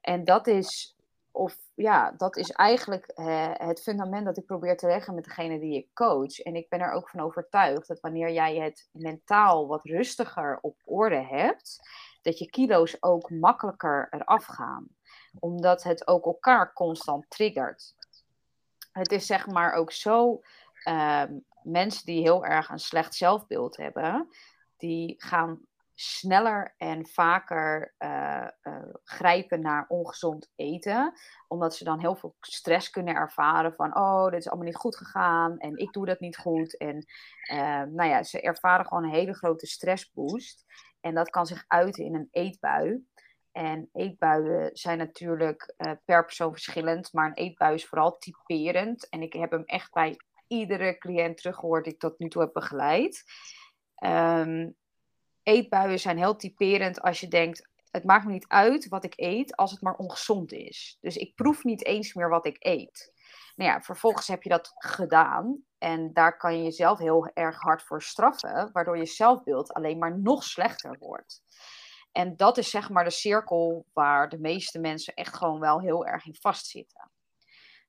En 0.02 0.24
dat 0.24 0.48
is 0.48 0.96
of 1.32 1.58
ja, 1.76 2.12
dat 2.12 2.38
is 2.38 2.50
eigenlijk 2.50 3.06
eh, 3.06 3.52
het 3.54 3.82
fundament 3.82 4.26
dat 4.26 4.38
ik 4.38 4.46
probeer 4.46 4.78
te 4.78 4.88
leggen 4.88 5.16
met 5.16 5.24
degene 5.24 5.60
die 5.60 5.76
ik 5.76 5.88
coach. 5.94 6.40
En 6.40 6.56
ik 6.56 6.70
ben 6.70 6.80
er 6.80 6.92
ook 6.92 7.10
van 7.10 7.20
overtuigd 7.20 7.88
dat 7.88 8.00
wanneer 8.00 8.32
jij 8.32 8.56
het 8.56 8.90
mentaal 8.92 9.68
wat 9.68 9.86
rustiger 9.86 10.60
op 10.62 10.76
orde 10.84 11.26
hebt, 11.26 11.80
dat 12.22 12.40
je 12.40 12.50
kilo's 12.50 12.98
ook 13.00 13.30
makkelijker 13.30 14.08
eraf 14.10 14.46
gaan. 14.46 14.88
Omdat 15.40 15.84
het 15.84 16.08
ook 16.08 16.26
elkaar 16.26 16.74
constant 16.74 17.26
triggert. 17.30 17.96
Het 18.92 19.12
is 19.12 19.26
zeg 19.26 19.48
maar 19.48 19.74
ook 19.74 19.92
zo, 19.92 20.42
uh, 20.88 21.24
mensen 21.64 22.06
die 22.06 22.22
heel 22.22 22.46
erg 22.46 22.70
een 22.70 22.80
slecht 22.80 23.16
zelfbeeld 23.16 23.78
hebben, 23.78 24.28
die 24.78 25.16
gaan 25.18 25.66
sneller 25.94 26.74
en 26.78 27.08
vaker 27.08 27.94
uh, 28.00 28.48
uh, 28.64 28.84
grijpen 29.04 29.62
naar 29.62 29.86
ongezond 29.88 30.52
eten. 30.56 31.14
Omdat 31.48 31.76
ze 31.76 31.84
dan 31.84 32.00
heel 32.00 32.16
veel 32.16 32.36
stress 32.40 32.90
kunnen 32.90 33.16
ervaren 33.16 33.74
van, 33.74 33.98
oh, 33.98 34.30
dit 34.30 34.40
is 34.40 34.48
allemaal 34.48 34.66
niet 34.66 34.76
goed 34.76 34.98
gegaan 34.98 35.58
en 35.58 35.78
ik 35.78 35.92
doe 35.92 36.06
dat 36.06 36.20
niet 36.20 36.38
goed. 36.38 36.78
En 36.78 37.06
uh, 37.52 37.82
nou 37.82 38.10
ja, 38.10 38.24
ze 38.24 38.42
ervaren 38.42 38.86
gewoon 38.86 39.04
een 39.04 39.10
hele 39.10 39.34
grote 39.34 39.66
stressboost. 39.66 40.66
En 41.02 41.14
dat 41.14 41.30
kan 41.30 41.46
zich 41.46 41.66
uiten 41.68 42.06
in 42.06 42.16
een 42.16 42.28
eetbui. 42.32 43.06
En 43.52 43.90
eetbuien 43.94 44.70
zijn 44.74 44.98
natuurlijk 44.98 45.76
per 46.06 46.26
persoon 46.26 46.52
verschillend, 46.52 47.14
maar 47.14 47.28
een 47.28 47.34
eetbui 47.34 47.74
is 47.74 47.86
vooral 47.86 48.18
typerend. 48.18 49.10
En 49.10 49.22
ik 49.22 49.34
heb 49.34 49.52
hem 49.52 49.64
echt 49.66 49.92
bij 49.92 50.18
iedere 50.52 50.98
cliënt 50.98 51.38
teruggehoord 51.38 51.84
die 51.84 51.94
ik 51.94 52.00
tot 52.00 52.20
nu 52.20 52.28
toe 52.28 52.42
heb 52.42 52.54
begeleid. 52.54 53.24
Um, 54.04 54.76
eetbuien 55.44 56.00
zijn 56.00 56.18
heel 56.18 56.36
typerend 56.36 57.02
als 57.02 57.20
je 57.20 57.28
denkt: 57.28 57.70
het 57.92 58.04
maakt 58.04 58.26
me 58.26 58.32
niet 58.32 58.48
uit 58.48 58.88
wat 58.88 59.04
ik 59.04 59.14
eet 59.16 59.56
als 59.56 59.72
het 59.72 59.82
maar 59.82 59.96
ongezond 59.96 60.52
is. 60.52 60.98
Dus 61.02 61.16
ik 61.16 61.36
proef 61.36 61.64
niet 61.64 61.86
eens 61.86 62.14
meer 62.14 62.30
wat 62.30 62.46
ik 62.46 62.56
eet. 62.60 63.14
Nou 63.56 63.72
ja, 63.72 63.82
vervolgens 63.82 64.28
heb 64.28 64.44
je 64.44 64.50
dat 64.50 64.72
gedaan 64.76 65.64
en 65.78 66.14
daar 66.14 66.38
kan 66.38 66.58
je 66.58 66.64
jezelf 66.64 67.00
heel 67.00 67.30
erg 67.34 67.60
hard 67.60 67.84
voor 67.84 68.02
straffen, 68.02 68.70
waardoor 68.74 68.98
je 68.98 69.06
zelfbeeld 69.06 69.74
alleen 69.74 69.98
maar 69.98 70.20
nog 70.20 70.44
slechter 70.44 70.98
wordt. 71.00 71.42
En 72.12 72.36
dat 72.36 72.58
is 72.58 72.70
zeg 72.70 72.90
maar 72.90 73.04
de 73.04 73.10
cirkel 73.10 73.86
waar 73.94 74.30
de 74.30 74.40
meeste 74.40 74.80
mensen 74.80 75.14
echt 75.14 75.36
gewoon 75.36 75.60
wel 75.60 75.82
heel 75.82 76.06
erg 76.06 76.26
in 76.26 76.36
vastzitten. 76.36 77.11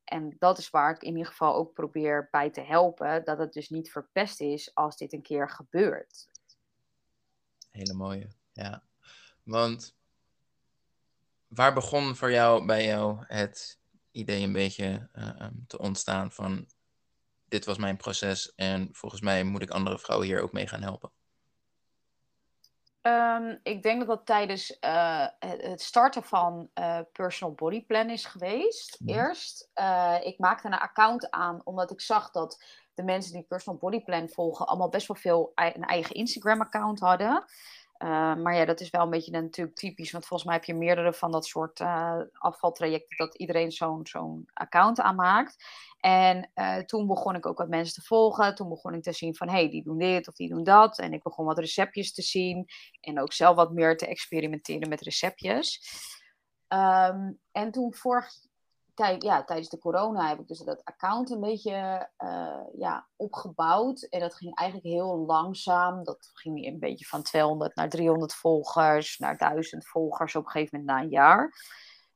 En 0.05 0.36
dat 0.38 0.59
is 0.59 0.70
waar 0.70 0.94
ik 0.94 1.03
in 1.03 1.16
ieder 1.16 1.26
geval 1.26 1.55
ook 1.55 1.72
probeer 1.72 2.28
bij 2.30 2.50
te 2.50 2.61
helpen, 2.61 3.24
dat 3.24 3.38
het 3.38 3.53
dus 3.53 3.68
niet 3.68 3.90
verpest 3.90 4.40
is 4.40 4.74
als 4.74 4.96
dit 4.96 5.12
een 5.12 5.22
keer 5.22 5.50
gebeurt 5.50 6.30
hele 7.72 7.92
mooie. 7.92 8.28
Ja. 8.53 8.82
Want 9.42 9.96
waar 11.46 11.74
begon 11.74 12.16
voor 12.16 12.30
jou, 12.30 12.66
bij 12.66 12.84
jou, 12.84 13.24
het 13.26 13.80
idee 14.11 14.42
een 14.42 14.53
beetje 14.53 15.09
uh, 15.14 15.46
te 15.66 15.78
ontstaan 15.78 16.32
van 16.32 16.66
dit 17.44 17.64
was 17.64 17.78
mijn 17.78 17.96
proces 17.96 18.55
en 18.55 18.88
volgens 18.92 19.20
mij 19.20 19.44
moet 19.44 19.62
ik 19.62 19.70
andere 19.70 19.98
vrouwen 19.98 20.28
hier 20.28 20.42
ook 20.42 20.53
mee 20.53 20.66
gaan 20.66 20.82
helpen? 20.82 21.11
Um, 23.03 23.61
ik 23.62 23.82
denk 23.82 23.98
dat 23.98 24.09
dat 24.09 24.26
tijdens 24.26 24.76
uh, 24.80 25.26
het 25.38 25.82
starten 25.82 26.22
van 26.22 26.70
uh, 26.74 26.98
Personal 27.12 27.55
Body 27.55 27.84
Plan 27.84 28.11
is 28.11 28.24
geweest. 28.24 28.98
Ja. 29.05 29.14
Eerst. 29.14 29.70
Uh, 29.74 30.16
ik 30.22 30.38
maakte 30.38 30.66
een 30.66 30.74
account 30.74 31.30
aan 31.30 31.61
omdat 31.64 31.90
ik 31.90 32.00
zag 32.00 32.30
dat 32.30 32.64
de 32.94 33.03
mensen 33.03 33.32
die 33.32 33.42
Personal 33.42 33.80
Body 33.80 34.00
Plan 34.00 34.28
volgen 34.28 34.66
allemaal 34.66 34.88
best 34.88 35.07
wel 35.07 35.16
veel 35.16 35.53
een 35.55 35.84
eigen 35.84 36.14
Instagram-account 36.14 37.00
hadden. 37.00 37.44
Uh, 38.03 38.34
maar 38.34 38.55
ja, 38.55 38.64
dat 38.64 38.80
is 38.80 38.90
wel 38.90 39.03
een 39.03 39.11
beetje 39.11 39.30
natuurlijk 39.30 39.76
typisch. 39.76 40.11
Want 40.11 40.26
volgens 40.26 40.48
mij 40.48 40.59
heb 40.59 40.66
je 40.66 40.74
meerdere 40.74 41.12
van 41.12 41.30
dat 41.30 41.46
soort 41.46 41.80
uh, 41.80 42.20
afvaltrajecten 42.32 43.16
dat 43.16 43.34
iedereen 43.34 43.72
zo'n 43.72 44.07
zo'n 44.07 44.48
account 44.53 45.00
aanmaakt. 45.00 45.64
En 45.98 46.50
uh, 46.55 46.76
toen 46.76 47.07
begon 47.07 47.34
ik 47.34 47.46
ook 47.46 47.59
wat 47.59 47.68
mensen 47.68 47.94
te 47.94 48.07
volgen. 48.07 48.55
Toen 48.55 48.68
begon 48.68 48.94
ik 48.94 49.03
te 49.03 49.12
zien 49.12 49.36
van 49.36 49.48
hé, 49.48 49.55
hey, 49.55 49.70
die 49.70 49.82
doen 49.82 49.98
dit 49.98 50.28
of 50.28 50.34
die 50.34 50.48
doen 50.48 50.64
dat. 50.64 50.98
En 50.98 51.12
ik 51.12 51.22
begon 51.22 51.46
wat 51.46 51.59
receptjes 51.59 52.12
te 52.12 52.22
zien. 52.22 52.68
En 53.00 53.20
ook 53.20 53.32
zelf 53.32 53.57
wat 53.57 53.72
meer 53.72 53.96
te 53.96 54.07
experimenteren 54.07 54.88
met 54.88 55.00
receptjes. 55.00 55.80
Um, 56.68 57.38
en 57.53 57.70
toen 57.70 57.94
vorig 57.94 58.26
ja, 59.18 59.45
tijdens 59.45 59.68
de 59.68 59.78
corona 59.78 60.28
heb 60.28 60.38
ik 60.38 60.47
dus 60.47 60.59
dat 60.59 60.84
account 60.84 61.30
een 61.30 61.40
beetje 61.40 62.09
uh, 62.24 62.61
ja, 62.78 63.09
opgebouwd. 63.16 64.03
En 64.03 64.20
dat 64.20 64.34
ging 64.34 64.55
eigenlijk 64.55 64.88
heel 64.88 65.18
langzaam. 65.26 66.05
Dat 66.05 66.30
ging 66.32 66.66
een 66.66 66.78
beetje 66.78 67.05
van 67.05 67.22
200 67.22 67.76
naar 67.76 67.88
300 67.88 68.34
volgers, 68.34 69.18
naar 69.18 69.36
1000 69.36 69.86
volgers 69.86 70.36
op 70.36 70.45
een 70.45 70.51
gegeven 70.51 70.78
moment 70.78 70.97
na 70.97 71.05
een 71.05 71.11
jaar. 71.11 71.53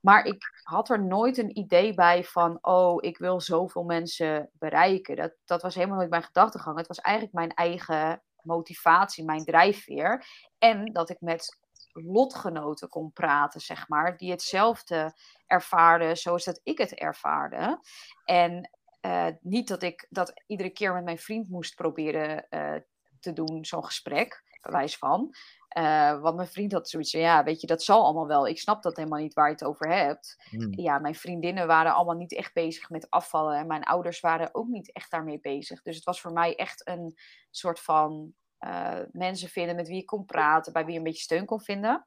Maar 0.01 0.25
ik 0.25 0.45
had 0.63 0.89
er 0.89 1.05
nooit 1.05 1.39
een 1.39 1.59
idee 1.59 1.95
bij 1.95 2.25
van, 2.25 2.59
oh, 2.61 2.97
ik 3.05 3.19
wil 3.19 3.41
zoveel 3.41 3.83
mensen 3.83 4.51
bereiken. 4.53 5.17
Dat, 5.17 5.33
dat 5.45 5.63
was 5.63 5.75
helemaal 5.75 5.97
nooit 5.97 6.11
mijn 6.11 6.23
gedachtegang. 6.23 6.79
Het 6.79 6.87
was 6.87 7.01
eigenlijk 7.01 7.35
mijn 7.35 7.55
eigen 7.55 8.23
motivatie, 8.43 9.25
mijn 9.25 9.45
drijfveer. 9.45 10.27
En 10.59 10.93
dat 10.93 11.11
ik 11.11 11.21
met 11.21 11.59
lotgenoten 12.05 12.89
kon 12.89 13.13
praten, 13.13 13.61
zeg 13.61 13.89
maar, 13.89 14.17
die 14.17 14.31
hetzelfde 14.31 15.15
ervaarden 15.47 16.17
zoals 16.17 16.45
dat 16.45 16.61
ik 16.63 16.79
het 16.79 16.95
ervaarde. 16.95 17.81
En 18.25 18.71
uh, 19.01 19.27
niet 19.41 19.69
dat 19.69 19.83
ik 19.83 20.07
dat 20.11 20.43
iedere 20.47 20.71
keer 20.71 20.95
met 20.95 21.05
mijn 21.05 21.19
vriend 21.19 21.49
moest 21.49 21.75
proberen 21.75 22.47
uh, 22.51 22.75
te 23.21 23.33
doen, 23.33 23.65
zo'n 23.65 23.85
gesprek, 23.85 24.45
bewijs 24.61 24.99
van. 24.99 25.35
Uh, 25.79 26.21
want 26.21 26.37
mijn 26.37 26.49
vriend 26.49 26.73
had 26.73 26.89
zoiets 26.89 27.11
van, 27.11 27.21
ja, 27.21 27.45
weet 27.45 27.61
je, 27.61 27.67
dat 27.67 27.83
zal 27.83 28.05
allemaal 28.05 28.27
wel. 28.27 28.47
Ik 28.47 28.59
snap 28.59 28.83
dat 28.83 28.97
helemaal 28.97 29.21
niet 29.21 29.35
waar 29.35 29.47
je 29.47 29.53
het 29.53 29.65
over 29.65 29.89
hebt. 29.89 30.37
Hmm. 30.51 30.69
Ja, 30.71 30.99
mijn 30.99 31.15
vriendinnen 31.15 31.67
waren 31.67 31.95
allemaal 31.95 32.17
niet 32.17 32.35
echt 32.35 32.53
bezig 32.53 32.91
met 32.91 33.11
afvallen. 33.11 33.59
En 33.59 33.67
mijn 33.67 33.85
ouders 33.85 34.21
waren 34.21 34.55
ook 34.55 34.67
niet 34.67 34.93
echt 34.93 35.11
daarmee 35.11 35.41
bezig. 35.41 35.83
Dus 35.83 35.97
het 35.97 36.05
was 36.05 36.21
voor 36.21 36.33
mij 36.33 36.57
echt 36.57 36.89
een 36.89 37.19
soort 37.51 37.81
van 37.81 38.35
uh, 38.67 39.01
mensen 39.13 39.49
vinden 39.49 39.77
met 39.77 39.89
wie 39.89 40.01
ik 40.01 40.07
kon 40.07 40.25
praten, 40.25 40.73
bij 40.73 40.85
wie 40.85 40.93
je 40.93 40.99
een 40.99 41.05
beetje 41.05 41.23
steun 41.23 41.47
kon 41.47 41.61
vinden. 41.61 42.07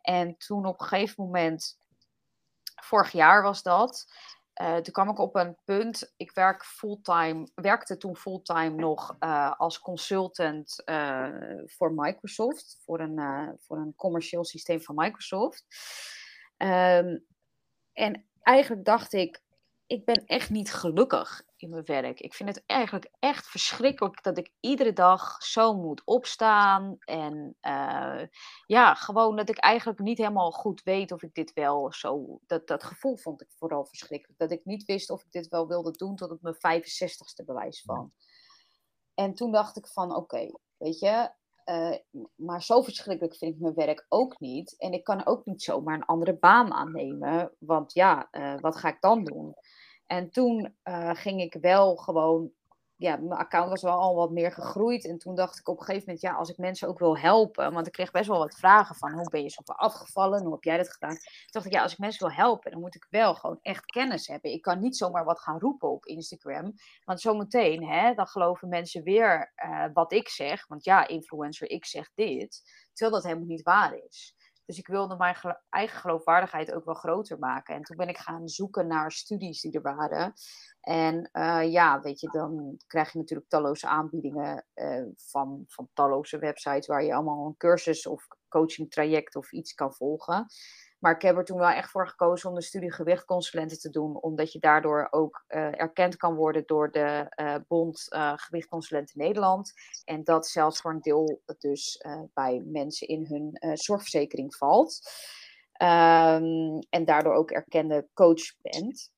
En 0.00 0.36
toen 0.36 0.66
op 0.66 0.80
een 0.80 0.86
gegeven 0.86 1.24
moment, 1.24 1.78
vorig 2.82 3.12
jaar 3.12 3.42
was 3.42 3.62
dat, 3.62 4.12
uh, 4.62 4.76
toen 4.76 4.92
kwam 4.92 5.08
ik 5.08 5.18
op 5.18 5.34
een 5.34 5.56
punt, 5.64 6.12
ik 6.16 6.32
werk 6.32 6.64
fulltime, 6.64 7.48
werkte 7.54 7.96
toen 7.96 8.16
fulltime 8.16 8.70
nog 8.70 9.16
uh, 9.20 9.52
als 9.56 9.80
consultant 9.80 10.82
voor 11.64 11.92
Microsoft, 11.94 12.78
voor 12.84 13.00
een, 13.00 13.58
voor 13.60 13.76
een 13.76 13.94
commercieel 13.96 14.44
systeem 14.44 14.80
van 14.80 14.94
Microsoft. 14.94 15.64
Um, 16.56 17.26
en 17.92 18.28
eigenlijk 18.42 18.84
dacht 18.84 19.12
ik, 19.12 19.42
ik 19.90 20.04
ben 20.04 20.26
echt 20.26 20.50
niet 20.50 20.72
gelukkig 20.72 21.42
in 21.56 21.70
mijn 21.70 21.84
werk. 21.84 22.20
Ik 22.20 22.34
vind 22.34 22.48
het 22.48 22.62
eigenlijk 22.66 23.10
echt 23.18 23.46
verschrikkelijk 23.46 24.22
dat 24.22 24.38
ik 24.38 24.52
iedere 24.60 24.92
dag 24.92 25.42
zo 25.42 25.74
moet 25.74 26.02
opstaan. 26.04 26.96
En 26.98 27.56
uh, 27.62 28.22
ja, 28.66 28.94
gewoon 28.94 29.36
dat 29.36 29.48
ik 29.48 29.58
eigenlijk 29.58 29.98
niet 29.98 30.18
helemaal 30.18 30.50
goed 30.50 30.82
weet 30.82 31.12
of 31.12 31.22
ik 31.22 31.34
dit 31.34 31.52
wel 31.52 31.92
zo. 31.92 32.40
Dat, 32.46 32.66
dat 32.66 32.84
gevoel 32.84 33.16
vond 33.16 33.42
ik 33.42 33.48
vooral 33.50 33.84
verschrikkelijk. 33.84 34.38
Dat 34.38 34.50
ik 34.50 34.64
niet 34.64 34.84
wist 34.84 35.10
of 35.10 35.24
ik 35.24 35.32
dit 35.32 35.48
wel 35.48 35.66
wilde 35.66 35.90
doen 35.90 36.16
tot 36.16 36.30
op 36.30 36.42
mijn 36.42 36.82
65ste 36.82 37.44
bewijs 37.44 37.82
van. 37.82 38.12
En 39.14 39.34
toen 39.34 39.52
dacht 39.52 39.76
ik 39.76 39.86
van 39.86 40.14
oké, 40.14 40.50
weet 40.76 40.98
je. 40.98 41.30
Uh, 41.64 41.94
maar 42.34 42.62
zo 42.62 42.82
verschrikkelijk 42.82 43.36
vind 43.36 43.54
ik 43.54 43.60
mijn 43.60 43.74
werk 43.74 44.06
ook 44.08 44.40
niet. 44.40 44.74
En 44.78 44.92
ik 44.92 45.04
kan 45.04 45.26
ook 45.26 45.44
niet 45.44 45.62
zomaar 45.62 45.94
een 45.94 46.04
andere 46.04 46.36
baan 46.38 46.72
aannemen. 46.72 47.52
Want 47.58 47.92
ja, 47.92 48.28
uh, 48.32 48.60
wat 48.60 48.76
ga 48.76 48.88
ik 48.88 49.00
dan 49.00 49.24
doen? 49.24 49.54
En 50.06 50.30
toen 50.30 50.76
uh, 50.84 51.10
ging 51.14 51.40
ik 51.40 51.56
wel 51.60 51.96
gewoon, 51.96 52.52
ja, 53.00 53.16
mijn 53.16 53.40
account 53.40 53.68
was 53.68 53.82
wel 53.82 53.98
al 53.98 54.14
wat 54.14 54.30
meer 54.30 54.52
gegroeid. 54.52 55.04
En 55.04 55.18
toen 55.18 55.34
dacht 55.34 55.58
ik 55.58 55.68
op 55.68 55.78
een 55.78 55.84
gegeven 55.84 56.04
moment, 56.06 56.22
ja, 56.24 56.32
als 56.32 56.48
ik 56.50 56.56
mensen 56.56 56.88
ook 56.88 56.98
wil 56.98 57.18
helpen, 57.18 57.72
want 57.72 57.86
ik 57.86 57.92
kreeg 57.92 58.10
best 58.10 58.28
wel 58.28 58.38
wat 58.38 58.54
vragen 58.54 58.94
van 58.96 59.12
hoe 59.12 59.30
ben 59.30 59.42
je 59.42 59.48
zo 59.48 59.60
afgevallen, 59.64 60.42
hoe 60.42 60.52
heb 60.52 60.62
jij 60.62 60.76
dat 60.76 60.92
gedaan? 60.92 61.14
Toen 61.14 61.46
dacht 61.50 61.66
ik, 61.66 61.72
ja, 61.72 61.82
als 61.82 61.92
ik 61.92 61.98
mensen 61.98 62.26
wil 62.26 62.36
helpen, 62.36 62.70
dan 62.70 62.80
moet 62.80 62.94
ik 62.94 63.06
wel 63.10 63.34
gewoon 63.34 63.58
echt 63.62 63.84
kennis 63.84 64.26
hebben. 64.26 64.50
Ik 64.50 64.62
kan 64.62 64.80
niet 64.80 64.96
zomaar 64.96 65.24
wat 65.24 65.40
gaan 65.40 65.58
roepen 65.58 65.90
op 65.90 66.06
Instagram, 66.06 66.72
want 67.04 67.20
zometeen, 67.20 67.84
hè, 67.84 68.14
dan 68.14 68.26
geloven 68.26 68.68
mensen 68.68 69.02
weer 69.02 69.52
uh, 69.64 69.84
wat 69.92 70.12
ik 70.12 70.28
zeg. 70.28 70.66
Want 70.66 70.84
ja, 70.84 71.06
influencer, 71.06 71.70
ik 71.70 71.84
zeg 71.84 72.10
dit, 72.14 72.62
terwijl 72.92 73.16
dat 73.16 73.30
helemaal 73.30 73.48
niet 73.48 73.62
waar 73.62 73.94
is. 74.08 74.34
Dus 74.70 74.78
ik 74.78 74.86
wilde 74.86 75.16
mijn 75.16 75.36
eigen 75.68 76.00
geloofwaardigheid 76.00 76.72
ook 76.72 76.84
wel 76.84 76.94
groter 76.94 77.38
maken. 77.38 77.74
En 77.74 77.82
toen 77.82 77.96
ben 77.96 78.08
ik 78.08 78.18
gaan 78.18 78.48
zoeken 78.48 78.86
naar 78.86 79.12
studies 79.12 79.60
die 79.60 79.72
er 79.72 79.82
waren. 79.82 80.32
En 80.80 81.30
uh, 81.32 81.72
ja, 81.72 82.00
weet 82.00 82.20
je, 82.20 82.28
dan 82.28 82.76
krijg 82.86 83.12
je 83.12 83.18
natuurlijk 83.18 83.48
talloze 83.48 83.86
aanbiedingen 83.86 84.66
uh, 84.74 85.02
van, 85.16 85.64
van 85.66 85.88
talloze 85.92 86.38
websites 86.38 86.86
waar 86.86 87.04
je 87.04 87.14
allemaal 87.14 87.46
een 87.46 87.56
cursus 87.56 88.06
of 88.06 88.26
coaching 88.48 88.90
traject 88.90 89.36
of 89.36 89.52
iets 89.52 89.74
kan 89.74 89.94
volgen. 89.94 90.46
Maar 91.00 91.14
ik 91.14 91.22
heb 91.22 91.36
er 91.36 91.44
toen 91.44 91.58
wel 91.58 91.68
echt 91.68 91.90
voor 91.90 92.08
gekozen 92.08 92.48
om 92.48 92.54
de 92.54 92.62
studie 92.62 92.92
gewichtconsulenten 92.92 93.78
te 93.78 93.90
doen, 93.90 94.20
omdat 94.20 94.52
je 94.52 94.58
daardoor 94.58 95.08
ook 95.10 95.44
uh, 95.48 95.80
erkend 95.80 96.16
kan 96.16 96.34
worden 96.34 96.62
door 96.66 96.90
de 96.90 97.34
uh, 97.36 97.54
Bond 97.68 98.06
uh, 98.10 98.32
Gewichtconsulenten 98.36 99.18
Nederland. 99.18 99.72
En 100.04 100.24
dat 100.24 100.46
zelfs 100.46 100.80
voor 100.80 100.90
een 100.90 101.00
deel 101.00 101.42
dus 101.58 102.04
bij 102.34 102.62
mensen 102.64 103.08
in 103.08 103.26
hun 103.26 103.76
zorgverzekering 103.76 104.56
valt. 104.56 105.00
Um, 105.82 106.78
en 106.90 107.04
daardoor 107.04 107.34
ook 107.34 107.50
erkende 107.50 108.08
coach 108.14 108.56
bent. 108.62 109.12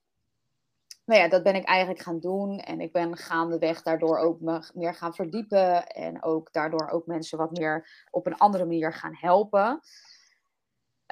Nou 1.05 1.21
ja, 1.21 1.29
dat 1.29 1.43
ben 1.43 1.55
ik 1.55 1.65
eigenlijk 1.65 2.01
gaan 2.01 2.21
doen. 2.21 2.59
En 2.59 2.81
ik 2.81 2.93
ben 2.93 3.17
gaandeweg 3.17 3.83
daardoor 3.83 4.19
ook 4.19 4.41
me 4.41 4.71
meer 4.75 4.95
gaan 4.95 5.15
verdiepen. 5.15 5.87
En 5.87 6.23
ook 6.23 6.53
daardoor 6.53 6.89
ook 6.89 7.07
mensen 7.07 7.39
wat 7.39 7.51
meer 7.51 8.07
op 8.11 8.27
een 8.27 8.37
andere 8.37 8.65
manier 8.65 8.93
gaan 8.93 9.17
helpen. 9.17 9.81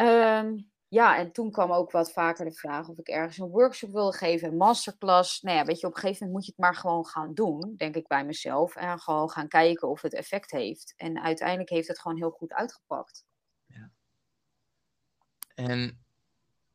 Um, 0.00 0.70
ja, 0.88 1.16
en 1.16 1.32
toen 1.32 1.50
kwam 1.50 1.72
ook 1.72 1.90
wat 1.90 2.12
vaker 2.12 2.44
de 2.44 2.52
vraag 2.52 2.88
of 2.88 2.98
ik 2.98 3.08
ergens 3.08 3.38
een 3.38 3.48
workshop 3.48 3.92
wilde 3.92 4.16
geven, 4.16 4.48
een 4.48 4.56
masterclass. 4.56 5.40
Nou 5.40 5.56
ja, 5.56 5.64
weet 5.64 5.80
je, 5.80 5.86
op 5.86 5.94
een 5.94 6.00
gegeven 6.00 6.26
moment 6.26 6.36
moet 6.36 6.46
je 6.46 6.52
het 6.56 6.60
maar 6.60 6.80
gewoon 6.80 7.06
gaan 7.06 7.34
doen, 7.34 7.74
denk 7.76 7.94
ik 7.94 8.06
bij 8.06 8.24
mezelf. 8.24 8.76
En 8.76 9.00
gewoon 9.00 9.30
gaan 9.30 9.48
kijken 9.48 9.88
of 9.88 10.02
het 10.02 10.14
effect 10.14 10.50
heeft. 10.50 10.94
En 10.96 11.22
uiteindelijk 11.22 11.70
heeft 11.70 11.88
het 11.88 12.00
gewoon 12.00 12.16
heel 12.16 12.30
goed 12.30 12.52
uitgepakt. 12.52 13.24
Ja. 13.66 13.90
En 15.54 16.04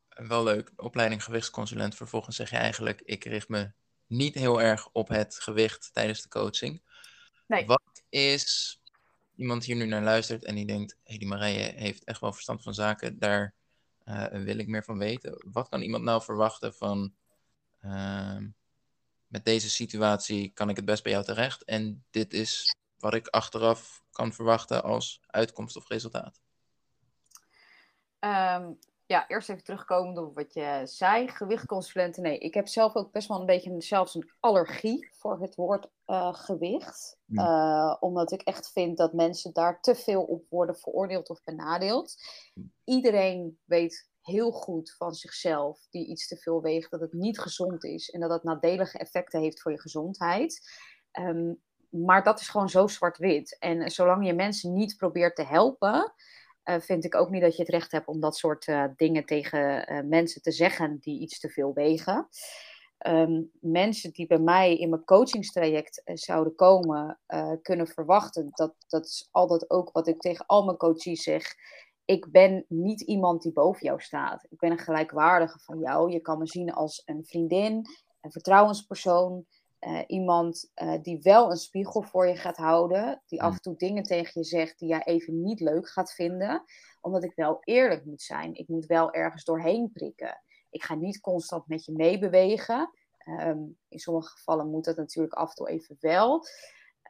wel 0.08 0.42
leuk, 0.42 0.72
opleiding 0.76 1.24
gewichtsconsulent. 1.24 1.94
Vervolgens 1.94 2.36
zeg 2.36 2.50
je 2.50 2.56
eigenlijk, 2.56 3.00
ik 3.04 3.24
richt 3.24 3.48
me 3.48 3.72
niet 4.06 4.34
heel 4.34 4.62
erg 4.62 4.88
op 4.92 5.08
het 5.08 5.34
gewicht 5.34 5.90
tijdens 5.92 6.22
de 6.22 6.28
coaching. 6.28 6.82
Nee. 7.46 7.66
Wat 7.66 8.02
is 8.08 8.80
iemand 9.36 9.64
hier 9.64 9.76
nu 9.76 9.86
naar 9.86 10.02
luistert 10.02 10.44
en 10.44 10.54
die 10.54 10.66
denkt, 10.66 10.96
hey, 11.02 11.18
die 11.18 11.28
Marije 11.28 11.72
heeft 11.76 12.04
echt 12.04 12.20
wel 12.20 12.32
verstand 12.32 12.62
van 12.62 12.74
zaken, 12.74 13.18
daar 13.18 13.54
uh, 14.04 14.26
wil 14.28 14.58
ik 14.58 14.68
meer 14.68 14.84
van 14.84 14.98
weten. 14.98 15.42
Wat 15.52 15.68
kan 15.68 15.82
iemand 15.82 16.04
nou 16.04 16.22
verwachten 16.22 16.74
van, 16.74 17.14
uh, 17.84 18.38
met 19.26 19.44
deze 19.44 19.70
situatie 19.70 20.50
kan 20.54 20.68
ik 20.68 20.76
het 20.76 20.84
best 20.84 21.02
bij 21.02 21.12
jou 21.12 21.24
terecht 21.24 21.64
en 21.64 22.04
dit 22.10 22.32
is 22.32 22.74
wat 22.98 23.14
ik 23.14 23.28
achteraf 23.28 24.02
kan 24.10 24.32
verwachten 24.32 24.82
als 24.82 25.20
uitkomst 25.26 25.76
of 25.76 25.88
resultaat? 25.88 26.40
Um, 28.20 28.78
ja, 29.06 29.28
eerst 29.28 29.48
even 29.48 29.64
terugkomen 29.64 30.26
op 30.26 30.34
wat 30.34 30.54
je 30.54 30.80
zei. 30.84 31.28
Gewichtconsulenten, 31.28 32.22
nee. 32.22 32.38
Ik 32.38 32.54
heb 32.54 32.68
zelf 32.68 32.94
ook 32.94 33.12
best 33.12 33.28
wel 33.28 33.40
een 33.40 33.46
beetje 33.46 33.74
zelfs 33.78 34.14
een 34.14 34.30
allergie 34.40 35.08
voor 35.12 35.40
het 35.40 35.54
woord 35.54 35.88
uh, 36.06 36.34
gewicht. 36.34 37.18
Uh, 37.26 37.96
omdat 38.00 38.32
ik 38.32 38.42
echt 38.42 38.72
vind 38.72 38.96
dat 38.96 39.12
mensen 39.12 39.52
daar 39.52 39.80
te 39.80 39.94
veel 39.94 40.22
op 40.22 40.44
worden 40.48 40.76
veroordeeld 40.76 41.28
of 41.28 41.44
benadeeld. 41.44 42.14
Iedereen 42.84 43.58
weet 43.64 44.10
heel 44.22 44.50
goed 44.50 44.94
van 44.96 45.14
zichzelf 45.14 45.86
die 45.90 46.06
iets 46.06 46.28
te 46.28 46.36
veel 46.36 46.62
weegt, 46.62 46.90
dat 46.90 47.00
het 47.00 47.12
niet 47.12 47.38
gezond 47.38 47.84
is 47.84 48.10
en 48.10 48.20
dat 48.20 48.30
het 48.30 48.42
nadelige 48.42 48.98
effecten 48.98 49.40
heeft 49.40 49.60
voor 49.60 49.72
je 49.72 49.80
gezondheid. 49.80 50.70
Um, 51.12 51.62
maar 51.88 52.22
dat 52.22 52.40
is 52.40 52.48
gewoon 52.48 52.68
zo 52.68 52.86
zwart-wit. 52.86 53.56
En 53.58 53.90
zolang 53.90 54.26
je 54.26 54.34
mensen 54.34 54.72
niet 54.72 54.96
probeert 54.96 55.36
te 55.36 55.44
helpen, 55.44 56.14
vind 56.80 57.04
ik 57.04 57.14
ook 57.14 57.30
niet 57.30 57.42
dat 57.42 57.56
je 57.56 57.62
het 57.62 57.70
recht 57.70 57.92
hebt 57.92 58.06
om 58.06 58.20
dat 58.20 58.36
soort 58.36 58.66
uh, 58.66 58.84
dingen 58.96 59.24
tegen 59.24 59.92
uh, 59.92 60.00
mensen 60.00 60.42
te 60.42 60.50
zeggen 60.50 60.98
die 61.00 61.20
iets 61.20 61.40
te 61.40 61.48
veel 61.48 61.72
wegen. 61.72 62.28
Um, 63.06 63.50
mensen 63.60 64.12
die 64.12 64.26
bij 64.26 64.38
mij 64.38 64.76
in 64.76 64.88
mijn 64.88 65.04
coachingstraject 65.04 66.02
zouden 66.04 66.54
komen, 66.54 67.18
kunnen 67.62 67.86
verwachten. 67.86 68.48
Dat, 68.50 68.74
dat 68.88 69.04
is 69.04 69.28
altijd 69.30 69.70
ook 69.70 69.92
wat 69.92 70.06
ik 70.06 70.20
tegen 70.20 70.46
al 70.46 70.64
mijn 70.64 70.76
coaches 70.76 71.22
zeg. 71.22 71.54
Ik 72.04 72.30
ben 72.30 72.64
niet 72.68 73.00
iemand 73.00 73.42
die 73.42 73.52
boven 73.52 73.86
jou 73.86 74.00
staat. 74.00 74.46
Ik 74.50 74.58
ben 74.58 74.70
een 74.70 74.78
gelijkwaardige 74.78 75.58
van 75.58 75.78
jou. 75.78 76.12
Je 76.12 76.20
kan 76.20 76.38
me 76.38 76.46
zien 76.46 76.72
als 76.72 77.02
een 77.04 77.24
vriendin, 77.24 77.86
een 78.20 78.30
vertrouwenspersoon. 78.30 79.46
Uh, 79.80 80.02
iemand 80.06 80.72
uh, 80.82 81.02
die 81.02 81.18
wel 81.22 81.50
een 81.50 81.56
spiegel 81.56 82.02
voor 82.02 82.26
je 82.26 82.36
gaat 82.36 82.56
houden, 82.56 83.22
die 83.26 83.42
af 83.42 83.52
en 83.52 83.60
toe 83.60 83.76
dingen 83.76 84.02
tegen 84.02 84.40
je 84.40 84.46
zegt 84.46 84.78
die 84.78 84.88
jij 84.88 85.02
even 85.04 85.42
niet 85.42 85.60
leuk 85.60 85.88
gaat 85.88 86.12
vinden, 86.12 86.64
omdat 87.00 87.24
ik 87.24 87.32
wel 87.34 87.58
eerlijk 87.60 88.04
moet 88.04 88.22
zijn. 88.22 88.54
Ik 88.54 88.68
moet 88.68 88.86
wel 88.86 89.12
ergens 89.12 89.44
doorheen 89.44 89.90
prikken. 89.92 90.42
Ik 90.70 90.84
ga 90.84 90.94
niet 90.94 91.20
constant 91.20 91.68
met 91.68 91.84
je 91.84 91.92
meebewegen. 91.92 92.90
Um, 93.28 93.78
in 93.88 93.98
sommige 93.98 94.28
gevallen 94.28 94.70
moet 94.70 94.84
dat 94.84 94.96
natuurlijk 94.96 95.34
af 95.34 95.48
en 95.48 95.54
toe 95.54 95.68
even 95.68 95.96
wel. 96.00 96.46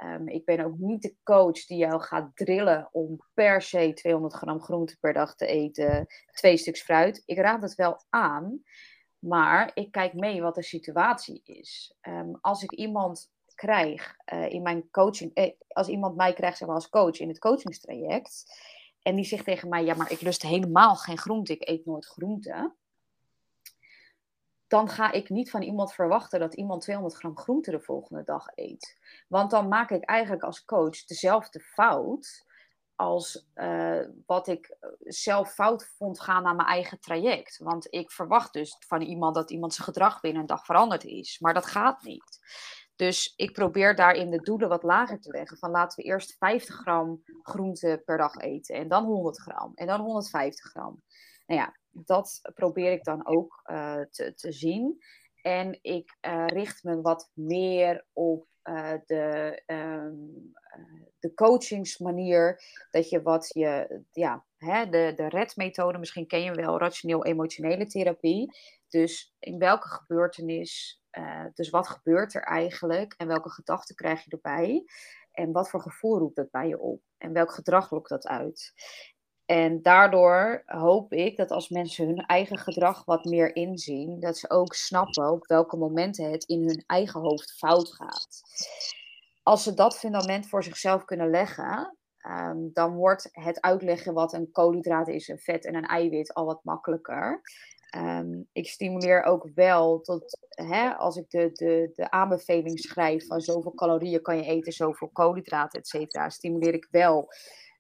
Um, 0.05 0.29
ik 0.29 0.45
ben 0.45 0.65
ook 0.65 0.79
niet 0.79 1.03
de 1.03 1.17
coach 1.23 1.67
die 1.67 1.79
jou 1.79 2.01
gaat 2.01 2.31
drillen 2.37 2.89
om 2.93 3.21
per 3.35 3.63
se 3.63 3.93
200 3.95 4.35
gram 4.35 4.61
groente 4.61 4.97
per 5.01 5.13
dag 5.13 5.35
te 5.35 5.47
eten, 5.47 6.07
twee 6.33 6.57
stuks 6.57 6.83
fruit. 6.83 7.23
Ik 7.25 7.39
raad 7.39 7.63
het 7.63 7.75
wel 7.75 8.05
aan. 8.09 8.63
Maar 9.19 9.71
ik 9.75 9.93
kijk 9.93 10.13
mee 10.15 10.43
wat 10.43 10.55
de 10.55 10.63
situatie 10.63 11.41
is. 11.45 11.95
Um, 12.03 12.39
als 12.41 12.63
ik 12.63 12.73
iemand 12.73 13.31
krijg 13.55 14.17
uh, 14.33 14.51
in 14.51 14.63
mijn 14.63 14.91
coaching, 14.91 15.35
eh, 15.35 15.53
als 15.69 15.89
iemand 15.89 16.17
mij 16.17 16.33
krijgt 16.33 16.59
zeg 16.59 16.69
maar, 16.69 16.77
als 16.77 16.89
coach 16.89 17.19
in 17.19 17.29
het 17.29 17.39
coachingstraject, 17.39 18.45
en 19.03 19.17
die 19.17 19.25
zegt 19.25 19.45
tegen 19.45 19.69
mij: 19.69 19.85
Ja, 19.85 19.95
maar 19.95 20.11
ik 20.11 20.21
lust 20.21 20.43
helemaal 20.43 20.97
geen 20.97 21.19
groente, 21.19 21.53
ik 21.53 21.69
eet 21.69 21.87
nooit 21.87 22.07
groente. 22.07 22.75
Dan 24.67 24.89
ga 24.89 25.13
ik 25.13 25.29
niet 25.29 25.51
van 25.51 25.63
iemand 25.63 25.93
verwachten 25.93 26.41
dat 26.41 26.55
iemand 26.55 26.83
200 26.83 27.17
gram 27.17 27.37
groente 27.37 27.71
de 27.71 27.81
volgende 27.81 28.23
dag 28.25 28.47
eet. 28.55 28.99
Want 29.29 29.51
dan 29.51 29.69
maak 29.69 29.91
ik 29.91 30.05
eigenlijk 30.05 30.43
als 30.43 30.65
coach 30.65 31.05
dezelfde 31.05 31.61
fout 31.61 32.46
als 32.97 33.49
eh, 33.55 34.01
wat 34.27 34.49
ik 34.49 34.77
zelf 35.01 35.53
fout 35.53 35.95
vond 35.97 36.21
gaan 36.21 36.43
naar 36.43 36.55
mijn 36.55 36.69
eigen 36.69 37.01
traject. 37.01 37.59
Want 37.59 37.87
ik 37.93 38.11
verwacht 38.11 38.53
dus 38.53 38.77
van 38.87 39.01
iemand 39.01 39.35
dat 39.35 39.51
iemand 39.51 39.75
zijn 39.75 39.87
gedrag 39.87 40.21
binnen 40.21 40.41
een 40.41 40.47
dag 40.47 40.65
veranderd 40.65 41.05
is. 41.05 41.39
Maar 41.41 41.55
dat 41.55 41.67
gaat 41.67 42.03
niet. 42.03 42.39
Dus 42.97 43.33
ik 43.37 43.53
probeer 43.53 43.95
daarin 43.95 44.31
de 44.31 44.41
doelen 44.41 44.69
wat 44.69 44.83
lager 44.83 45.21
te 45.21 45.31
leggen. 45.31 45.59
Van 45.59 45.71
laten 45.71 46.03
we 46.03 46.09
eerst 46.09 46.37
50 46.39 46.75
gram 46.75 47.23
groente 47.43 48.03
per 48.05 48.19
dag 48.19 48.37
eten. 48.37 48.75
En 48.75 48.89
dan 48.89 49.05
100 49.05 49.41
gram. 49.41 49.73
En 49.75 49.87
dan 49.87 50.01
150 50.01 50.71
gram. 50.71 51.03
Nou 51.47 51.61
ja, 51.61 51.77
dat 51.91 52.41
probeer 52.55 52.93
ik 52.93 53.05
dan 53.05 53.27
ook 53.27 53.61
uh, 53.67 54.01
te, 54.11 54.35
te 54.35 54.53
zien. 54.53 54.99
En 55.43 55.79
ik 55.83 56.17
richt 56.47 56.83
me 56.83 57.01
wat 57.01 57.31
meer 57.35 58.07
op 58.13 58.47
uh, 58.69 58.93
de, 59.07 59.63
um, 59.67 60.53
de 61.19 61.35
coachingsmanier. 61.35 62.63
Dat 62.91 63.09
je 63.09 63.23
wat 63.23 63.51
je, 63.55 64.03
ja, 64.13 64.45
hè, 64.57 64.89
de, 64.89 65.13
de 65.17 65.29
RED-methode, 65.29 65.99
misschien 65.99 66.27
ken 66.27 66.43
je 66.43 66.53
wel, 66.53 66.79
rationeel-emotionele 66.79 67.87
therapie. 67.87 68.57
Dus 68.89 69.35
in 69.39 69.59
welke 69.59 69.89
gebeurtenis, 69.89 71.03
uh, 71.19 71.45
dus 71.55 71.71
wat 71.71 71.89
gebeurt 71.89 72.35
er 72.35 72.43
eigenlijk 72.43 73.15
en 73.17 73.27
welke 73.27 73.51
gedachten 73.51 73.95
krijg 73.95 74.25
je 74.25 74.31
erbij? 74.31 74.85
En 75.33 75.53
wat 75.53 75.71
voor 75.71 75.81
gevoel 75.81 76.19
roept 76.19 76.37
dat 76.37 76.51
bij 76.51 76.69
je 76.69 76.79
op? 76.79 77.03
En 77.19 77.33
welk 77.33 77.53
gedrag 77.53 77.91
lokt 77.91 78.09
dat 78.09 78.27
uit? 78.27 78.73
En 79.47 79.83
daardoor 79.83 80.63
hoop 80.67 81.13
ik 81.13 81.37
dat 81.37 81.51
als 81.51 81.69
mensen 81.69 82.07
hun 82.07 82.27
eigen 82.27 82.59
gedrag 82.59 83.05
wat 83.05 83.25
meer 83.25 83.57
inzien, 83.57 84.21
dat 84.21 84.37
ze 84.37 84.51
ook 84.51 84.75
snappen 84.75 85.31
op 85.31 85.47
welke 85.47 85.77
momenten 85.77 86.31
het 86.31 86.45
in 86.45 86.61
hun 86.61 86.85
eigen 86.87 87.21
hoofd 87.21 87.53
fout 87.53 87.93
gaat. 87.93 88.43
Als 89.43 89.63
ze 89.63 89.75
dat 89.75 89.99
fundament 89.99 90.49
voor 90.49 90.63
zichzelf 90.63 91.05
kunnen 91.05 91.31
leggen, 91.31 91.97
um, 92.29 92.71
dan 92.73 92.95
wordt 92.95 93.29
het 93.33 93.61
uitleggen 93.61 94.15
wat 94.15 94.33
een 94.33 94.51
koolhydraat 94.51 95.09
is, 95.09 95.29
een 95.29 95.39
vet 95.39 95.65
en 95.65 95.75
een 95.75 95.87
eiwit 95.87 96.35
al 96.35 96.45
wat 96.45 96.65
makkelijker. 96.65 97.41
Um, 97.97 98.49
ik 98.53 98.69
stimuleer 98.69 99.23
ook 99.23 99.49
wel 99.55 100.01
tot, 100.01 100.39
hè, 100.49 100.95
als 100.95 101.17
ik 101.17 101.31
de, 101.31 101.53
de, 101.53 101.91
de 101.95 102.11
aanbeveling 102.11 102.81
schrijf 102.81 103.27
van 103.27 103.41
zoveel 103.41 103.75
calorieën 103.75 104.23
kan 104.23 104.37
je 104.37 104.45
eten, 104.45 104.73
zoveel 104.73 105.09
koolhydraten, 105.13 105.81
et 105.81 105.89
cetera, 105.89 106.29
stimuleer 106.29 106.75
ik 106.75 106.89
wel 106.91 107.29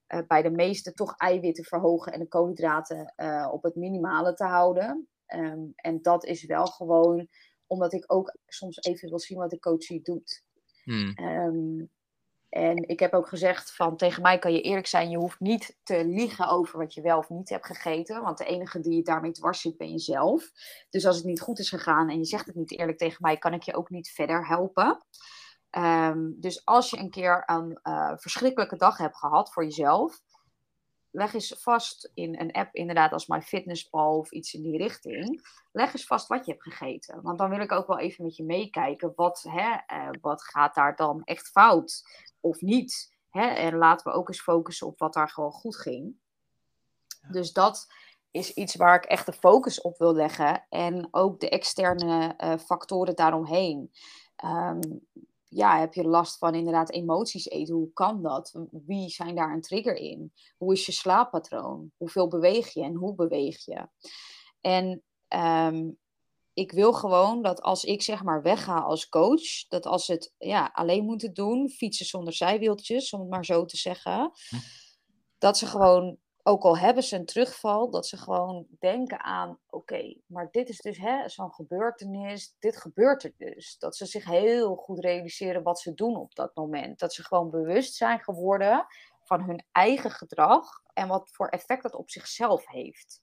uh, 0.08 0.20
bij 0.26 0.42
de 0.42 0.50
meeste 0.50 0.92
toch 0.92 1.16
eiwitten 1.16 1.64
verhogen 1.64 2.12
en 2.12 2.18
de 2.18 2.28
koolhydraten 2.28 3.12
uh, 3.16 3.48
op 3.52 3.62
het 3.62 3.74
minimale 3.74 4.34
te 4.34 4.44
houden. 4.44 5.08
Um, 5.34 5.72
en 5.76 6.02
dat 6.02 6.24
is 6.24 6.44
wel 6.44 6.66
gewoon 6.66 7.28
omdat 7.66 7.92
ik 7.92 8.12
ook 8.12 8.36
soms 8.46 8.82
even 8.82 9.08
wil 9.08 9.18
zien 9.18 9.38
wat 9.38 9.50
de 9.50 9.58
coach 9.58 10.02
doet. 10.02 10.44
Hmm. 10.84 11.14
Um, 11.18 11.90
en 12.48 12.88
ik 12.88 13.00
heb 13.00 13.12
ook 13.12 13.28
gezegd 13.28 13.74
van 13.74 13.96
tegen 13.96 14.22
mij 14.22 14.38
kan 14.38 14.52
je 14.52 14.60
eerlijk 14.60 14.86
zijn, 14.86 15.10
je 15.10 15.16
hoeft 15.16 15.40
niet 15.40 15.78
te 15.82 16.04
liegen 16.04 16.48
over 16.48 16.78
wat 16.78 16.94
je 16.94 17.00
wel 17.00 17.18
of 17.18 17.28
niet 17.28 17.48
hebt 17.48 17.66
gegeten. 17.66 18.22
Want 18.22 18.38
de 18.38 18.44
enige 18.44 18.80
die 18.80 18.96
je 18.96 19.02
daarmee 19.02 19.32
dwars 19.32 19.60
zit 19.60 19.76
ben 19.76 19.90
jezelf. 19.90 20.50
Dus 20.90 21.06
als 21.06 21.16
het 21.16 21.24
niet 21.24 21.40
goed 21.40 21.58
is 21.58 21.68
gegaan 21.68 22.10
en 22.10 22.18
je 22.18 22.24
zegt 22.24 22.46
het 22.46 22.54
niet 22.54 22.78
eerlijk 22.78 22.98
tegen 22.98 23.18
mij, 23.20 23.36
kan 23.36 23.54
ik 23.54 23.62
je 23.62 23.74
ook 23.74 23.90
niet 23.90 24.10
verder 24.10 24.46
helpen. 24.46 25.04
Um, 25.78 26.40
dus 26.40 26.64
als 26.64 26.90
je 26.90 26.98
een 26.98 27.10
keer 27.10 27.42
een 27.46 27.78
uh, 27.82 28.12
verschrikkelijke 28.16 28.76
dag 28.76 28.98
hebt 28.98 29.16
gehad 29.16 29.52
voor 29.52 29.64
jezelf, 29.64 30.22
leg 31.10 31.34
eens 31.34 31.56
vast 31.58 32.10
in 32.14 32.40
een 32.40 32.52
app, 32.52 32.74
inderdaad 32.74 33.12
als 33.12 33.26
MyFitnessPal 33.26 34.18
of 34.18 34.30
iets 34.30 34.54
in 34.54 34.62
die 34.62 34.76
richting. 34.76 35.48
Leg 35.72 35.92
eens 35.92 36.06
vast 36.06 36.26
wat 36.26 36.46
je 36.46 36.52
hebt 36.52 36.62
gegeten. 36.62 37.22
Want 37.22 37.38
dan 37.38 37.50
wil 37.50 37.60
ik 37.60 37.72
ook 37.72 37.86
wel 37.86 37.98
even 37.98 38.24
met 38.24 38.36
je 38.36 38.44
meekijken. 38.44 39.12
Wat, 39.16 39.44
hè, 39.48 39.96
uh, 39.96 40.08
wat 40.20 40.42
gaat 40.42 40.74
daar 40.74 40.96
dan 40.96 41.22
echt 41.24 41.48
fout 41.48 42.02
of 42.40 42.60
niet? 42.60 43.14
Hè? 43.30 43.46
En 43.46 43.76
laten 43.76 44.10
we 44.10 44.18
ook 44.18 44.28
eens 44.28 44.42
focussen 44.42 44.86
op 44.86 44.98
wat 44.98 45.12
daar 45.12 45.30
gewoon 45.30 45.52
goed 45.52 45.76
ging. 45.76 46.16
Dus 47.30 47.52
dat 47.52 47.86
is 48.30 48.52
iets 48.54 48.76
waar 48.76 48.96
ik 48.96 49.04
echt 49.04 49.26
de 49.26 49.32
focus 49.32 49.80
op 49.80 49.98
wil 49.98 50.14
leggen. 50.14 50.66
En 50.68 51.08
ook 51.10 51.40
de 51.40 51.48
externe 51.48 52.34
uh, 52.38 52.56
factoren 52.58 53.16
daaromheen. 53.16 53.92
Um, 54.44 55.06
ja, 55.56 55.78
heb 55.78 55.94
je 55.94 56.04
last 56.04 56.38
van 56.38 56.54
inderdaad 56.54 56.90
emoties 56.90 57.48
eten? 57.48 57.74
Hoe 57.74 57.92
kan 57.92 58.22
dat? 58.22 58.66
Wie 58.70 59.08
zijn 59.08 59.34
daar 59.34 59.52
een 59.52 59.60
trigger 59.60 59.96
in? 59.96 60.32
Hoe 60.56 60.72
is 60.72 60.86
je 60.86 60.92
slaappatroon? 60.92 61.92
Hoeveel 61.96 62.28
beweeg 62.28 62.72
je 62.72 62.82
en 62.82 62.94
hoe 62.94 63.14
beweeg 63.14 63.64
je? 63.64 63.88
En 64.60 65.02
um, 65.68 65.98
ik 66.52 66.72
wil 66.72 66.92
gewoon 66.92 67.42
dat 67.42 67.62
als 67.62 67.84
ik 67.84 68.02
zeg 68.02 68.22
maar 68.22 68.42
wegga 68.42 68.78
als 68.78 69.08
coach, 69.08 69.68
dat 69.68 69.86
als 69.86 70.06
het 70.06 70.34
ja, 70.38 70.70
alleen 70.72 71.04
moeten 71.04 71.34
doen, 71.34 71.70
fietsen 71.70 72.06
zonder 72.06 72.32
zijwieltjes, 72.32 73.12
om 73.12 73.20
het 73.20 73.30
maar 73.30 73.44
zo 73.44 73.64
te 73.64 73.76
zeggen, 73.76 74.30
hm. 74.48 74.56
dat 75.38 75.58
ze 75.58 75.66
gewoon 75.66 76.18
ook 76.46 76.62
al 76.62 76.78
hebben 76.78 77.02
ze 77.02 77.16
een 77.16 77.26
terugval, 77.26 77.90
dat 77.90 78.06
ze 78.06 78.16
gewoon 78.16 78.66
denken 78.78 79.20
aan: 79.20 79.58
oké, 79.66 80.20
maar 80.26 80.48
dit 80.50 80.68
is 80.68 80.78
dus 80.78 81.00
zo'n 81.34 81.54
gebeurtenis, 81.54 82.56
dit 82.58 82.76
gebeurt 82.76 83.24
er 83.24 83.32
dus. 83.36 83.78
Dat 83.78 83.96
ze 83.96 84.06
zich 84.06 84.24
heel 84.24 84.76
goed 84.76 84.98
realiseren 84.98 85.62
wat 85.62 85.80
ze 85.80 85.94
doen 85.94 86.16
op 86.16 86.34
dat 86.34 86.54
moment. 86.54 86.98
Dat 86.98 87.14
ze 87.14 87.24
gewoon 87.24 87.50
bewust 87.50 87.94
zijn 87.94 88.20
geworden 88.20 88.86
van 89.22 89.42
hun 89.42 89.64
eigen 89.72 90.10
gedrag 90.10 90.68
en 90.92 91.08
wat 91.08 91.30
voor 91.32 91.48
effect 91.48 91.82
dat 91.82 91.94
op 91.94 92.10
zichzelf 92.10 92.66
heeft. 92.66 93.22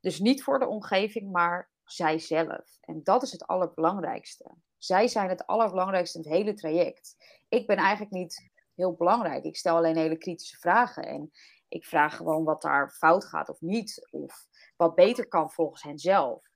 Dus 0.00 0.18
niet 0.18 0.42
voor 0.42 0.58
de 0.58 0.68
omgeving, 0.68 1.32
maar 1.32 1.70
zijzelf. 1.84 2.78
En 2.80 3.00
dat 3.02 3.22
is 3.22 3.32
het 3.32 3.46
allerbelangrijkste. 3.46 4.54
Zij 4.78 5.08
zijn 5.08 5.28
het 5.28 5.46
allerbelangrijkste 5.46 6.18
in 6.18 6.24
het 6.24 6.32
hele 6.32 6.54
traject. 6.54 7.16
Ik 7.48 7.66
ben 7.66 7.76
eigenlijk 7.76 8.12
niet 8.12 8.50
heel 8.74 8.94
belangrijk. 8.94 9.44
Ik 9.44 9.56
stel 9.56 9.76
alleen 9.76 9.96
hele 9.96 10.18
kritische 10.18 10.56
vragen. 10.56 11.02
En 11.02 11.30
ik 11.68 11.84
vraag 11.84 12.16
gewoon 12.16 12.44
wat 12.44 12.62
daar 12.62 12.90
fout 12.90 13.24
gaat 13.24 13.48
of 13.48 13.60
niet. 13.60 14.08
Of 14.10 14.46
wat 14.76 14.94
beter 14.94 15.28
kan 15.28 15.50
volgens 15.50 15.82
hen 15.82 15.98
zelf. 15.98 16.46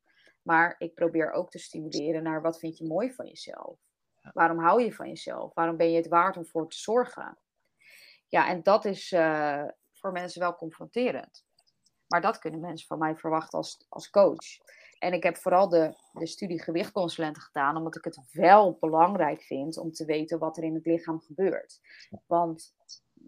Maar 0.42 0.74
ik 0.78 0.94
probeer 0.94 1.32
ook 1.32 1.50
te 1.50 1.58
stimuleren 1.58 2.22
naar 2.22 2.42
wat 2.42 2.58
vind 2.58 2.78
je 2.78 2.86
mooi 2.86 3.12
van 3.12 3.26
jezelf. 3.26 3.78
Waarom 4.32 4.58
hou 4.58 4.82
je 4.82 4.92
van 4.92 5.08
jezelf? 5.08 5.54
Waarom 5.54 5.76
ben 5.76 5.90
je 5.90 5.96
het 5.96 6.08
waard 6.08 6.36
om 6.36 6.46
voor 6.46 6.68
te 6.68 6.78
zorgen? 6.78 7.38
Ja, 8.28 8.48
en 8.48 8.62
dat 8.62 8.84
is 8.84 9.12
uh, 9.12 9.64
voor 9.92 10.12
mensen 10.12 10.40
wel 10.40 10.54
confronterend. 10.54 11.44
Maar 12.06 12.20
dat 12.20 12.38
kunnen 12.38 12.60
mensen 12.60 12.86
van 12.86 12.98
mij 12.98 13.16
verwachten 13.16 13.58
als, 13.58 13.86
als 13.88 14.10
coach. 14.10 14.58
En 14.98 15.12
ik 15.12 15.22
heb 15.22 15.36
vooral 15.36 15.68
de, 15.68 15.94
de 16.12 16.26
studie 16.26 16.62
gewichtconsulenten 16.62 17.42
gedaan, 17.42 17.76
omdat 17.76 17.96
ik 17.96 18.04
het 18.04 18.20
wel 18.32 18.76
belangrijk 18.80 19.42
vind 19.42 19.76
om 19.76 19.92
te 19.92 20.04
weten 20.04 20.38
wat 20.38 20.56
er 20.56 20.62
in 20.62 20.74
het 20.74 20.86
lichaam 20.86 21.20
gebeurt. 21.20 21.80
Want 22.26 22.74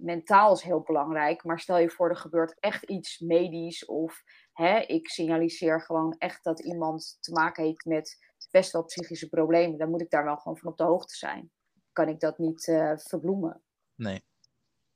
mentaal 0.00 0.52
is 0.52 0.62
heel 0.62 0.80
belangrijk, 0.80 1.44
maar 1.44 1.60
stel 1.60 1.78
je 1.78 1.90
voor 1.90 2.08
er 2.08 2.16
gebeurt 2.16 2.56
echt 2.60 2.82
iets 2.82 3.18
medisch 3.18 3.84
of 3.84 4.22
hè, 4.52 4.78
ik 4.78 5.08
signaliseer 5.08 5.80
gewoon 5.82 6.14
echt 6.18 6.44
dat 6.44 6.60
iemand 6.60 7.16
te 7.20 7.32
maken 7.32 7.64
heeft 7.64 7.84
met 7.84 8.18
best 8.50 8.72
wel 8.72 8.84
psychische 8.84 9.28
problemen, 9.28 9.78
dan 9.78 9.90
moet 9.90 10.00
ik 10.00 10.10
daar 10.10 10.24
wel 10.24 10.36
gewoon 10.36 10.56
van 10.56 10.70
op 10.70 10.76
de 10.76 10.84
hoogte 10.84 11.16
zijn. 11.16 11.50
Kan 11.92 12.08
ik 12.08 12.20
dat 12.20 12.38
niet 12.38 12.66
uh, 12.66 12.92
verbloemen? 12.96 13.62
Nee. 13.94 14.24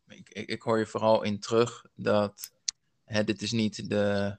Ik, 0.06 0.28
ik, 0.28 0.48
ik, 0.48 0.62
hoor 0.62 0.78
je 0.78 0.86
vooral 0.86 1.22
in 1.22 1.40
terug 1.40 1.84
dat 1.94 2.52
hè, 3.04 3.24
dit 3.24 3.42
is 3.42 3.52
niet 3.52 3.90
de. 3.90 4.38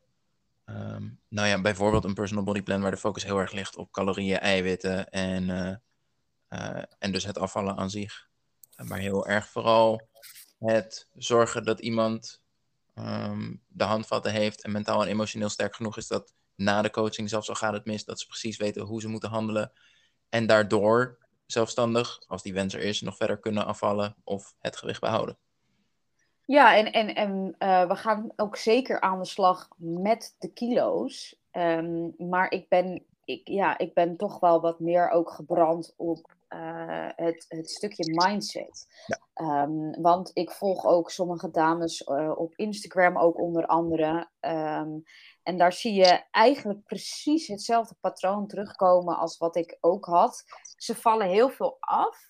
Um, 0.66 1.20
nou 1.28 1.48
ja, 1.48 1.62
bijvoorbeeld 1.62 2.04
een 2.04 2.14
personal 2.14 2.44
body 2.44 2.62
plan 2.62 2.82
waar 2.82 2.92
de 2.92 2.98
focus 2.98 3.24
heel 3.24 3.38
erg 3.38 3.52
ligt 3.52 3.78
op 3.78 3.92
calorieën, 3.92 4.40
eiwitten 4.40 5.10
en, 5.10 5.50
uh, 5.50 5.76
uh, 6.60 6.84
en 7.00 7.12
dus 7.12 7.24
het 7.24 7.38
afvallen 7.38 7.78
aan 7.78 7.90
zich. 7.90 8.28
Maar 8.88 9.00
heel 9.00 9.28
erg 9.28 9.48
vooral 9.48 10.09
het 10.60 11.08
zorgen 11.16 11.64
dat 11.64 11.80
iemand 11.80 12.42
um, 12.96 13.62
de 13.68 13.84
handvatten 13.84 14.32
heeft 14.32 14.64
en 14.64 14.72
mentaal 14.72 15.02
en 15.02 15.08
emotioneel 15.08 15.50
sterk 15.50 15.76
genoeg 15.76 15.98
is 15.98 16.08
dat 16.08 16.34
na 16.56 16.82
de 16.82 16.90
coaching, 16.90 17.30
zelfs 17.30 17.50
al 17.50 17.56
gaat 17.56 17.74
het 17.74 17.86
mis, 17.86 18.06
dat 18.06 18.20
ze 18.20 18.28
precies 18.28 18.58
weten 18.58 18.82
hoe 18.82 19.02
ze 19.02 19.08
moeten 19.08 19.30
handelen. 19.30 19.72
En 20.30 20.48
daardoor 20.48 21.18
zelfstandig, 21.46 22.22
als 22.28 22.44
die 22.44 22.54
wens 22.54 22.74
er 22.74 22.82
is, 22.82 23.02
nog 23.02 23.18
verder 23.18 23.40
kunnen 23.40 23.66
afvallen 23.66 24.16
of 24.24 24.56
het 24.60 24.78
gewicht 24.78 25.02
behouden. 25.02 25.38
Ja, 26.46 26.76
en, 26.76 26.92
en, 26.92 27.16
en 27.16 27.56
uh, 27.60 27.88
we 27.88 27.96
gaan 27.96 28.32
ook 28.36 28.56
zeker 28.56 29.02
aan 29.02 29.20
de 29.20 29.26
slag 29.26 29.68
met 29.78 30.36
de 30.40 30.54
kilo's. 30.54 31.36
Um, 31.52 32.14
maar 32.18 32.52
ik 32.52 32.70
ben, 32.70 33.04
ik, 33.26 33.48
ja, 33.48 33.78
ik 33.78 33.94
ben 33.94 34.18
toch 34.18 34.40
wel 34.40 34.62
wat 34.62 34.80
meer 34.80 35.10
ook 35.10 35.32
gebrand 35.32 35.94
op 35.98 36.38
uh, 36.54 37.10
het, 37.16 37.46
het 37.48 37.70
stukje 37.70 38.26
mindset. 38.26 38.88
Ja. 39.06 39.62
Um, 39.64 40.02
want 40.02 40.32
ik 40.34 40.52
volg 40.52 40.86
ook 40.86 41.12
sommige 41.12 41.52
dames 41.52 42.08
uh, 42.08 42.32
op 42.36 42.54
Instagram, 42.56 43.18
ook 43.18 43.40
onder 43.40 43.66
andere. 43.66 44.30
Um, 44.40 45.04
en 45.44 45.58
daar 45.58 45.74
zie 45.74 45.94
je 45.94 46.24
eigenlijk 46.32 46.84
precies 46.84 47.48
hetzelfde 47.48 47.96
patroon 48.00 48.48
terugkomen 48.48 49.18
als 49.18 49.38
wat 49.38 49.56
ik 49.56 49.78
ook 49.80 50.06
had. 50.06 50.44
Ze 50.78 50.96
vallen 50.96 51.28
heel 51.28 51.50
veel 51.50 51.78
af. 51.80 52.29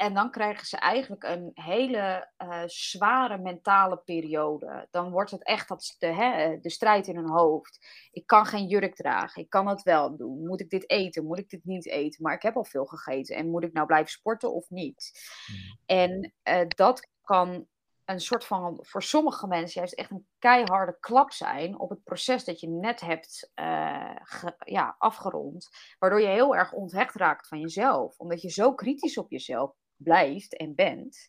En 0.00 0.14
dan 0.14 0.30
krijgen 0.30 0.66
ze 0.66 0.76
eigenlijk 0.76 1.24
een 1.24 1.50
hele 1.54 2.30
uh, 2.38 2.62
zware 2.66 3.38
mentale 3.38 3.96
periode. 3.96 4.88
Dan 4.90 5.10
wordt 5.10 5.30
het 5.30 5.44
echt 5.44 5.68
dat 5.68 5.96
de, 5.98 6.06
hè, 6.06 6.58
de 6.60 6.70
strijd 6.70 7.06
in 7.06 7.16
hun 7.16 7.28
hoofd. 7.28 7.86
Ik 8.12 8.26
kan 8.26 8.46
geen 8.46 8.66
jurk 8.66 8.94
dragen. 8.94 9.42
Ik 9.42 9.50
kan 9.50 9.68
het 9.68 9.82
wel 9.82 10.16
doen. 10.16 10.46
Moet 10.46 10.60
ik 10.60 10.70
dit 10.70 10.90
eten? 10.90 11.24
Moet 11.24 11.38
ik 11.38 11.50
dit 11.50 11.64
niet 11.64 11.86
eten? 11.86 12.22
Maar 12.22 12.34
ik 12.34 12.42
heb 12.42 12.56
al 12.56 12.64
veel 12.64 12.84
gegeten. 12.84 13.36
En 13.36 13.50
moet 13.50 13.64
ik 13.64 13.72
nou 13.72 13.86
blijven 13.86 14.10
sporten 14.10 14.52
of 14.52 14.70
niet? 14.70 15.10
Hmm. 15.46 15.78
En 15.86 16.32
uh, 16.44 16.66
dat 16.68 17.08
kan 17.22 17.66
een 18.04 18.20
soort 18.20 18.44
van, 18.44 18.78
voor 18.80 19.02
sommige 19.02 19.46
mensen 19.46 19.80
juist 19.80 19.94
echt 19.94 20.10
een 20.10 20.26
keiharde 20.38 20.96
klap 21.00 21.32
zijn 21.32 21.78
op 21.78 21.90
het 21.90 22.04
proces 22.04 22.44
dat 22.44 22.60
je 22.60 22.68
net 22.68 23.00
hebt 23.00 23.50
uh, 23.54 24.16
ja, 24.58 24.94
afgerond. 24.98 25.68
Waardoor 25.98 26.20
je 26.20 26.26
heel 26.26 26.56
erg 26.56 26.72
onthecht 26.72 27.14
raakt 27.14 27.48
van 27.48 27.60
jezelf. 27.60 28.18
Omdat 28.18 28.42
je 28.42 28.50
zo 28.50 28.74
kritisch 28.74 29.18
op 29.18 29.30
jezelf 29.30 29.78
blijft 30.02 30.56
en 30.56 30.74
bent. 30.74 31.28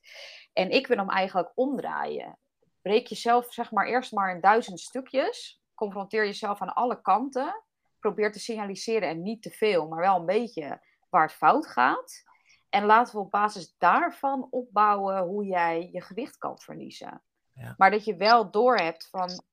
En 0.54 0.70
ik 0.70 0.88
wil 0.88 0.98
hem 0.98 1.10
eigenlijk 1.10 1.52
omdraaien. 1.56 2.38
Breek 2.82 3.08
jezelf 3.08 3.54
zeg 3.54 3.72
maar 3.72 3.88
eerst 3.88 4.12
maar 4.12 4.36
in 4.36 4.42
duizend 4.42 4.80
stukjes. 4.80 5.62
Confronteer 5.76 6.26
jezelf 6.26 6.62
aan 6.62 6.74
alle 6.74 7.02
kanten. 7.02 7.64
Probeer 8.00 8.32
te 8.32 8.40
signaliseren 8.40 9.10
en 9.10 9.22
niet 9.22 9.42
te 9.42 9.50
veel, 9.50 9.88
maar 9.88 10.00
wel 10.00 10.16
een 10.16 10.26
beetje 10.26 10.82
waar 11.10 11.24
het 11.24 11.34
fout 11.34 11.68
gaat. 11.68 12.24
En 12.70 12.86
laten 12.86 13.16
we 13.16 13.22
op 13.22 13.32
basis 13.32 13.76
daarvan 13.78 14.48
opbouwen 14.50 15.24
hoe 15.24 15.46
jij 15.46 15.90
je 15.92 16.02
gewicht 16.02 16.38
kan 16.38 16.60
verliezen. 16.60 17.22
Ja. 17.54 17.76
Maar 17.78 17.92
dat 17.92 18.06
je 18.06 18.16
wel 18.16 18.52
doorhebt 18.52 19.08
van, 19.10 19.44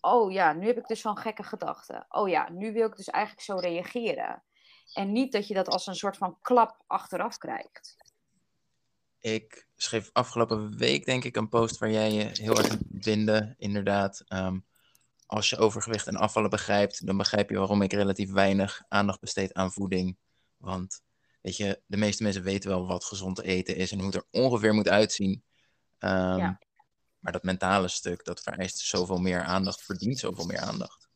oh 0.00 0.32
ja, 0.32 0.52
nu 0.52 0.66
heb 0.66 0.78
ik 0.78 0.86
dus 0.86 1.00
zo'n 1.00 1.18
gekke 1.18 1.42
gedachte. 1.42 2.04
Oh 2.08 2.28
ja, 2.28 2.50
nu 2.50 2.72
wil 2.72 2.86
ik 2.86 2.96
dus 2.96 3.08
eigenlijk 3.08 3.44
zo 3.44 3.56
reageren. 3.56 4.42
En 4.94 5.12
niet 5.12 5.32
dat 5.32 5.46
je 5.46 5.54
dat 5.54 5.68
als 5.68 5.86
een 5.86 5.94
soort 5.94 6.16
van 6.16 6.38
klap 6.40 6.82
achteraf 6.86 7.38
krijgt. 7.38 7.96
Ik 9.20 9.66
schreef 9.76 10.10
afgelopen 10.12 10.76
week, 10.76 11.04
denk 11.04 11.24
ik, 11.24 11.36
een 11.36 11.48
post 11.48 11.78
waar 11.78 11.90
jij 11.90 12.12
je 12.12 12.30
heel 12.32 12.56
erg 12.58 12.76
vinden. 12.92 13.54
Inderdaad, 13.58 14.22
ehm, 14.26 14.58
als 15.26 15.50
je 15.50 15.56
overgewicht 15.56 16.06
en 16.06 16.16
afvallen 16.16 16.50
begrijpt, 16.50 17.06
dan 17.06 17.16
begrijp 17.16 17.50
je 17.50 17.58
waarom 17.58 17.82
ik 17.82 17.92
relatief 17.92 18.30
weinig 18.30 18.82
aandacht 18.88 19.20
besteed 19.20 19.54
aan 19.54 19.72
voeding. 19.72 20.18
Want 20.56 21.02
weet 21.40 21.56
je, 21.56 21.82
de 21.86 21.96
meeste 21.96 22.22
mensen 22.22 22.42
weten 22.42 22.70
wel 22.70 22.86
wat 22.86 23.04
gezond 23.04 23.40
eten 23.42 23.76
is 23.76 23.92
en 23.92 23.98
hoe 23.98 24.06
het 24.06 24.16
er 24.16 24.26
ongeveer 24.30 24.74
moet 24.74 24.88
uitzien. 24.88 25.44
Um, 25.98 26.58
Maar 27.18 27.32
dat 27.32 27.42
mentale 27.42 27.88
stuk, 27.88 28.24
dat 28.24 28.40
vereist 28.40 28.78
zoveel 28.78 29.18
meer 29.18 29.42
aandacht, 29.42 29.82
verdient 29.82 30.18
zoveel 30.18 30.46
meer 30.46 30.60
aandacht. 30.60 31.09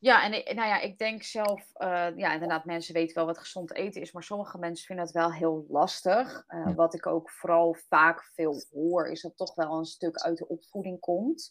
Ja, 0.00 0.24
en 0.24 0.56
nou 0.56 0.68
ja, 0.68 0.80
ik 0.80 0.98
denk 0.98 1.22
zelf, 1.22 1.70
uh, 1.78 2.08
ja, 2.16 2.32
inderdaad, 2.32 2.64
mensen 2.64 2.94
weten 2.94 3.14
wel 3.14 3.26
wat 3.26 3.38
gezond 3.38 3.74
eten 3.74 4.00
is, 4.00 4.12
maar 4.12 4.22
sommige 4.22 4.58
mensen 4.58 4.86
vinden 4.86 5.04
het 5.04 5.14
wel 5.14 5.32
heel 5.32 5.66
lastig. 5.68 6.44
Uh, 6.48 6.74
Wat 6.74 6.94
ik 6.94 7.06
ook 7.06 7.30
vooral 7.30 7.76
vaak 7.88 8.24
veel 8.34 8.62
hoor, 8.70 9.08
is 9.08 9.22
dat 9.22 9.36
toch 9.36 9.54
wel 9.54 9.78
een 9.78 9.84
stuk 9.84 10.16
uit 10.16 10.38
de 10.38 10.48
opvoeding 10.48 11.00
komt. 11.00 11.50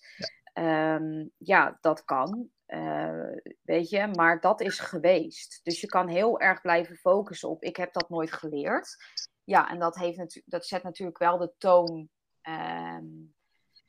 Ja, 0.54 0.96
um, 0.96 1.32
ja 1.38 1.78
dat 1.82 2.04
kan. 2.04 2.50
Uh, 2.68 3.32
weet 3.62 3.90
je, 3.90 4.08
maar 4.08 4.40
dat 4.42 4.62
is 4.62 4.80
geweest. 4.80 5.60
Dus 5.64 5.82
je 5.82 5.88
kan 5.88 6.08
heel 6.08 6.40
erg 6.40 6.62
blijven 6.62 6.96
focussen 6.96 7.50
op, 7.50 7.64
ik 7.64 7.76
heb 7.76 7.94
dat 7.94 8.10
nooit 8.10 8.32
geleerd. 8.32 8.96
Ja, 9.44 9.70
en 9.70 9.80
dat, 9.80 9.96
heeft 9.96 10.42
dat 10.46 10.66
zet 10.66 10.84
natuurlijk 10.84 11.18
wel 11.18 11.38
de 11.38 11.54
toon 11.58 12.10
uh, 12.44 12.98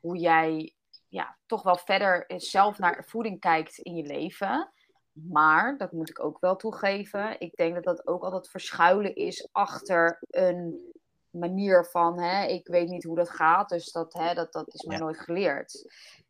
hoe 0.00 0.18
jij 0.18 0.74
ja, 1.08 1.38
toch 1.46 1.62
wel 1.62 1.76
verder 1.76 2.24
zelf 2.36 2.78
naar 2.78 3.04
voeding 3.06 3.40
kijkt 3.40 3.78
in 3.78 3.94
je 3.94 4.02
leven. 4.02 4.72
Maar, 5.12 5.76
dat 5.78 5.92
moet 5.92 6.10
ik 6.10 6.24
ook 6.24 6.40
wel 6.40 6.56
toegeven, 6.56 7.40
ik 7.40 7.56
denk 7.56 7.74
dat 7.74 7.84
dat 7.84 8.06
ook 8.06 8.22
altijd 8.22 8.48
verschuilen 8.48 9.14
is 9.14 9.48
achter 9.52 10.18
een 10.28 10.92
manier 11.30 11.84
van, 11.84 12.20
hè, 12.20 12.46
ik 12.46 12.68
weet 12.68 12.88
niet 12.88 13.04
hoe 13.04 13.16
dat 13.16 13.30
gaat, 13.30 13.68
dus 13.68 13.92
dat, 13.92 14.12
hè, 14.12 14.34
dat, 14.34 14.52
dat 14.52 14.74
is 14.74 14.82
me 14.82 14.98
nooit 14.98 15.20
geleerd 15.20 15.86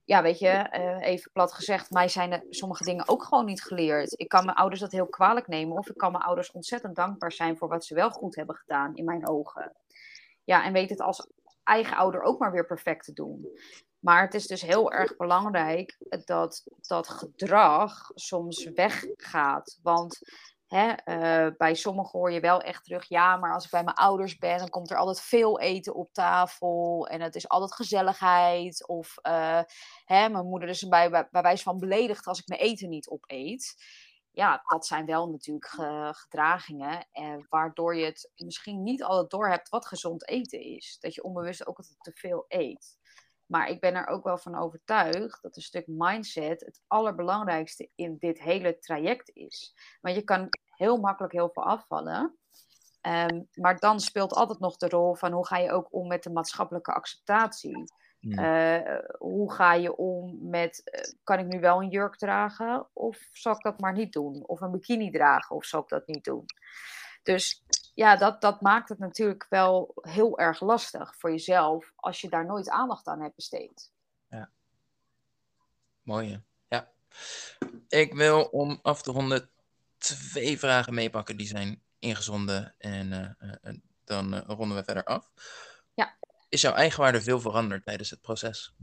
ja, 0.09 0.23
weet 0.23 0.39
je, 0.39 0.67
uh, 0.73 1.07
even 1.07 1.31
plat 1.33 1.53
gezegd, 1.53 1.91
mij 1.91 2.09
zijn 2.09 2.33
er 2.33 2.45
sommige 2.51 2.85
dingen 2.85 3.09
ook 3.09 3.23
gewoon 3.23 3.45
niet 3.45 3.63
geleerd. 3.63 4.21
Ik 4.21 4.29
kan 4.29 4.45
mijn 4.45 4.57
ouders 4.57 4.81
dat 4.81 4.93
heel 4.93 5.07
kwalijk 5.07 5.47
nemen, 5.47 5.77
of 5.77 5.89
ik 5.89 5.97
kan 5.97 6.13
mijn 6.13 6.25
ouders 6.25 6.51
ontzettend 6.51 6.97
dankbaar 6.97 7.33
zijn 7.33 7.57
voor 7.57 7.69
wat 7.69 7.85
ze 7.85 7.95
wel 7.95 8.11
goed 8.11 8.37
hebben 8.37 8.57
gedaan 8.57 8.95
in 8.95 9.05
mijn 9.05 9.29
ogen. 9.29 9.73
Ja, 10.45 10.65
en 10.65 10.73
weet 10.73 10.91
het 10.91 11.01
als 11.01 11.27
eigen 11.63 11.97
ouder 11.97 12.23
ook 12.23 12.39
maar 12.39 12.53
weer 12.53 12.67
perfect 12.67 13.05
te 13.05 13.13
doen. 13.13 13.49
Maar 14.01 14.23
het 14.23 14.35
is 14.35 14.47
dus 14.47 14.63
heel 14.63 14.93
erg 14.93 15.17
belangrijk 15.17 15.97
dat 16.25 16.63
dat 16.81 17.09
gedrag 17.09 18.11
soms 18.15 18.65
weggaat. 18.65 19.79
Want 19.83 20.19
Hè, 20.69 20.93
uh, 21.05 21.53
bij 21.57 21.75
sommigen 21.75 22.19
hoor 22.19 22.33
je 22.33 22.41
wel 22.41 22.61
echt 22.61 22.85
terug, 22.85 23.09
ja, 23.09 23.37
maar 23.37 23.55
als 23.55 23.65
ik 23.65 23.71
bij 23.71 23.85
mijn 23.85 23.97
ouders 23.97 24.39
ben, 24.39 24.59
dan 24.59 24.69
komt 24.69 24.91
er 24.91 24.97
altijd 24.97 25.21
veel 25.21 25.61
eten 25.61 25.95
op 25.95 26.13
tafel 26.13 27.07
en 27.07 27.21
het 27.21 27.35
is 27.35 27.49
altijd 27.49 27.75
gezelligheid. 27.75 28.89
Of 28.89 29.15
uh, 29.23 29.61
hè, 30.05 30.29
mijn 30.29 30.47
moeder 30.47 30.69
is 30.69 30.89
bij, 30.89 31.11
bij, 31.11 31.43
wijze 31.43 31.63
van 31.63 31.79
beledigd 31.79 32.27
als 32.27 32.39
ik 32.39 32.49
mijn 32.49 32.61
eten 32.61 32.89
niet 32.89 33.09
opeet. 33.09 33.75
Ja, 34.31 34.63
dat 34.65 34.87
zijn 34.87 35.07
wel 35.07 35.31
natuurlijk 35.31 35.69
ge, 35.69 36.09
gedragingen, 36.13 37.09
eh, 37.11 37.35
waardoor 37.49 37.97
je 37.97 38.05
het 38.05 38.31
misschien 38.37 38.83
niet 38.83 39.03
altijd 39.03 39.31
door 39.31 39.49
hebt 39.49 39.69
wat 39.69 39.87
gezond 39.87 40.29
eten 40.29 40.61
is. 40.61 40.97
Dat 41.01 41.15
je 41.15 41.23
onbewust 41.23 41.67
ook 41.67 41.79
altijd 41.79 41.97
te 42.01 42.13
veel 42.15 42.45
eet. 42.49 42.98
Maar 43.49 43.69
ik 43.69 43.81
ben 43.81 43.95
er 43.95 44.07
ook 44.07 44.25
wel 44.25 44.39
van 44.39 44.59
overtuigd 44.59 45.43
dat 45.43 45.57
een 45.57 45.63
stuk 45.63 45.87
mindset 45.87 46.61
het 46.61 46.81
allerbelangrijkste 46.87 47.91
in 47.95 48.17
dit 48.19 48.43
hele 48.43 48.79
traject 48.79 49.31
is. 49.35 49.75
Want 50.01 50.15
je 50.15 50.23
kan 50.23 50.49
heel 50.65 50.97
makkelijk 50.97 51.33
heel 51.33 51.51
veel 51.53 51.65
afvallen. 51.65 52.37
Um, 53.03 53.49
maar 53.55 53.79
dan 53.79 54.01
speelt 54.01 54.33
altijd 54.33 54.59
nog 54.59 54.77
de 54.77 54.89
rol 54.89 55.15
van 55.15 55.33
hoe 55.33 55.47
ga 55.47 55.57
je 55.59 55.73
ook 55.73 55.89
om 55.91 56.07
met 56.07 56.23
de 56.23 56.31
maatschappelijke 56.31 56.93
acceptatie. 56.93 57.85
Uh, 58.21 58.99
hoe 59.19 59.53
ga 59.53 59.75
je 59.75 59.97
om 59.97 60.39
met, 60.49 60.91
uh, 60.95 61.01
kan 61.25 61.39
ik 61.39 61.47
nu 61.47 61.61
wel 61.61 61.83
een 61.83 61.89
jurk 61.89 62.17
dragen 62.17 62.89
of 62.93 63.29
zal 63.33 63.53
ik 63.53 63.63
dat 63.63 63.81
maar 63.81 63.93
niet 63.93 64.13
doen? 64.13 64.47
Of 64.47 64.61
een 64.61 64.71
bikini 64.71 65.11
dragen 65.11 65.57
of 65.57 65.65
zal 65.65 65.81
ik 65.81 65.89
dat 65.89 66.07
niet 66.07 66.25
doen? 66.25 66.45
Dus 67.23 67.65
ja, 67.99 68.17
dat, 68.17 68.41
dat 68.41 68.61
maakt 68.61 68.89
het 68.89 68.99
natuurlijk 68.99 69.47
wel 69.49 69.95
heel 70.01 70.39
erg 70.39 70.61
lastig 70.61 71.17
voor 71.17 71.31
jezelf 71.31 71.93
als 71.97 72.21
je 72.21 72.29
daar 72.29 72.47
nooit 72.47 72.69
aandacht 72.69 73.07
aan 73.07 73.21
hebt 73.21 73.35
besteed. 73.35 73.93
Ja. 74.29 74.51
Mooi, 76.03 76.43
ja. 76.69 76.91
Ik 77.89 78.15
wil 78.15 78.45
om 78.45 78.79
af 78.83 79.03
te 79.03 79.11
ronden 79.11 79.51
twee 79.97 80.59
vragen 80.59 80.95
meepakken 80.95 81.37
die 81.37 81.47
zijn 81.47 81.83
ingezonden 81.99 82.75
en 82.79 83.13
uh, 83.13 83.51
uh, 83.65 83.75
dan 84.05 84.35
uh, 84.35 84.41
ronden 84.47 84.77
we 84.77 84.85
verder 84.85 85.05
af. 85.05 85.31
Ja. 85.95 86.17
Is 86.49 86.61
jouw 86.61 86.75
eigenwaarde 86.75 87.21
veel 87.21 87.41
veranderd 87.41 87.85
tijdens 87.85 88.11
het 88.11 88.21
proces? 88.21 88.75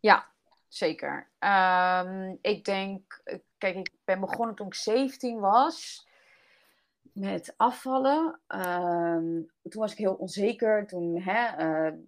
Ja, 0.00 0.26
zeker. 0.68 1.28
Um, 1.38 2.38
ik 2.40 2.64
denk, 2.64 3.22
kijk, 3.58 3.76
ik 3.76 3.92
ben 4.04 4.20
begonnen 4.20 4.54
toen 4.54 4.66
ik 4.66 4.74
17 4.74 5.40
was 5.40 6.05
met 7.12 7.54
afvallen. 7.56 8.40
Um, 8.48 9.50
toen 9.62 9.80
was 9.80 9.92
ik 9.92 9.98
heel 9.98 10.14
onzeker. 10.14 10.86
Toen 10.86 11.20
hè, 11.20 11.66
uh, 11.88 11.98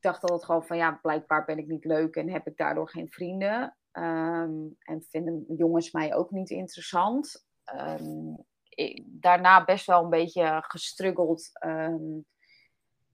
dacht 0.00 0.22
altijd 0.22 0.44
gewoon 0.44 0.64
van 0.64 0.76
ja, 0.76 0.98
blijkbaar 1.02 1.44
ben 1.44 1.58
ik 1.58 1.66
niet 1.66 1.84
leuk 1.84 2.16
en 2.16 2.30
heb 2.30 2.46
ik 2.46 2.56
daardoor 2.56 2.88
geen 2.88 3.10
vrienden. 3.10 3.76
Um, 3.92 4.76
en 4.78 5.02
vinden 5.08 5.44
jongens 5.56 5.92
mij 5.92 6.14
ook 6.14 6.30
niet 6.30 6.50
interessant. 6.50 7.46
Um, 7.78 8.36
ik, 8.68 9.02
daarna 9.06 9.64
best 9.64 9.86
wel 9.86 10.02
een 10.02 10.10
beetje 10.10 10.64
gestruggeld. 10.66 11.50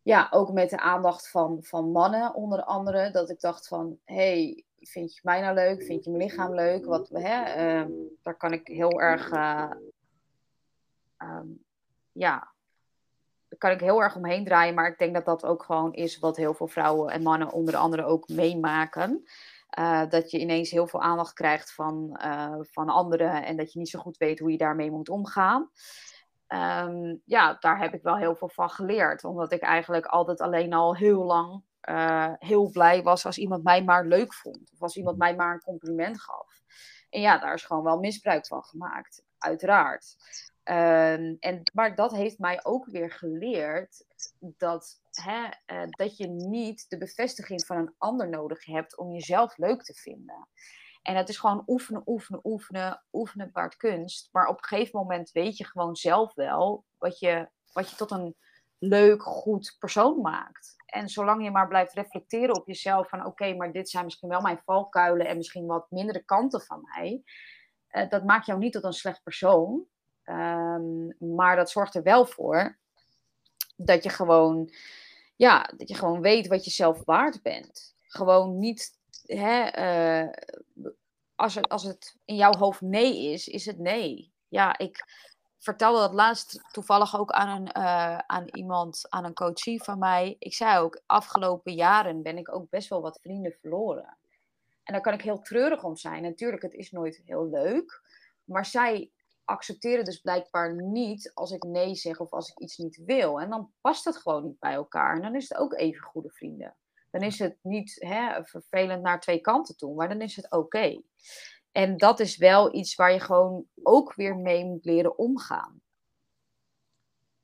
ja, 0.02 0.28
ook 0.30 0.52
met 0.52 0.70
de 0.70 0.78
aandacht 0.78 1.30
van, 1.30 1.58
van 1.60 1.90
mannen 1.90 2.34
onder 2.34 2.62
andere. 2.62 3.10
Dat 3.10 3.30
ik 3.30 3.40
dacht 3.40 3.68
van, 3.68 3.98
hey, 4.04 4.64
vind 4.80 5.14
je 5.14 5.20
mij 5.22 5.40
nou 5.40 5.54
leuk? 5.54 5.82
Vind 5.82 6.04
je 6.04 6.10
mijn 6.10 6.22
lichaam 6.22 6.54
leuk? 6.54 6.84
Wat, 6.84 7.08
hè, 7.08 7.42
daar 8.22 8.36
kan 8.36 8.52
ik 8.52 8.66
heel 8.66 9.00
erg 9.00 9.32
uh, 9.32 9.70
um, 11.18 11.64
ja, 12.12 12.52
kan 13.58 13.70
ik 13.70 13.80
heel 13.80 14.02
erg 14.02 14.16
omheen 14.16 14.44
draaien. 14.44 14.74
Maar 14.74 14.88
ik 14.88 14.98
denk 14.98 15.14
dat 15.14 15.24
dat 15.24 15.44
ook 15.44 15.62
gewoon 15.62 15.92
is 15.92 16.18
wat 16.18 16.36
heel 16.36 16.54
veel 16.54 16.68
vrouwen 16.68 17.12
en 17.12 17.22
mannen 17.22 17.52
onder 17.52 17.76
andere 17.76 18.04
ook 18.04 18.28
meemaken. 18.28 19.28
Uh, 19.78 20.08
dat 20.08 20.30
je 20.30 20.38
ineens 20.38 20.70
heel 20.70 20.86
veel 20.86 21.02
aandacht 21.02 21.32
krijgt 21.32 21.74
van, 21.74 22.20
uh, 22.24 22.56
van 22.60 22.88
anderen 22.88 23.44
en 23.44 23.56
dat 23.56 23.72
je 23.72 23.78
niet 23.78 23.88
zo 23.88 23.98
goed 23.98 24.16
weet 24.16 24.38
hoe 24.38 24.50
je 24.50 24.58
daarmee 24.58 24.90
moet 24.90 25.08
omgaan. 25.08 25.70
Um, 26.54 27.22
ja, 27.24 27.56
daar 27.60 27.80
heb 27.80 27.94
ik 27.94 28.02
wel 28.02 28.16
heel 28.16 28.36
veel 28.36 28.48
van 28.48 28.70
geleerd. 28.70 29.24
Omdat 29.24 29.52
ik 29.52 29.62
eigenlijk 29.62 30.06
altijd 30.06 30.40
alleen 30.40 30.72
al 30.72 30.96
heel 30.96 31.24
lang 31.24 31.62
uh, 31.88 32.32
heel 32.38 32.70
blij 32.70 33.02
was 33.02 33.26
als 33.26 33.38
iemand 33.38 33.64
mij 33.64 33.84
maar 33.84 34.06
leuk 34.06 34.34
vond. 34.34 34.70
Of 34.72 34.82
als 34.82 34.96
iemand 34.96 35.18
mij 35.18 35.36
maar 35.36 35.54
een 35.54 35.60
compliment 35.60 36.20
gaf. 36.20 36.62
En 37.10 37.20
ja, 37.20 37.38
daar 37.38 37.54
is 37.54 37.64
gewoon 37.64 37.84
wel 37.84 37.98
misbruik 37.98 38.46
van 38.46 38.62
gemaakt, 38.62 39.22
uiteraard. 39.38 40.16
Um, 40.70 41.36
en, 41.40 41.60
maar 41.72 41.94
dat 41.94 42.12
heeft 42.12 42.38
mij 42.38 42.64
ook 42.64 42.86
weer 42.86 43.10
geleerd 43.10 44.04
dat, 44.38 45.00
hè, 45.10 45.44
uh, 45.66 45.88
dat 45.88 46.16
je 46.16 46.26
niet 46.26 46.84
de 46.88 46.98
bevestiging 46.98 47.66
van 47.66 47.76
een 47.76 47.94
ander 47.98 48.28
nodig 48.28 48.64
hebt 48.64 48.96
om 48.96 49.12
jezelf 49.12 49.56
leuk 49.56 49.82
te 49.82 49.94
vinden. 49.94 50.48
En 51.02 51.16
het 51.16 51.28
is 51.28 51.38
gewoon 51.38 51.62
oefenen, 51.66 52.02
oefenen, 52.06 52.40
oefenen, 52.44 53.02
oefenen 53.12 53.52
baart 53.52 53.76
kunst. 53.76 54.28
Maar 54.32 54.46
op 54.46 54.56
een 54.58 54.64
gegeven 54.64 55.00
moment 55.00 55.30
weet 55.30 55.56
je 55.56 55.64
gewoon 55.64 55.96
zelf 55.96 56.34
wel 56.34 56.84
wat 56.98 57.18
je, 57.18 57.48
wat 57.72 57.90
je 57.90 57.96
tot 57.96 58.10
een 58.10 58.36
leuk, 58.78 59.22
goed 59.22 59.76
persoon 59.78 60.20
maakt. 60.20 60.74
En 60.86 61.08
zolang 61.08 61.44
je 61.44 61.50
maar 61.50 61.68
blijft 61.68 61.94
reflecteren 61.94 62.54
op 62.54 62.66
jezelf 62.66 63.08
van 63.08 63.26
oké, 63.26 63.54
maar 63.54 63.72
dit 63.72 63.90
zijn 63.90 64.04
misschien 64.04 64.28
wel 64.28 64.40
mijn 64.40 64.62
valkuilen 64.64 65.26
en 65.26 65.36
misschien 65.36 65.66
wat 65.66 65.90
mindere 65.90 66.24
kanten 66.24 66.60
van 66.60 66.80
mij. 66.82 67.22
Uh, 67.90 68.08
dat 68.08 68.24
maakt 68.24 68.46
jou 68.46 68.58
niet 68.58 68.72
tot 68.72 68.84
een 68.84 68.92
slecht 68.92 69.22
persoon. 69.22 69.86
Um, 70.28 71.14
maar 71.18 71.56
dat 71.56 71.70
zorgt 71.70 71.94
er 71.94 72.02
wel 72.02 72.26
voor 72.26 72.76
dat 73.76 74.02
je 74.02 74.10
gewoon 74.10 74.70
ja, 75.38 75.70
dat 75.76 75.88
je 75.88 75.94
gewoon 75.94 76.20
weet 76.20 76.46
wat 76.46 76.64
je 76.64 76.70
zelf 76.70 77.04
waard 77.04 77.42
bent. 77.42 77.94
Gewoon 78.02 78.58
niet, 78.58 78.98
hè, 79.26 79.60
eh, 79.62 80.28
als, 81.34 81.54
het, 81.54 81.68
als 81.68 81.82
het 81.82 82.16
in 82.24 82.36
jouw 82.36 82.56
hoofd 82.56 82.80
nee 82.80 83.32
is, 83.32 83.48
is 83.48 83.66
het 83.66 83.78
nee. 83.78 84.32
Ja, 84.48 84.78
ik 84.78 85.04
vertelde 85.58 85.98
dat 85.98 86.12
laatst 86.12 86.60
toevallig 86.72 87.18
ook 87.18 87.30
aan, 87.30 87.60
een, 87.60 87.82
uh, 87.82 88.18
aan 88.18 88.44
iemand, 88.52 89.06
aan 89.08 89.24
een 89.24 89.34
coachie 89.34 89.82
van 89.82 89.98
mij. 89.98 90.36
Ik 90.38 90.54
zei 90.54 90.78
ook, 90.78 91.00
afgelopen 91.06 91.74
jaren 91.74 92.22
ben 92.22 92.38
ik 92.38 92.54
ook 92.54 92.70
best 92.70 92.88
wel 92.88 93.00
wat 93.00 93.20
vrienden 93.22 93.52
verloren. 93.60 94.16
En 94.84 94.92
daar 94.92 95.02
kan 95.02 95.12
ik 95.12 95.22
heel 95.22 95.40
treurig 95.40 95.84
om 95.84 95.96
zijn. 95.96 96.22
Natuurlijk, 96.22 96.62
het 96.62 96.74
is 96.74 96.90
nooit 96.90 97.22
heel 97.24 97.48
leuk. 97.48 98.02
Maar 98.44 98.66
zij 98.66 99.10
accepteren 99.48 100.04
dus 100.04 100.20
blijkbaar 100.20 100.82
niet 100.82 101.30
als 101.34 101.50
ik 101.50 101.62
nee 101.62 101.94
zeg 101.94 102.20
of 102.20 102.30
als 102.30 102.50
ik 102.50 102.58
iets 102.58 102.76
niet 102.76 103.02
wil. 103.04 103.40
En 103.40 103.50
dan 103.50 103.72
past 103.80 104.04
het 104.04 104.16
gewoon 104.16 104.44
niet 104.44 104.58
bij 104.58 104.72
elkaar. 104.72 105.16
En 105.16 105.22
dan 105.22 105.34
is 105.34 105.48
het 105.48 105.58
ook 105.58 105.74
even 105.74 106.02
goede 106.02 106.30
vrienden. 106.30 106.76
Dan 107.10 107.22
is 107.22 107.38
het 107.38 107.56
niet 107.62 107.96
hè, 107.98 108.44
vervelend 108.44 109.02
naar 109.02 109.20
twee 109.20 109.40
kanten 109.40 109.76
toe, 109.76 109.94
maar 109.94 110.08
dan 110.08 110.20
is 110.20 110.36
het 110.36 110.50
oké. 110.50 111.02
En 111.72 111.96
dat 111.96 112.20
is 112.20 112.36
wel 112.36 112.74
iets 112.74 112.94
waar 112.94 113.12
je 113.12 113.20
gewoon 113.20 113.66
ook 113.82 114.14
weer 114.14 114.36
mee 114.36 114.64
moet 114.64 114.84
leren 114.84 115.18
omgaan. 115.18 115.80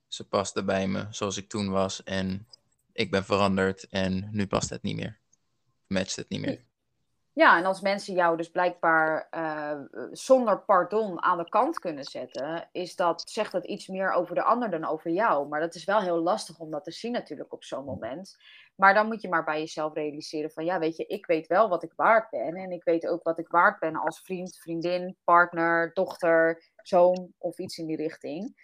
Ze 0.08 0.28
paste 0.28 0.64
bij 0.64 0.86
me 0.86 1.06
zoals 1.10 1.36
ik 1.36 1.48
toen 1.48 1.70
was 1.70 2.02
en 2.02 2.48
ik 2.92 3.10
ben 3.10 3.24
veranderd 3.24 3.88
en 3.88 4.28
nu 4.32 4.46
past 4.46 4.70
het 4.70 4.82
niet 4.82 4.96
meer. 4.96 5.18
Matcht 5.86 6.16
het 6.16 6.28
niet 6.28 6.40
meer. 6.40 6.64
Ja, 7.34 7.58
en 7.58 7.64
als 7.64 7.80
mensen 7.80 8.14
jou 8.14 8.36
dus 8.36 8.50
blijkbaar 8.50 9.28
uh, 9.30 9.80
zonder 10.12 10.60
pardon 10.60 11.22
aan 11.22 11.38
de 11.38 11.48
kant 11.48 11.78
kunnen 11.78 12.04
zetten, 12.04 12.68
is 12.72 12.96
dat, 12.96 13.22
zegt 13.30 13.52
dat 13.52 13.64
iets 13.66 13.86
meer 13.88 14.12
over 14.12 14.34
de 14.34 14.42
ander 14.42 14.70
dan 14.70 14.84
over 14.84 15.10
jou. 15.10 15.48
Maar 15.48 15.60
dat 15.60 15.74
is 15.74 15.84
wel 15.84 16.00
heel 16.00 16.22
lastig 16.22 16.58
om 16.58 16.70
dat 16.70 16.84
te 16.84 16.90
zien 16.90 17.12
natuurlijk 17.12 17.52
op 17.52 17.64
zo'n 17.64 17.84
moment. 17.84 18.36
Maar 18.76 18.94
dan 18.94 19.06
moet 19.06 19.22
je 19.22 19.28
maar 19.28 19.44
bij 19.44 19.58
jezelf 19.58 19.94
realiseren 19.94 20.50
van, 20.50 20.64
ja, 20.64 20.78
weet 20.78 20.96
je, 20.96 21.06
ik 21.06 21.26
weet 21.26 21.46
wel 21.46 21.68
wat 21.68 21.82
ik 21.82 21.92
waard 21.96 22.30
ben. 22.30 22.54
En 22.54 22.70
ik 22.70 22.84
weet 22.84 23.06
ook 23.06 23.22
wat 23.22 23.38
ik 23.38 23.48
waard 23.48 23.78
ben 23.78 23.96
als 23.96 24.20
vriend, 24.20 24.56
vriendin, 24.56 25.16
partner, 25.24 25.90
dochter, 25.94 26.70
zoon 26.76 27.32
of 27.38 27.58
iets 27.58 27.78
in 27.78 27.86
die 27.86 27.96
richting. 27.96 28.54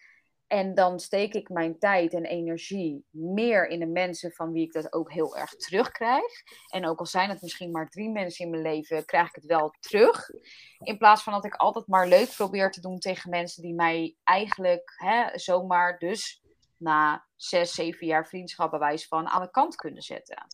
En 0.51 0.75
dan 0.75 1.01
steek 1.01 1.35
ik 1.35 1.49
mijn 1.49 1.79
tijd 1.79 2.15
en 2.15 2.25
energie 2.25 3.05
meer 3.11 3.69
in 3.69 3.79
de 3.79 3.87
mensen 3.87 4.33
van 4.33 4.53
wie 4.53 4.67
ik 4.67 4.73
dat 4.73 4.93
ook 4.93 5.13
heel 5.13 5.37
erg 5.37 5.55
terugkrijg. 5.55 6.43
En 6.69 6.87
ook 6.87 6.99
al 6.99 7.07
zijn 7.07 7.29
het 7.29 7.43
misschien 7.43 7.71
maar 7.71 7.89
drie 7.89 8.11
mensen 8.11 8.45
in 8.45 8.51
mijn 8.51 8.63
leven, 8.63 9.05
krijg 9.05 9.29
ik 9.29 9.35
het 9.35 9.45
wel 9.45 9.75
terug. 9.81 10.31
In 10.79 10.99
plaats 10.99 11.23
van 11.23 11.33
dat 11.33 11.45
ik 11.45 11.55
altijd 11.55 11.87
maar 11.87 12.09
leuk 12.09 12.35
probeer 12.37 12.71
te 12.71 12.81
doen 12.81 12.99
tegen 12.99 13.31
mensen 13.31 13.63
die 13.63 13.75
mij 13.75 14.17
eigenlijk 14.25 14.93
hè, 14.97 15.39
zomaar 15.39 15.99
dus 15.99 16.43
na 16.77 17.27
zes, 17.37 17.75
zeven 17.75 18.07
jaar 18.07 18.27
vriendschap 18.27 18.71
bewijs 18.71 19.07
van 19.07 19.29
aan 19.29 19.43
de 19.43 19.51
kant 19.51 19.77
kunnen 19.77 20.03
zetten. 20.03 20.47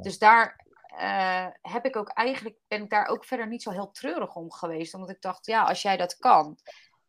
Dus 0.00 0.18
daar 0.18 0.66
uh, 1.00 1.46
heb 1.62 1.84
ik 1.84 1.96
ook 1.96 2.08
eigenlijk, 2.08 2.56
ben 2.68 2.82
ik 2.82 2.90
daar 2.90 3.06
ook 3.06 3.24
verder 3.24 3.48
niet 3.48 3.62
zo 3.62 3.70
heel 3.70 3.90
treurig 3.90 4.34
om 4.34 4.52
geweest. 4.52 4.94
Omdat 4.94 5.10
ik 5.10 5.20
dacht, 5.22 5.46
ja, 5.46 5.62
als 5.62 5.82
jij 5.82 5.96
dat 5.96 6.16
kan, 6.16 6.58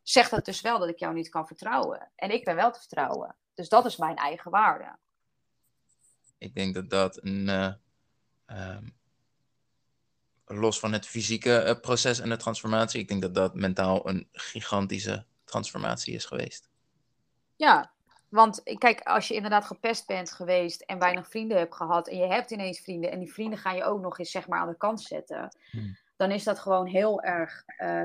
zegt 0.04 0.32
dat 0.32 0.45
dus 0.45 0.62
wel 0.62 0.80
dat 0.80 0.89
ik 0.89 0.99
jou 0.99 1.14
niet 1.14 1.30
kan 1.30 1.47
vertrouwen. 1.47 2.12
En 2.16 2.32
ik 2.32 2.43
ben 2.43 2.56
wel 2.56 2.72
te 2.72 2.80
vertrouwen. 2.80 3.36
Dus 3.54 3.70
dat 3.70 3.86
is 3.86 3.97
mijn 3.97 4.16
eigen 4.16 4.52
waarde. 4.52 4.95
Ik 6.38 6.56
denk 6.56 6.74
dat 6.74 6.89
dat 6.89 7.24
een. 7.24 7.47
Uh, 7.47 7.74
um, 8.76 8.99
los 10.45 10.80
van 10.80 10.93
het 10.93 11.08
fysieke 11.08 11.64
uh, 11.66 11.80
proces 11.82 12.20
en 12.20 12.30
de 12.30 12.38
transformatie, 12.38 12.99
ik 12.99 13.08
denk 13.08 13.22
dat 13.22 13.36
dat 13.36 13.56
mentaal 13.56 14.10
een 14.10 14.28
gigantische 14.32 15.26
transformatie 15.43 16.14
is 16.14 16.26
geweest. 16.26 16.70
Ja, 17.56 17.91
want 18.30 18.62
kijk, 18.78 19.02
als 19.02 19.28
je 19.28 19.34
inderdaad 19.34 19.66
gepest 19.66 20.08
bent 20.08 20.32
geweest 20.32 20.82
en 20.82 20.99
weinig 20.99 21.30
vrienden 21.30 21.58
hebt 21.58 21.76
gehad 21.76 22.08
en 22.08 22.18
je 22.18 22.28
hebt 22.28 22.52
ineens 22.52 22.80
vrienden 22.80 23.12
en 23.12 23.20
die 23.20 23.34
vrienden 23.34 23.60
ga 23.60 23.72
je 23.72 23.84
ook 23.84 24.02
nog 24.02 24.20
eens 24.20 24.32
zeg 24.32 24.47
maar 24.47 24.60
aan 24.60 24.68
de 24.68 24.78
kant 24.78 25.02
zetten, 25.02 25.58
hmm. 25.72 25.97
dan 26.16 26.32
is 26.32 26.43
dat 26.43 26.60
gewoon 26.60 26.86
heel 26.88 27.22
erg, 27.22 27.64
uh, 27.78 28.04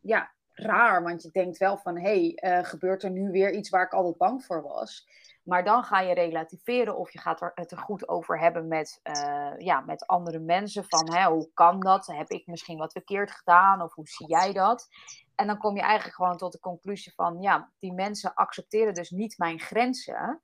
ja, 0.00 0.32
raar. 0.54 1.02
Want 1.02 1.22
je 1.22 1.30
denkt 1.30 1.58
wel 1.58 1.76
van, 1.76 1.98
hé, 1.98 2.34
hey, 2.34 2.58
uh, 2.58 2.64
gebeurt 2.64 3.02
er 3.02 3.10
nu 3.10 3.30
weer 3.30 3.52
iets 3.52 3.70
waar 3.70 3.84
ik 3.84 3.92
altijd 3.92 4.16
bang 4.16 4.44
voor 4.44 4.62
was? 4.62 5.08
Maar 5.42 5.64
dan 5.64 5.84
ga 5.84 6.00
je 6.00 6.14
relativeren 6.14 6.96
of 6.96 7.12
je 7.12 7.18
gaat 7.18 7.40
er, 7.40 7.52
het 7.54 7.70
er 7.70 7.78
goed 7.78 8.08
over 8.08 8.38
hebben 8.38 8.68
met, 8.68 9.00
uh, 9.02 9.52
ja, 9.58 9.80
met 9.80 10.06
andere 10.06 10.38
mensen. 10.38 10.84
Van 10.88 11.12
hè, 11.12 11.28
hoe 11.28 11.50
kan 11.54 11.80
dat? 11.80 12.06
Heb 12.06 12.28
ik 12.28 12.46
misschien 12.46 12.78
wat 12.78 12.92
verkeerd 12.92 13.30
gedaan? 13.30 13.82
Of 13.82 13.94
hoe 13.94 14.08
zie 14.08 14.26
jij 14.26 14.52
dat? 14.52 14.88
En 15.34 15.46
dan 15.46 15.58
kom 15.58 15.76
je 15.76 15.82
eigenlijk 15.82 16.14
gewoon 16.14 16.36
tot 16.36 16.52
de 16.52 16.60
conclusie 16.60 17.12
van, 17.14 17.40
ja, 17.40 17.70
die 17.78 17.92
mensen 17.92 18.34
accepteren 18.34 18.94
dus 18.94 19.10
niet 19.10 19.38
mijn 19.38 19.60
grenzen. 19.60 20.42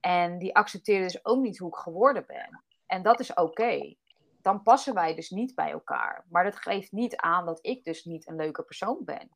En 0.00 0.38
die 0.38 0.54
accepteren 0.54 1.02
dus 1.02 1.24
ook 1.24 1.42
niet 1.42 1.58
hoe 1.58 1.68
ik 1.68 1.76
geworden 1.76 2.24
ben. 2.26 2.62
En 2.86 3.02
dat 3.02 3.20
is 3.20 3.34
oké. 3.34 3.94
Dan 4.42 4.62
passen 4.62 4.94
wij 4.94 5.14
dus 5.14 5.30
niet 5.30 5.54
bij 5.54 5.70
elkaar. 5.70 6.24
Maar 6.28 6.44
dat 6.44 6.56
geeft 6.56 6.92
niet 6.92 7.16
aan 7.16 7.46
dat 7.46 7.58
ik 7.62 7.84
dus 7.84 8.04
niet 8.04 8.28
een 8.28 8.36
leuke 8.36 8.62
persoon 8.62 8.98
ben. 9.04 9.30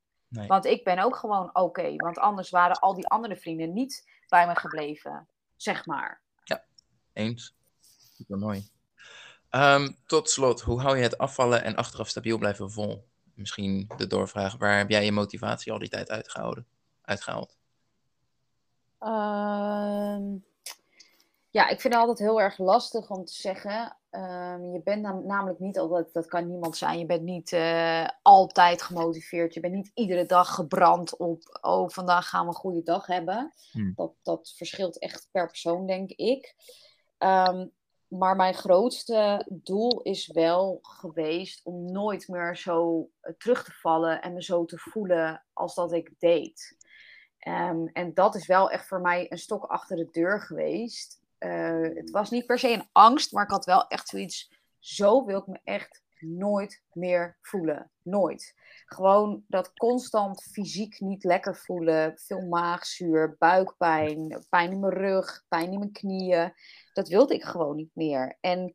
Want 0.46 0.64
ik 0.64 0.84
ben 0.84 0.98
ook 0.98 1.16
gewoon 1.16 1.50
oké. 1.52 1.96
want 1.96 2.18
anders 2.18 2.50
waren 2.50 2.78
al 2.78 2.94
die 2.94 3.06
andere 3.06 3.36
vrienden 3.36 3.72
niet 3.72 4.08
bij 4.28 4.46
me 4.46 4.54
gebleven, 4.54 5.28
zeg 5.56 5.86
maar. 5.86 6.22
Ja, 6.44 6.64
eens. 7.12 7.56
Super 8.16 8.38
mooi. 8.38 8.68
Ehm, 9.48 9.92
tot 10.06 10.30
slot, 10.30 10.60
hoe 10.60 10.80
hou 10.80 10.96
je 10.96 11.02
het 11.02 11.18
afvallen 11.18 11.64
en 11.64 11.76
achteraf 11.76 12.08
stabiel 12.08 12.38
blijven 12.38 12.70
vol? 12.70 13.08
Misschien 13.34 13.90
de 13.96 14.06
doorvraag, 14.06 14.56
waar 14.56 14.78
heb 14.78 14.90
jij 14.90 15.04
je 15.04 15.12
motivatie 15.12 15.72
al 15.72 15.78
die 15.78 15.88
tijd 15.88 16.10
uitgehouden, 16.10 16.66
uitgehaald? 17.02 17.56
Ehm, 18.98 20.36
ja, 21.50 21.68
ik 21.68 21.80
vind 21.80 21.94
het 21.94 22.02
altijd 22.02 22.18
heel 22.18 22.40
erg 22.40 22.58
lastig 22.58 23.10
om 23.10 23.24
te 23.24 23.34
zeggen. 23.34 23.96
Ehm, 24.14 24.72
je 24.72 24.80
bent 24.84 25.02
namelijk 25.24 25.58
niet 25.58 25.78
altijd, 25.78 26.12
dat 26.12 26.26
kan 26.26 26.48
niemand 26.48 26.76
zijn, 26.76 26.98
je 26.98 27.06
bent 27.06 27.22
niet 27.22 27.52
uh, 27.52 28.08
altijd 28.22 28.82
gemotiveerd. 28.82 29.54
Je 29.54 29.60
bent 29.60 29.74
niet 29.74 29.90
iedere 29.94 30.26
dag 30.26 30.54
gebrand 30.54 31.16
op, 31.16 31.58
oh, 31.60 31.88
vandaag 31.88 32.28
gaan 32.28 32.42
we 32.42 32.48
een 32.48 32.54
goede 32.58 32.82
dag 32.82 33.06
hebben. 33.06 33.52
Hmm. 33.72 33.92
Dat, 33.96 34.12
dat 34.22 34.52
verschilt 34.56 34.98
echt 34.98 35.28
per 35.30 35.46
persoon, 35.46 35.86
denk 35.86 36.10
ik. 36.10 36.54
Um, 37.18 37.72
maar 38.08 38.36
mijn 38.36 38.54
grootste 38.54 39.46
doel 39.62 40.02
is 40.02 40.26
wel 40.26 40.78
geweest 40.82 41.64
om 41.64 41.92
nooit 41.92 42.28
meer 42.28 42.56
zo 42.56 43.08
eh, 43.20 43.32
terug 43.38 43.64
te 43.64 43.72
vallen 43.72 44.22
en 44.22 44.32
me 44.32 44.42
zo 44.42 44.64
te 44.64 44.78
voelen 44.78 45.44
als 45.52 45.74
dat 45.74 45.92
ik 45.92 46.10
deed. 46.18 46.76
Um, 47.48 47.88
en 47.88 48.14
dat 48.14 48.34
is 48.34 48.46
wel 48.46 48.70
echt 48.70 48.86
voor 48.86 49.00
mij 49.00 49.32
een 49.32 49.38
stok 49.38 49.64
achter 49.64 49.96
de 49.96 50.08
deur 50.10 50.40
geweest. 50.40 51.22
Uh, 51.44 51.96
het 51.96 52.10
was 52.10 52.30
niet 52.30 52.46
per 52.46 52.58
se 52.58 52.68
een 52.68 52.88
angst, 52.92 53.32
maar 53.32 53.44
ik 53.44 53.50
had 53.50 53.64
wel 53.64 53.86
echt 53.86 54.08
zoiets. 54.08 54.52
Zo 54.78 55.24
wil 55.24 55.38
ik 55.38 55.46
me 55.46 55.60
echt 55.64 56.02
nooit 56.18 56.82
meer 56.92 57.38
voelen. 57.40 57.90
Nooit. 58.02 58.54
Gewoon 58.86 59.44
dat 59.48 59.72
constant 59.72 60.42
fysiek 60.42 61.00
niet 61.00 61.24
lekker 61.24 61.56
voelen. 61.56 62.12
Veel 62.16 62.40
maagzuur, 62.40 63.36
buikpijn, 63.38 64.44
pijn 64.48 64.70
in 64.70 64.80
mijn 64.80 64.92
rug, 64.92 65.44
pijn 65.48 65.72
in 65.72 65.78
mijn 65.78 65.92
knieën. 65.92 66.52
Dat 66.92 67.08
wilde 67.08 67.34
ik 67.34 67.44
gewoon 67.44 67.76
niet 67.76 67.90
meer. 67.94 68.36
En 68.40 68.74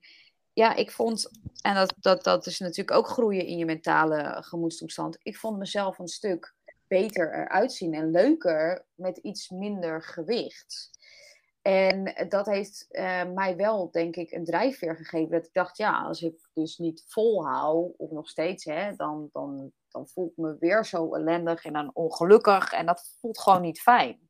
ja, 0.54 0.76
ik 0.76 0.92
vond, 0.92 1.32
en 1.62 1.76
dat, 1.76 1.94
dat, 2.00 2.24
dat 2.24 2.46
is 2.46 2.60
natuurlijk 2.60 2.98
ook 2.98 3.08
groeien 3.08 3.46
in 3.46 3.58
je 3.58 3.66
mentale 3.66 4.38
gemoedstoestand. 4.44 5.18
Ik 5.22 5.38
vond 5.38 5.58
mezelf 5.58 6.00
een 6.00 6.08
stuk 6.08 6.56
beter 6.88 7.34
eruit 7.34 7.74
zien 7.74 7.94
en 7.94 8.12
leuker 8.12 8.86
met 8.96 9.18
iets 9.18 9.50
minder 9.50 10.04
gewicht. 10.04 10.90
En 11.70 12.28
dat 12.30 12.46
heeft 12.46 12.86
uh, 12.92 13.24
mij 13.24 13.56
wel, 13.56 13.92
denk 13.92 14.16
ik, 14.16 14.32
een 14.32 14.46
drijfveer 14.46 14.96
gegeven. 14.96 15.32
Dat 15.32 15.46
ik 15.46 15.54
dacht, 15.54 15.78
ja, 15.78 16.02
als 16.02 16.22
ik 16.22 16.50
dus 16.54 16.78
niet 16.78 17.04
volhou, 17.08 17.94
of 17.98 18.12
nog 18.12 18.30
steeds, 18.30 18.66
hè, 18.66 18.96
dan, 18.96 19.30
dan, 19.32 19.72
dan 19.90 20.08
voel 20.08 20.28
ik 20.28 20.38
me 20.38 20.56
weer 20.60 20.86
zo 20.86 21.16
ellendig 21.16 21.66
en 21.66 21.74
dan 21.74 21.92
ongelukkig. 21.94 22.72
En 22.72 22.86
dat 22.86 23.16
voelt 23.20 23.40
gewoon 23.40 23.62
niet 23.62 23.82
fijn. 23.82 24.30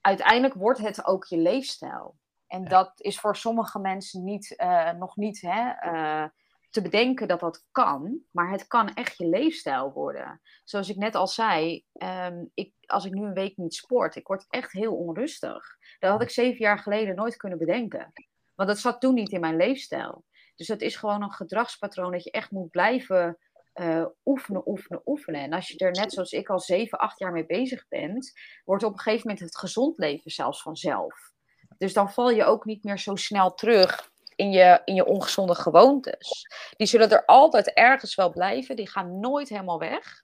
Uiteindelijk 0.00 0.54
wordt 0.54 0.78
het 0.78 1.06
ook 1.06 1.24
je 1.24 1.36
leefstijl. 1.36 2.16
En 2.46 2.64
dat 2.64 2.92
is 2.96 3.20
voor 3.20 3.36
sommige 3.36 3.78
mensen 3.78 4.24
niet, 4.24 4.54
uh, 4.56 4.92
nog 4.92 5.16
niet 5.16 5.40
hè, 5.40 5.92
uh, 5.92 6.24
te 6.72 6.82
bedenken 6.82 7.28
dat 7.28 7.40
dat 7.40 7.64
kan. 7.70 8.20
Maar 8.30 8.50
het 8.50 8.66
kan 8.66 8.94
echt 8.94 9.16
je 9.16 9.26
leefstijl 9.26 9.92
worden. 9.92 10.40
Zoals 10.64 10.88
ik 10.88 10.96
net 10.96 11.14
al 11.14 11.26
zei, 11.26 11.84
um, 11.92 12.50
ik, 12.54 12.74
als 12.86 13.04
ik 13.04 13.12
nu 13.12 13.24
een 13.24 13.32
week 13.32 13.56
niet 13.56 13.74
sport, 13.74 14.16
ik 14.16 14.26
word 14.26 14.46
echt 14.48 14.72
heel 14.72 14.96
onrustig. 14.96 15.76
Dat 15.98 16.10
had 16.10 16.22
ik 16.22 16.30
zeven 16.30 16.58
jaar 16.58 16.78
geleden 16.78 17.14
nooit 17.14 17.36
kunnen 17.36 17.58
bedenken. 17.58 18.12
Want 18.54 18.68
dat 18.68 18.78
zat 18.78 19.00
toen 19.00 19.14
niet 19.14 19.32
in 19.32 19.40
mijn 19.40 19.56
leefstijl. 19.56 20.24
Dus 20.54 20.66
dat 20.66 20.80
is 20.80 20.96
gewoon 20.96 21.22
een 21.22 21.32
gedragspatroon 21.32 22.12
dat 22.12 22.24
je 22.24 22.30
echt 22.30 22.50
moet 22.50 22.70
blijven 22.70 23.38
uh, 23.74 24.06
oefenen, 24.24 24.68
oefenen, 24.68 25.02
oefenen. 25.04 25.40
En 25.40 25.52
als 25.52 25.68
je 25.68 25.78
er 25.78 25.90
net 25.90 26.12
zoals 26.12 26.32
ik 26.32 26.48
al 26.48 26.60
zeven, 26.60 26.98
acht 26.98 27.18
jaar 27.18 27.32
mee 27.32 27.46
bezig 27.46 27.88
bent, 27.88 28.32
wordt 28.64 28.84
op 28.84 28.92
een 28.92 28.98
gegeven 28.98 29.26
moment 29.26 29.44
het 29.44 29.58
gezond 29.58 29.98
leven 29.98 30.30
zelfs 30.30 30.62
vanzelf. 30.62 31.32
Dus 31.78 31.92
dan 31.92 32.12
val 32.12 32.30
je 32.30 32.44
ook 32.44 32.64
niet 32.64 32.84
meer 32.84 32.98
zo 32.98 33.16
snel 33.16 33.54
terug 33.54 34.11
in 34.36 34.50
je, 34.50 34.82
in 34.84 34.94
je 34.94 35.04
ongezonde 35.04 35.54
gewoontes. 35.54 36.46
Die 36.76 36.86
zullen 36.86 37.10
er 37.10 37.24
altijd 37.24 37.72
ergens 37.72 38.14
wel 38.14 38.30
blijven. 38.30 38.76
Die 38.76 38.90
gaan 38.90 39.20
nooit 39.20 39.48
helemaal 39.48 39.78
weg. 39.78 40.22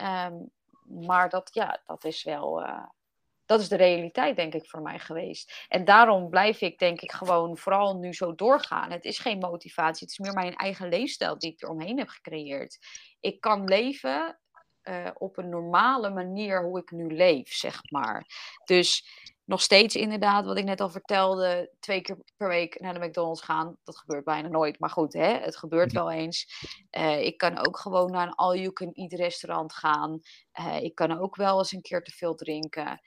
Um, 0.00 0.50
maar 1.06 1.28
dat, 1.28 1.50
ja, 1.52 1.80
dat 1.86 2.04
is 2.04 2.22
wel. 2.22 2.62
Uh, 2.62 2.84
dat 3.46 3.60
is 3.60 3.68
de 3.68 3.76
realiteit, 3.76 4.36
denk 4.36 4.54
ik, 4.54 4.68
voor 4.68 4.82
mij 4.82 4.98
geweest. 4.98 5.66
En 5.68 5.84
daarom 5.84 6.28
blijf 6.28 6.60
ik, 6.60 6.78
denk 6.78 7.00
ik, 7.00 7.12
gewoon 7.12 7.56
vooral 7.56 7.96
nu 7.96 8.12
zo 8.12 8.34
doorgaan. 8.34 8.90
Het 8.90 9.04
is 9.04 9.18
geen 9.18 9.38
motivatie, 9.38 10.06
het 10.06 10.10
is 10.10 10.18
meer 10.18 10.34
mijn 10.34 10.54
eigen 10.54 10.88
leefstijl 10.88 11.38
die 11.38 11.52
ik 11.52 11.62
eromheen 11.62 11.98
heb 11.98 12.08
gecreëerd. 12.08 12.78
Ik 13.20 13.40
kan 13.40 13.64
leven 13.64 14.38
uh, 14.82 15.10
op 15.14 15.38
een 15.38 15.48
normale 15.48 16.10
manier 16.10 16.62
hoe 16.62 16.78
ik 16.78 16.90
nu 16.90 17.14
leef, 17.14 17.52
zeg 17.52 17.80
maar. 17.90 18.26
Dus 18.64 19.06
nog 19.52 19.62
steeds 19.62 19.94
inderdaad, 19.94 20.44
wat 20.44 20.58
ik 20.58 20.64
net 20.64 20.80
al 20.80 20.90
vertelde, 20.90 21.70
twee 21.80 22.00
keer 22.00 22.16
per 22.36 22.48
week 22.48 22.80
naar 22.80 22.94
de 22.94 23.06
McDonald's 23.06 23.42
gaan. 23.42 23.76
Dat 23.84 23.98
gebeurt 23.98 24.24
bijna 24.24 24.48
nooit, 24.48 24.78
maar 24.78 24.90
goed, 24.90 25.12
hè, 25.12 25.38
het 25.38 25.56
gebeurt 25.56 25.92
wel 25.92 26.10
eens. 26.10 26.46
Uh, 26.90 27.20
ik 27.20 27.36
kan 27.36 27.66
ook 27.66 27.78
gewoon 27.78 28.10
naar 28.10 28.26
een 28.26 28.34
all-you-can-eat 28.34 29.12
restaurant 29.12 29.72
gaan. 29.72 30.20
Uh, 30.60 30.82
ik 30.82 30.94
kan 30.94 31.18
ook 31.18 31.36
wel 31.36 31.58
eens 31.58 31.72
een 31.72 31.80
keer 31.80 32.02
te 32.02 32.10
veel 32.10 32.34
drinken. 32.34 33.00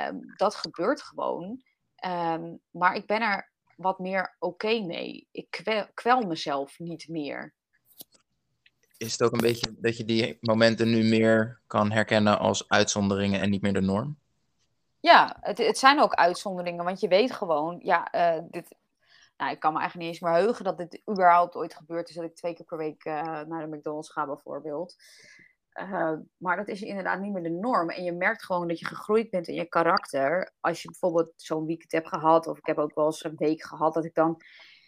Um, 0.00 0.20
dat 0.36 0.54
gebeurt 0.54 1.02
gewoon. 1.02 1.62
Um, 2.06 2.60
maar 2.70 2.94
ik 2.94 3.06
ben 3.06 3.20
er 3.20 3.52
wat 3.76 3.98
meer 3.98 4.36
oké 4.38 4.66
okay 4.66 4.80
mee. 4.80 5.28
Ik 5.30 5.46
kwel, 5.50 5.86
kwel 5.94 6.20
mezelf 6.20 6.78
niet 6.78 7.08
meer 7.08 7.54
is 8.98 9.12
het 9.12 9.22
ook 9.22 9.32
een 9.32 9.40
beetje 9.40 9.74
dat 9.78 9.96
je 9.96 10.04
die 10.04 10.36
momenten 10.40 10.90
nu 10.90 11.02
meer 11.02 11.60
kan 11.66 11.92
herkennen 11.92 12.38
als 12.38 12.68
uitzonderingen 12.68 13.40
en 13.40 13.50
niet 13.50 13.62
meer 13.62 13.72
de 13.72 13.80
norm? 13.80 14.18
Ja, 15.06 15.36
het, 15.40 15.58
het 15.58 15.78
zijn 15.78 16.00
ook 16.00 16.14
uitzonderingen, 16.14 16.84
want 16.84 17.00
je 17.00 17.08
weet 17.08 17.32
gewoon, 17.32 17.78
ja, 17.82 18.14
uh, 18.14 18.42
dit, 18.50 18.76
nou, 19.36 19.50
ik 19.52 19.60
kan 19.60 19.72
me 19.72 19.78
eigenlijk 19.78 19.94
niet 19.94 20.08
eens 20.08 20.20
meer 20.20 20.42
heugen 20.42 20.64
dat 20.64 20.78
dit 20.78 21.02
überhaupt 21.10 21.54
ooit 21.54 21.74
gebeurd 21.74 22.08
is, 22.08 22.14
dat 22.14 22.24
ik 22.24 22.34
twee 22.34 22.54
keer 22.54 22.64
per 22.64 22.78
week 22.78 23.04
uh, 23.04 23.22
naar 23.22 23.70
de 23.70 23.76
McDonald's 23.76 24.10
ga 24.10 24.26
bijvoorbeeld. 24.26 24.96
Uh, 25.80 26.12
maar 26.36 26.56
dat 26.56 26.68
is 26.68 26.82
inderdaad 26.82 27.20
niet 27.20 27.32
meer 27.32 27.42
de 27.42 27.50
norm. 27.50 27.90
En 27.90 28.04
je 28.04 28.12
merkt 28.12 28.44
gewoon 28.44 28.68
dat 28.68 28.78
je 28.78 28.86
gegroeid 28.86 29.30
bent 29.30 29.48
in 29.48 29.54
je 29.54 29.64
karakter. 29.68 30.52
Als 30.60 30.82
je 30.82 30.88
bijvoorbeeld 30.90 31.32
zo'n 31.36 31.66
weekend 31.66 31.92
hebt 31.92 32.08
gehad, 32.08 32.46
of 32.46 32.58
ik 32.58 32.66
heb 32.66 32.78
ook 32.78 32.94
wel 32.94 33.06
eens 33.06 33.24
een 33.24 33.36
week 33.36 33.64
gehad, 33.64 33.94
dat 33.94 34.04
ik 34.04 34.14
dan 34.14 34.40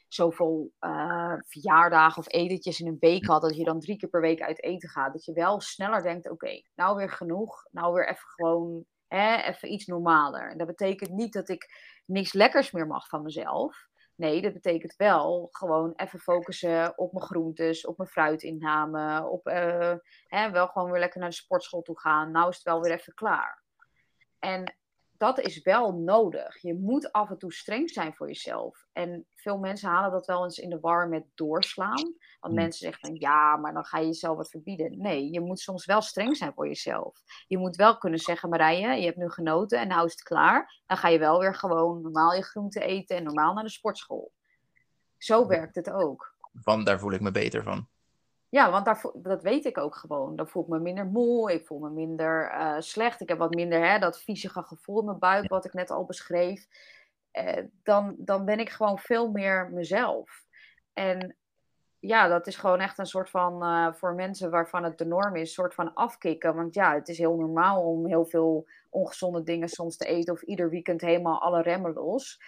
zoveel 0.08 0.72
uh, 0.80 1.34
verjaardagen 1.46 2.18
of 2.18 2.32
etentjes 2.32 2.80
in 2.80 2.86
een 2.86 2.96
week 3.00 3.26
had, 3.26 3.42
dat 3.42 3.56
je 3.56 3.64
dan 3.64 3.80
drie 3.80 3.96
keer 3.96 4.08
per 4.08 4.20
week 4.20 4.40
uit 4.40 4.62
eten 4.62 4.88
gaat, 4.88 5.12
dat 5.12 5.24
je 5.24 5.32
wel 5.32 5.60
sneller 5.60 6.02
denkt, 6.02 6.30
oké, 6.30 6.62
nou 6.74 6.96
weer 6.96 7.10
genoeg, 7.10 7.66
nou 7.70 7.94
weer 7.94 8.08
even 8.08 8.28
gewoon, 8.28 8.84
even 9.08 9.72
iets 9.72 9.86
normaler. 9.86 10.50
En 10.50 10.58
dat 10.58 10.66
betekent 10.66 11.10
niet 11.10 11.32
dat 11.32 11.48
ik 11.48 11.66
niks 12.06 12.32
lekkers 12.32 12.70
meer 12.70 12.86
mag 12.86 13.08
van 13.08 13.22
mezelf. 13.22 13.86
Nee, 14.14 14.42
dat 14.42 14.52
betekent 14.52 14.96
wel 14.96 15.48
gewoon 15.50 15.92
even 15.96 16.18
focussen 16.18 16.98
op 16.98 17.12
mijn 17.12 17.24
groentes, 17.24 17.86
op 17.86 17.98
mijn 17.98 18.10
fruitinname, 18.10 19.28
op 19.28 19.46
uh, 19.48 19.94
hè, 20.26 20.50
wel 20.50 20.66
gewoon 20.66 20.90
weer 20.90 21.00
lekker 21.00 21.20
naar 21.20 21.28
de 21.28 21.34
sportschool 21.34 21.82
toe 21.82 22.00
gaan. 22.00 22.30
Nou 22.30 22.48
is 22.48 22.56
het 22.56 22.64
wel 22.64 22.80
weer 22.80 22.92
even 22.92 23.14
klaar. 23.14 23.62
En 24.38 24.77
dat 25.18 25.40
is 25.40 25.62
wel 25.62 25.92
nodig. 25.92 26.62
Je 26.62 26.74
moet 26.74 27.12
af 27.12 27.30
en 27.30 27.38
toe 27.38 27.52
streng 27.52 27.90
zijn 27.90 28.14
voor 28.14 28.26
jezelf. 28.26 28.86
En 28.92 29.26
veel 29.34 29.58
mensen 29.58 29.88
halen 29.88 30.10
dat 30.10 30.26
wel 30.26 30.44
eens 30.44 30.58
in 30.58 30.70
de 30.70 30.80
war 30.80 31.08
met 31.08 31.24
doorslaan. 31.34 32.14
Want 32.40 32.54
mm. 32.54 32.60
mensen 32.60 32.80
zeggen 32.80 33.08
van 33.08 33.14
ja, 33.18 33.56
maar 33.56 33.72
dan 33.72 33.84
ga 33.84 33.98
je 33.98 34.06
jezelf 34.06 34.36
wat 34.36 34.50
verbieden. 34.50 34.98
Nee, 34.98 35.30
je 35.30 35.40
moet 35.40 35.60
soms 35.60 35.84
wel 35.84 36.00
streng 36.00 36.36
zijn 36.36 36.52
voor 36.54 36.66
jezelf. 36.66 37.22
Je 37.46 37.58
moet 37.58 37.76
wel 37.76 37.98
kunnen 37.98 38.18
zeggen, 38.18 38.48
Marije, 38.48 39.00
je 39.00 39.04
hebt 39.04 39.16
nu 39.16 39.30
genoten 39.30 39.80
en 39.80 39.88
nou 39.88 40.06
is 40.06 40.12
het 40.12 40.22
klaar. 40.22 40.82
Dan 40.86 40.96
ga 40.96 41.08
je 41.08 41.18
wel 41.18 41.38
weer 41.38 41.54
gewoon 41.54 42.02
normaal 42.02 42.34
je 42.34 42.42
groente 42.42 42.80
eten 42.80 43.16
en 43.16 43.24
normaal 43.24 43.54
naar 43.54 43.64
de 43.64 43.70
sportschool. 43.70 44.32
Zo 45.16 45.46
werkt 45.46 45.74
het 45.74 45.90
ook. 45.90 46.34
Want 46.52 46.86
daar 46.86 46.98
voel 46.98 47.12
ik 47.12 47.20
me 47.20 47.30
beter 47.30 47.62
van. 47.62 47.88
Ja, 48.50 48.70
want 48.70 48.84
daar, 48.84 49.04
dat 49.14 49.42
weet 49.42 49.64
ik 49.64 49.78
ook 49.78 49.94
gewoon. 49.94 50.36
Dan 50.36 50.48
voel 50.48 50.62
ik 50.62 50.68
me 50.68 50.78
minder 50.78 51.06
moe, 51.06 51.52
ik 51.52 51.66
voel 51.66 51.78
me 51.78 51.90
minder 51.90 52.52
uh, 52.52 52.76
slecht. 52.78 53.20
Ik 53.20 53.28
heb 53.28 53.38
wat 53.38 53.54
minder 53.54 53.86
hè, 53.86 53.98
dat 53.98 54.20
viezige 54.20 54.62
gevoel 54.62 54.98
in 54.98 55.04
mijn 55.04 55.18
buik, 55.18 55.48
wat 55.48 55.64
ik 55.64 55.72
net 55.72 55.90
al 55.90 56.04
beschreef. 56.04 56.66
Uh, 57.32 57.64
dan, 57.82 58.14
dan 58.18 58.44
ben 58.44 58.58
ik 58.58 58.70
gewoon 58.70 58.98
veel 58.98 59.30
meer 59.30 59.70
mezelf. 59.72 60.46
En 60.92 61.36
ja, 61.98 62.28
dat 62.28 62.46
is 62.46 62.56
gewoon 62.56 62.80
echt 62.80 62.98
een 62.98 63.06
soort 63.06 63.30
van, 63.30 63.64
uh, 63.64 63.92
voor 63.92 64.14
mensen 64.14 64.50
waarvan 64.50 64.84
het 64.84 64.98
de 64.98 65.06
norm 65.06 65.36
is, 65.36 65.40
een 65.40 65.46
soort 65.46 65.74
van 65.74 65.94
afkicken. 65.94 66.54
Want 66.54 66.74
ja, 66.74 66.94
het 66.94 67.08
is 67.08 67.18
heel 67.18 67.36
normaal 67.36 67.82
om 67.82 68.06
heel 68.06 68.24
veel 68.24 68.66
ongezonde 68.90 69.42
dingen 69.42 69.68
soms 69.68 69.96
te 69.96 70.06
eten 70.06 70.34
of 70.34 70.42
ieder 70.42 70.70
weekend 70.70 71.00
helemaal 71.00 71.40
alle 71.40 71.62
remmen 71.62 71.92
los. 71.92 72.40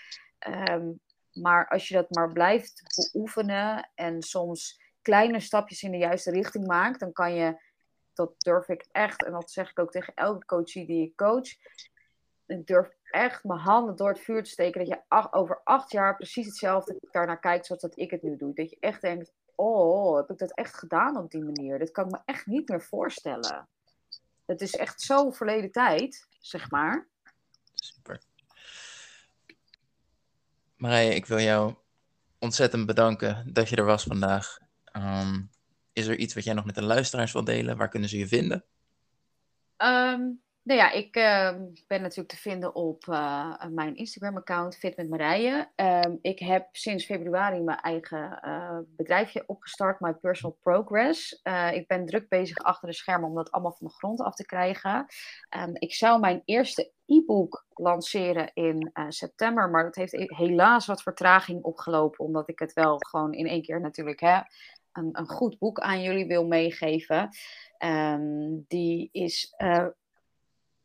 Um, 0.69 1.01
maar 1.33 1.69
als 1.69 1.89
je 1.89 1.95
dat 1.95 2.11
maar 2.11 2.33
blijft 2.33 2.83
beoefenen 3.13 3.91
en 3.95 4.23
soms 4.23 4.81
kleine 5.03 5.41
stapjes 5.41 5.83
in 5.83 5.91
de 5.91 5.99
juiste 5.99 6.31
richting 6.31 6.67
maakt, 6.67 7.01
dan 7.01 7.13
kan 7.13 7.35
je, 7.35 7.61
dat 8.15 8.33
durf 8.39 8.69
ik 8.69 8.87
echt, 8.93 9.25
en 9.25 9.33
dat 9.33 9.51
zeg 9.51 9.71
ik 9.71 9.79
ook 9.79 9.91
tegen 9.91 10.15
elke 10.15 10.47
coachie 10.47 10.87
die 10.87 11.07
ik 11.07 11.17
coach, 11.17 11.49
ik 12.47 12.67
durf 12.67 12.91
echt 13.11 13.45
mijn 13.45 13.61
handen 13.61 13.97
door 13.97 14.09
het 14.09 14.21
vuur 14.21 14.43
te 14.43 14.51
steken, 14.51 14.81
dat 14.81 14.89
je 14.89 15.29
over 15.31 15.61
acht 15.65 15.93
jaar 15.93 16.17
precies 16.17 16.47
hetzelfde 16.47 16.99
daarnaar 17.11 17.41
kijkt 17.41 17.67
zoals 17.67 17.83
dat 17.83 17.99
ik 17.99 18.11
het 18.11 18.23
nu 18.23 18.37
doe. 18.37 18.55
Dat 18.55 18.71
je 18.71 18.77
echt 18.81 19.01
denkt, 19.01 19.33
oh, 19.55 20.17
heb 20.17 20.31
ik 20.31 20.39
dat 20.39 20.55
echt 20.55 20.75
gedaan 20.75 21.17
op 21.17 21.31
die 21.31 21.45
manier? 21.45 21.79
Dat 21.79 21.91
kan 21.91 22.05
ik 22.05 22.11
me 22.11 22.19
echt 22.25 22.47
niet 22.47 22.69
meer 22.69 22.83
voorstellen. 22.83 23.69
Het 24.47 24.61
is 24.61 24.75
echt 24.75 25.01
zo 25.01 25.31
verleden 25.31 25.71
tijd, 25.71 26.27
zeg 26.39 26.71
maar. 26.71 27.07
Super. 27.75 28.21
Marije, 30.77 31.15
ik 31.15 31.27
wil 31.27 31.39
jou 31.39 31.75
ontzettend 32.39 32.87
bedanken 32.87 33.53
dat 33.53 33.69
je 33.69 33.77
er 33.77 33.85
was 33.85 34.03
vandaag. 34.03 34.60
Um, 34.93 35.51
is 35.93 36.07
er 36.07 36.17
iets 36.17 36.35
wat 36.35 36.45
jij 36.45 36.55
nog 36.55 36.65
met 36.65 36.75
de 36.75 36.83
luisteraars 36.83 37.33
wil 37.33 37.45
delen? 37.45 37.77
Waar 37.77 37.89
kunnen 37.89 38.09
ze 38.09 38.19
je 38.19 38.27
vinden? 38.27 38.65
Um, 39.77 40.41
nou 40.63 40.81
ja, 40.81 40.91
ik 40.91 41.17
uh, 41.17 41.51
ben 41.87 42.03
natuurlijk 42.03 42.29
te 42.29 42.37
vinden 42.37 42.75
op 42.75 43.07
uh, 43.07 43.65
mijn 43.71 43.97
Instagram-account 43.97 44.77
Fit 44.77 44.97
met 44.97 45.09
Marije. 45.09 45.71
Ik 46.23 46.39
heb 46.39 46.69
sinds 46.73 47.05
februari 47.05 47.61
mijn 47.61 47.79
eigen 47.79 48.41
uh, 48.45 48.79
bedrijfje 48.97 49.45
opgestart, 49.47 50.01
My 50.01 50.15
Personal 50.15 50.59
Progress. 50.61 51.41
Uh, 51.43 51.73
ik 51.73 51.87
ben 51.87 52.07
druk 52.07 52.29
bezig 52.29 52.57
achter 52.57 52.89
de 52.89 52.95
schermen 52.95 53.29
om 53.29 53.35
dat 53.35 53.51
allemaal 53.51 53.73
van 53.73 53.87
de 53.87 53.93
grond 53.93 54.21
af 54.21 54.35
te 54.35 54.47
krijgen. 54.47 55.07
Ik 55.73 55.95
zou 55.95 56.21
mijn 56.21 56.43
eerste 56.45 56.93
e-book 57.07 57.67
lanceren 57.69 58.51
in 58.55 58.93
september, 59.09 59.71
maar 59.71 59.85
dat 59.85 59.95
heeft 59.95 60.13
helaas 60.17 60.87
wat 60.87 61.03
vertraging 61.03 61.63
opgelopen, 61.63 62.25
omdat 62.25 62.49
ik 62.49 62.59
het 62.59 62.73
wel 62.73 62.97
gewoon 62.99 63.33
in 63.33 63.47
één 63.47 63.63
keer 63.63 63.81
natuurlijk 63.81 64.21
hè, 64.21 64.41
een, 64.93 65.09
een 65.13 65.29
goed 65.29 65.59
boek 65.59 65.81
aan 65.81 66.03
jullie 66.03 66.27
wil 66.27 66.47
meegeven. 66.47 67.29
Um, 67.85 68.65
die 68.69 69.09
is 69.13 69.55
uh, 69.59 69.87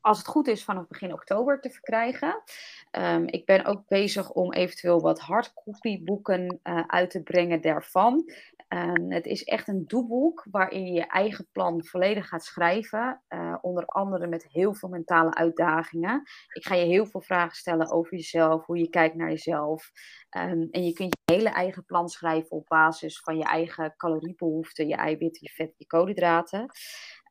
als 0.06 0.18
het 0.18 0.28
goed 0.28 0.48
is, 0.48 0.64
vanaf 0.64 0.88
begin 0.88 1.14
oktober 1.14 1.62
te 1.62 1.70
verkrijgen. 1.70 2.44
Um, 2.92 3.28
ik 3.28 3.46
ben 3.46 3.66
ook 3.66 3.88
bezig 3.88 4.32
om 4.32 4.54
eventueel 4.54 5.02
wat 5.02 5.20
hardcopy 5.20 6.04
boeken 6.04 6.60
uh, 6.64 6.84
uit 6.88 7.10
te 7.10 7.24
brengen 7.24 7.62
daarvan. 7.62 8.32
Um, 8.70 9.12
het 9.12 9.26
is 9.26 9.44
echt 9.44 9.68
een 9.68 9.88
doelboek 9.88 10.48
waarin 10.52 10.86
je 10.86 10.92
je 10.92 11.08
eigen 11.08 11.48
plan 11.52 11.86
volledig 11.86 12.28
gaat 12.28 12.44
schrijven. 12.44 13.22
Uh, 13.30 13.56
onder 13.62 13.86
andere 13.86 14.28
met 14.28 14.48
heel 14.52 14.74
veel 14.74 14.90
mentale 14.90 15.34
uitdagingen. 15.34 16.24
Ik 16.54 16.66
ga 16.66 16.76
je 16.76 16.86
heel 16.86 17.06
veel 17.06 17.22
vragen 17.22 17.56
stellen 17.56 17.92
over 17.92 18.16
jezelf, 18.16 18.66
hoe 18.66 18.78
je 18.78 18.90
kijkt 18.90 19.16
naar 19.16 19.30
jezelf. 19.30 19.92
Um, 20.38 20.68
en 20.72 20.84
je 20.84 20.94
kunt 20.94 21.18
je 21.24 21.34
hele 21.34 21.50
eigen 21.50 21.86
plan 21.86 22.10
schrijven 22.10 22.52
op 22.52 22.68
basis 22.68 23.20
van 23.20 23.38
je 23.38 23.44
eigen 23.44 23.94
caloriebehoeften, 23.98 24.88
je 24.88 24.96
eiwitten, 24.96 25.42
je 25.42 25.50
vet, 25.50 25.74
je 25.78 25.86
koolhydraten. 25.86 26.72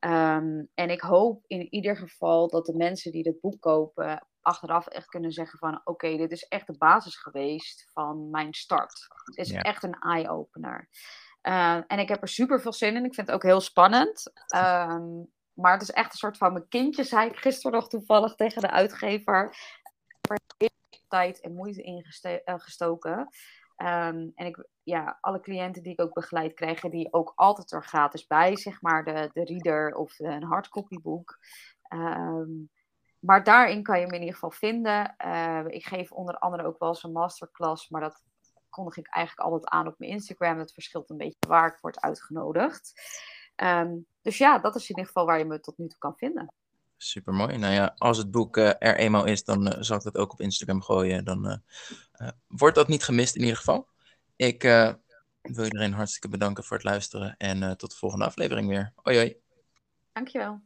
Um, 0.05 0.68
en 0.74 0.90
ik 0.90 1.00
hoop 1.00 1.44
in 1.46 1.72
ieder 1.74 1.96
geval 1.96 2.48
dat 2.48 2.66
de 2.66 2.76
mensen 2.76 3.12
die 3.12 3.22
dit 3.22 3.40
boek 3.40 3.61
kopen 3.61 4.26
achteraf 4.40 4.86
echt 4.86 5.07
kunnen 5.07 5.32
zeggen 5.32 5.59
van 5.59 5.80
oké, 5.84 6.16
dit 6.16 6.32
is 6.32 6.42
echt 6.48 6.66
de 6.66 6.76
basis 6.78 7.16
geweest 7.16 7.90
van 7.92 8.30
mijn 8.30 8.55
start. 8.55 9.07
Het 9.24 9.36
is 9.36 9.52
echt 9.52 9.82
een 9.82 9.98
eye-opener. 9.98 10.88
Uh, 11.42 11.80
en 11.86 11.98
ik 11.98 12.09
heb 12.09 12.22
er 12.22 12.28
super 12.28 12.61
veel 12.61 12.72
zin 12.72 12.96
in. 12.96 13.05
Ik 13.05 13.14
vind 13.14 13.26
het 13.26 13.36
ook 13.36 13.42
heel 13.42 13.61
spannend. 13.61 14.32
Um, 14.57 15.32
maar 15.52 15.72
het 15.72 15.82
is 15.82 15.90
echt 15.90 16.12
een 16.12 16.18
soort 16.18 16.36
van 16.36 16.52
mijn 16.52 16.68
kindje, 16.68 17.05
zei 17.05 17.28
ik 17.28 17.36
gisteren 17.36 17.78
nog 17.78 17.88
toevallig 17.88 18.34
tegen 18.34 18.62
de 18.62 18.70
uitgever. 18.70 19.57
Er 20.28 20.38
tijd 21.09 21.40
en 21.40 21.55
moeite 21.55 21.82
in 21.82 22.05
uh, 22.22 22.55
gestoken. 22.57 23.28
Um, 23.76 24.32
en 24.34 24.46
ik, 24.46 24.68
ja, 24.82 25.18
alle 25.20 25.40
cliënten 25.40 25.82
die 25.82 25.92
ik 25.92 26.00
ook 26.00 26.14
begeleid 26.14 26.54
krijgen 26.54 26.90
die 26.90 27.12
ook 27.12 27.32
altijd 27.34 27.72
er 27.72 27.84
gratis 27.84 28.26
bij, 28.26 28.56
zeg 28.56 28.82
maar, 28.82 29.04
de, 29.04 29.30
de 29.32 29.44
reader 29.44 29.94
of 29.94 30.18
een 30.18 30.42
hardcopyboek. 30.42 31.38
Um, 31.88 32.70
maar 33.18 33.44
daarin 33.44 33.82
kan 33.82 34.00
je 34.00 34.06
me 34.06 34.12
in 34.12 34.18
ieder 34.18 34.34
geval 34.34 34.50
vinden. 34.50 35.14
Uh, 35.26 35.64
ik 35.66 35.86
geef 35.86 36.12
onder 36.12 36.38
andere 36.38 36.64
ook 36.64 36.78
wel 36.78 36.88
eens 36.88 37.02
een 37.02 37.12
masterclass, 37.12 37.88
maar 37.88 38.00
dat 38.00 38.22
kondig 38.68 38.96
ik 38.96 39.08
eigenlijk 39.08 39.48
altijd 39.48 39.72
aan 39.72 39.86
op 39.86 39.98
mijn 39.98 40.10
Instagram. 40.10 40.58
Het 40.58 40.72
verschilt 40.72 41.10
een 41.10 41.16
beetje 41.16 41.46
waar 41.48 41.68
ik 41.68 41.78
word 41.80 42.00
uitgenodigd. 42.00 42.92
Dus 44.20 44.38
ja, 44.38 44.58
dat 44.58 44.74
is 44.74 44.82
in 44.82 44.88
ieder 44.88 45.06
geval 45.06 45.26
waar 45.26 45.38
je 45.38 45.44
me 45.44 45.60
tot 45.60 45.78
nu 45.78 45.88
toe 45.88 45.98
kan 45.98 46.16
vinden. 46.16 46.54
Super 46.97 47.34
mooi. 47.34 47.57
Nou 47.57 47.72
ja, 47.72 47.95
als 47.99 48.18
het 48.18 48.30
boek 48.30 48.57
uh, 48.57 48.68
er 48.78 48.97
eenmaal 48.97 49.24
is, 49.24 49.45
dan 49.45 49.66
uh, 49.66 49.72
zal 49.80 49.97
ik 49.97 50.03
dat 50.03 50.16
ook 50.16 50.32
op 50.32 50.40
Instagram 50.40 50.82
gooien. 50.82 51.24
Dan 51.24 51.47
uh, 51.47 52.28
wordt 52.47 52.76
dat 52.76 52.88
niet 52.88 53.05
gemist 53.05 53.34
in 53.34 53.40
ieder 53.40 53.57
geval. 53.57 53.88
Ik 54.36 54.62
wil 55.42 55.64
iedereen 55.64 55.92
hartstikke 55.92 56.28
bedanken 56.28 56.64
voor 56.64 56.76
het 56.76 56.86
luisteren 56.86 57.36
en 57.36 57.76
tot 57.76 57.90
de 57.90 57.97
volgende 57.97 58.24
aflevering 58.24 58.68
weer. 58.68 58.92
Hoi 58.95 59.16
hoi. 59.16 59.36
Dankjewel. 60.12 60.62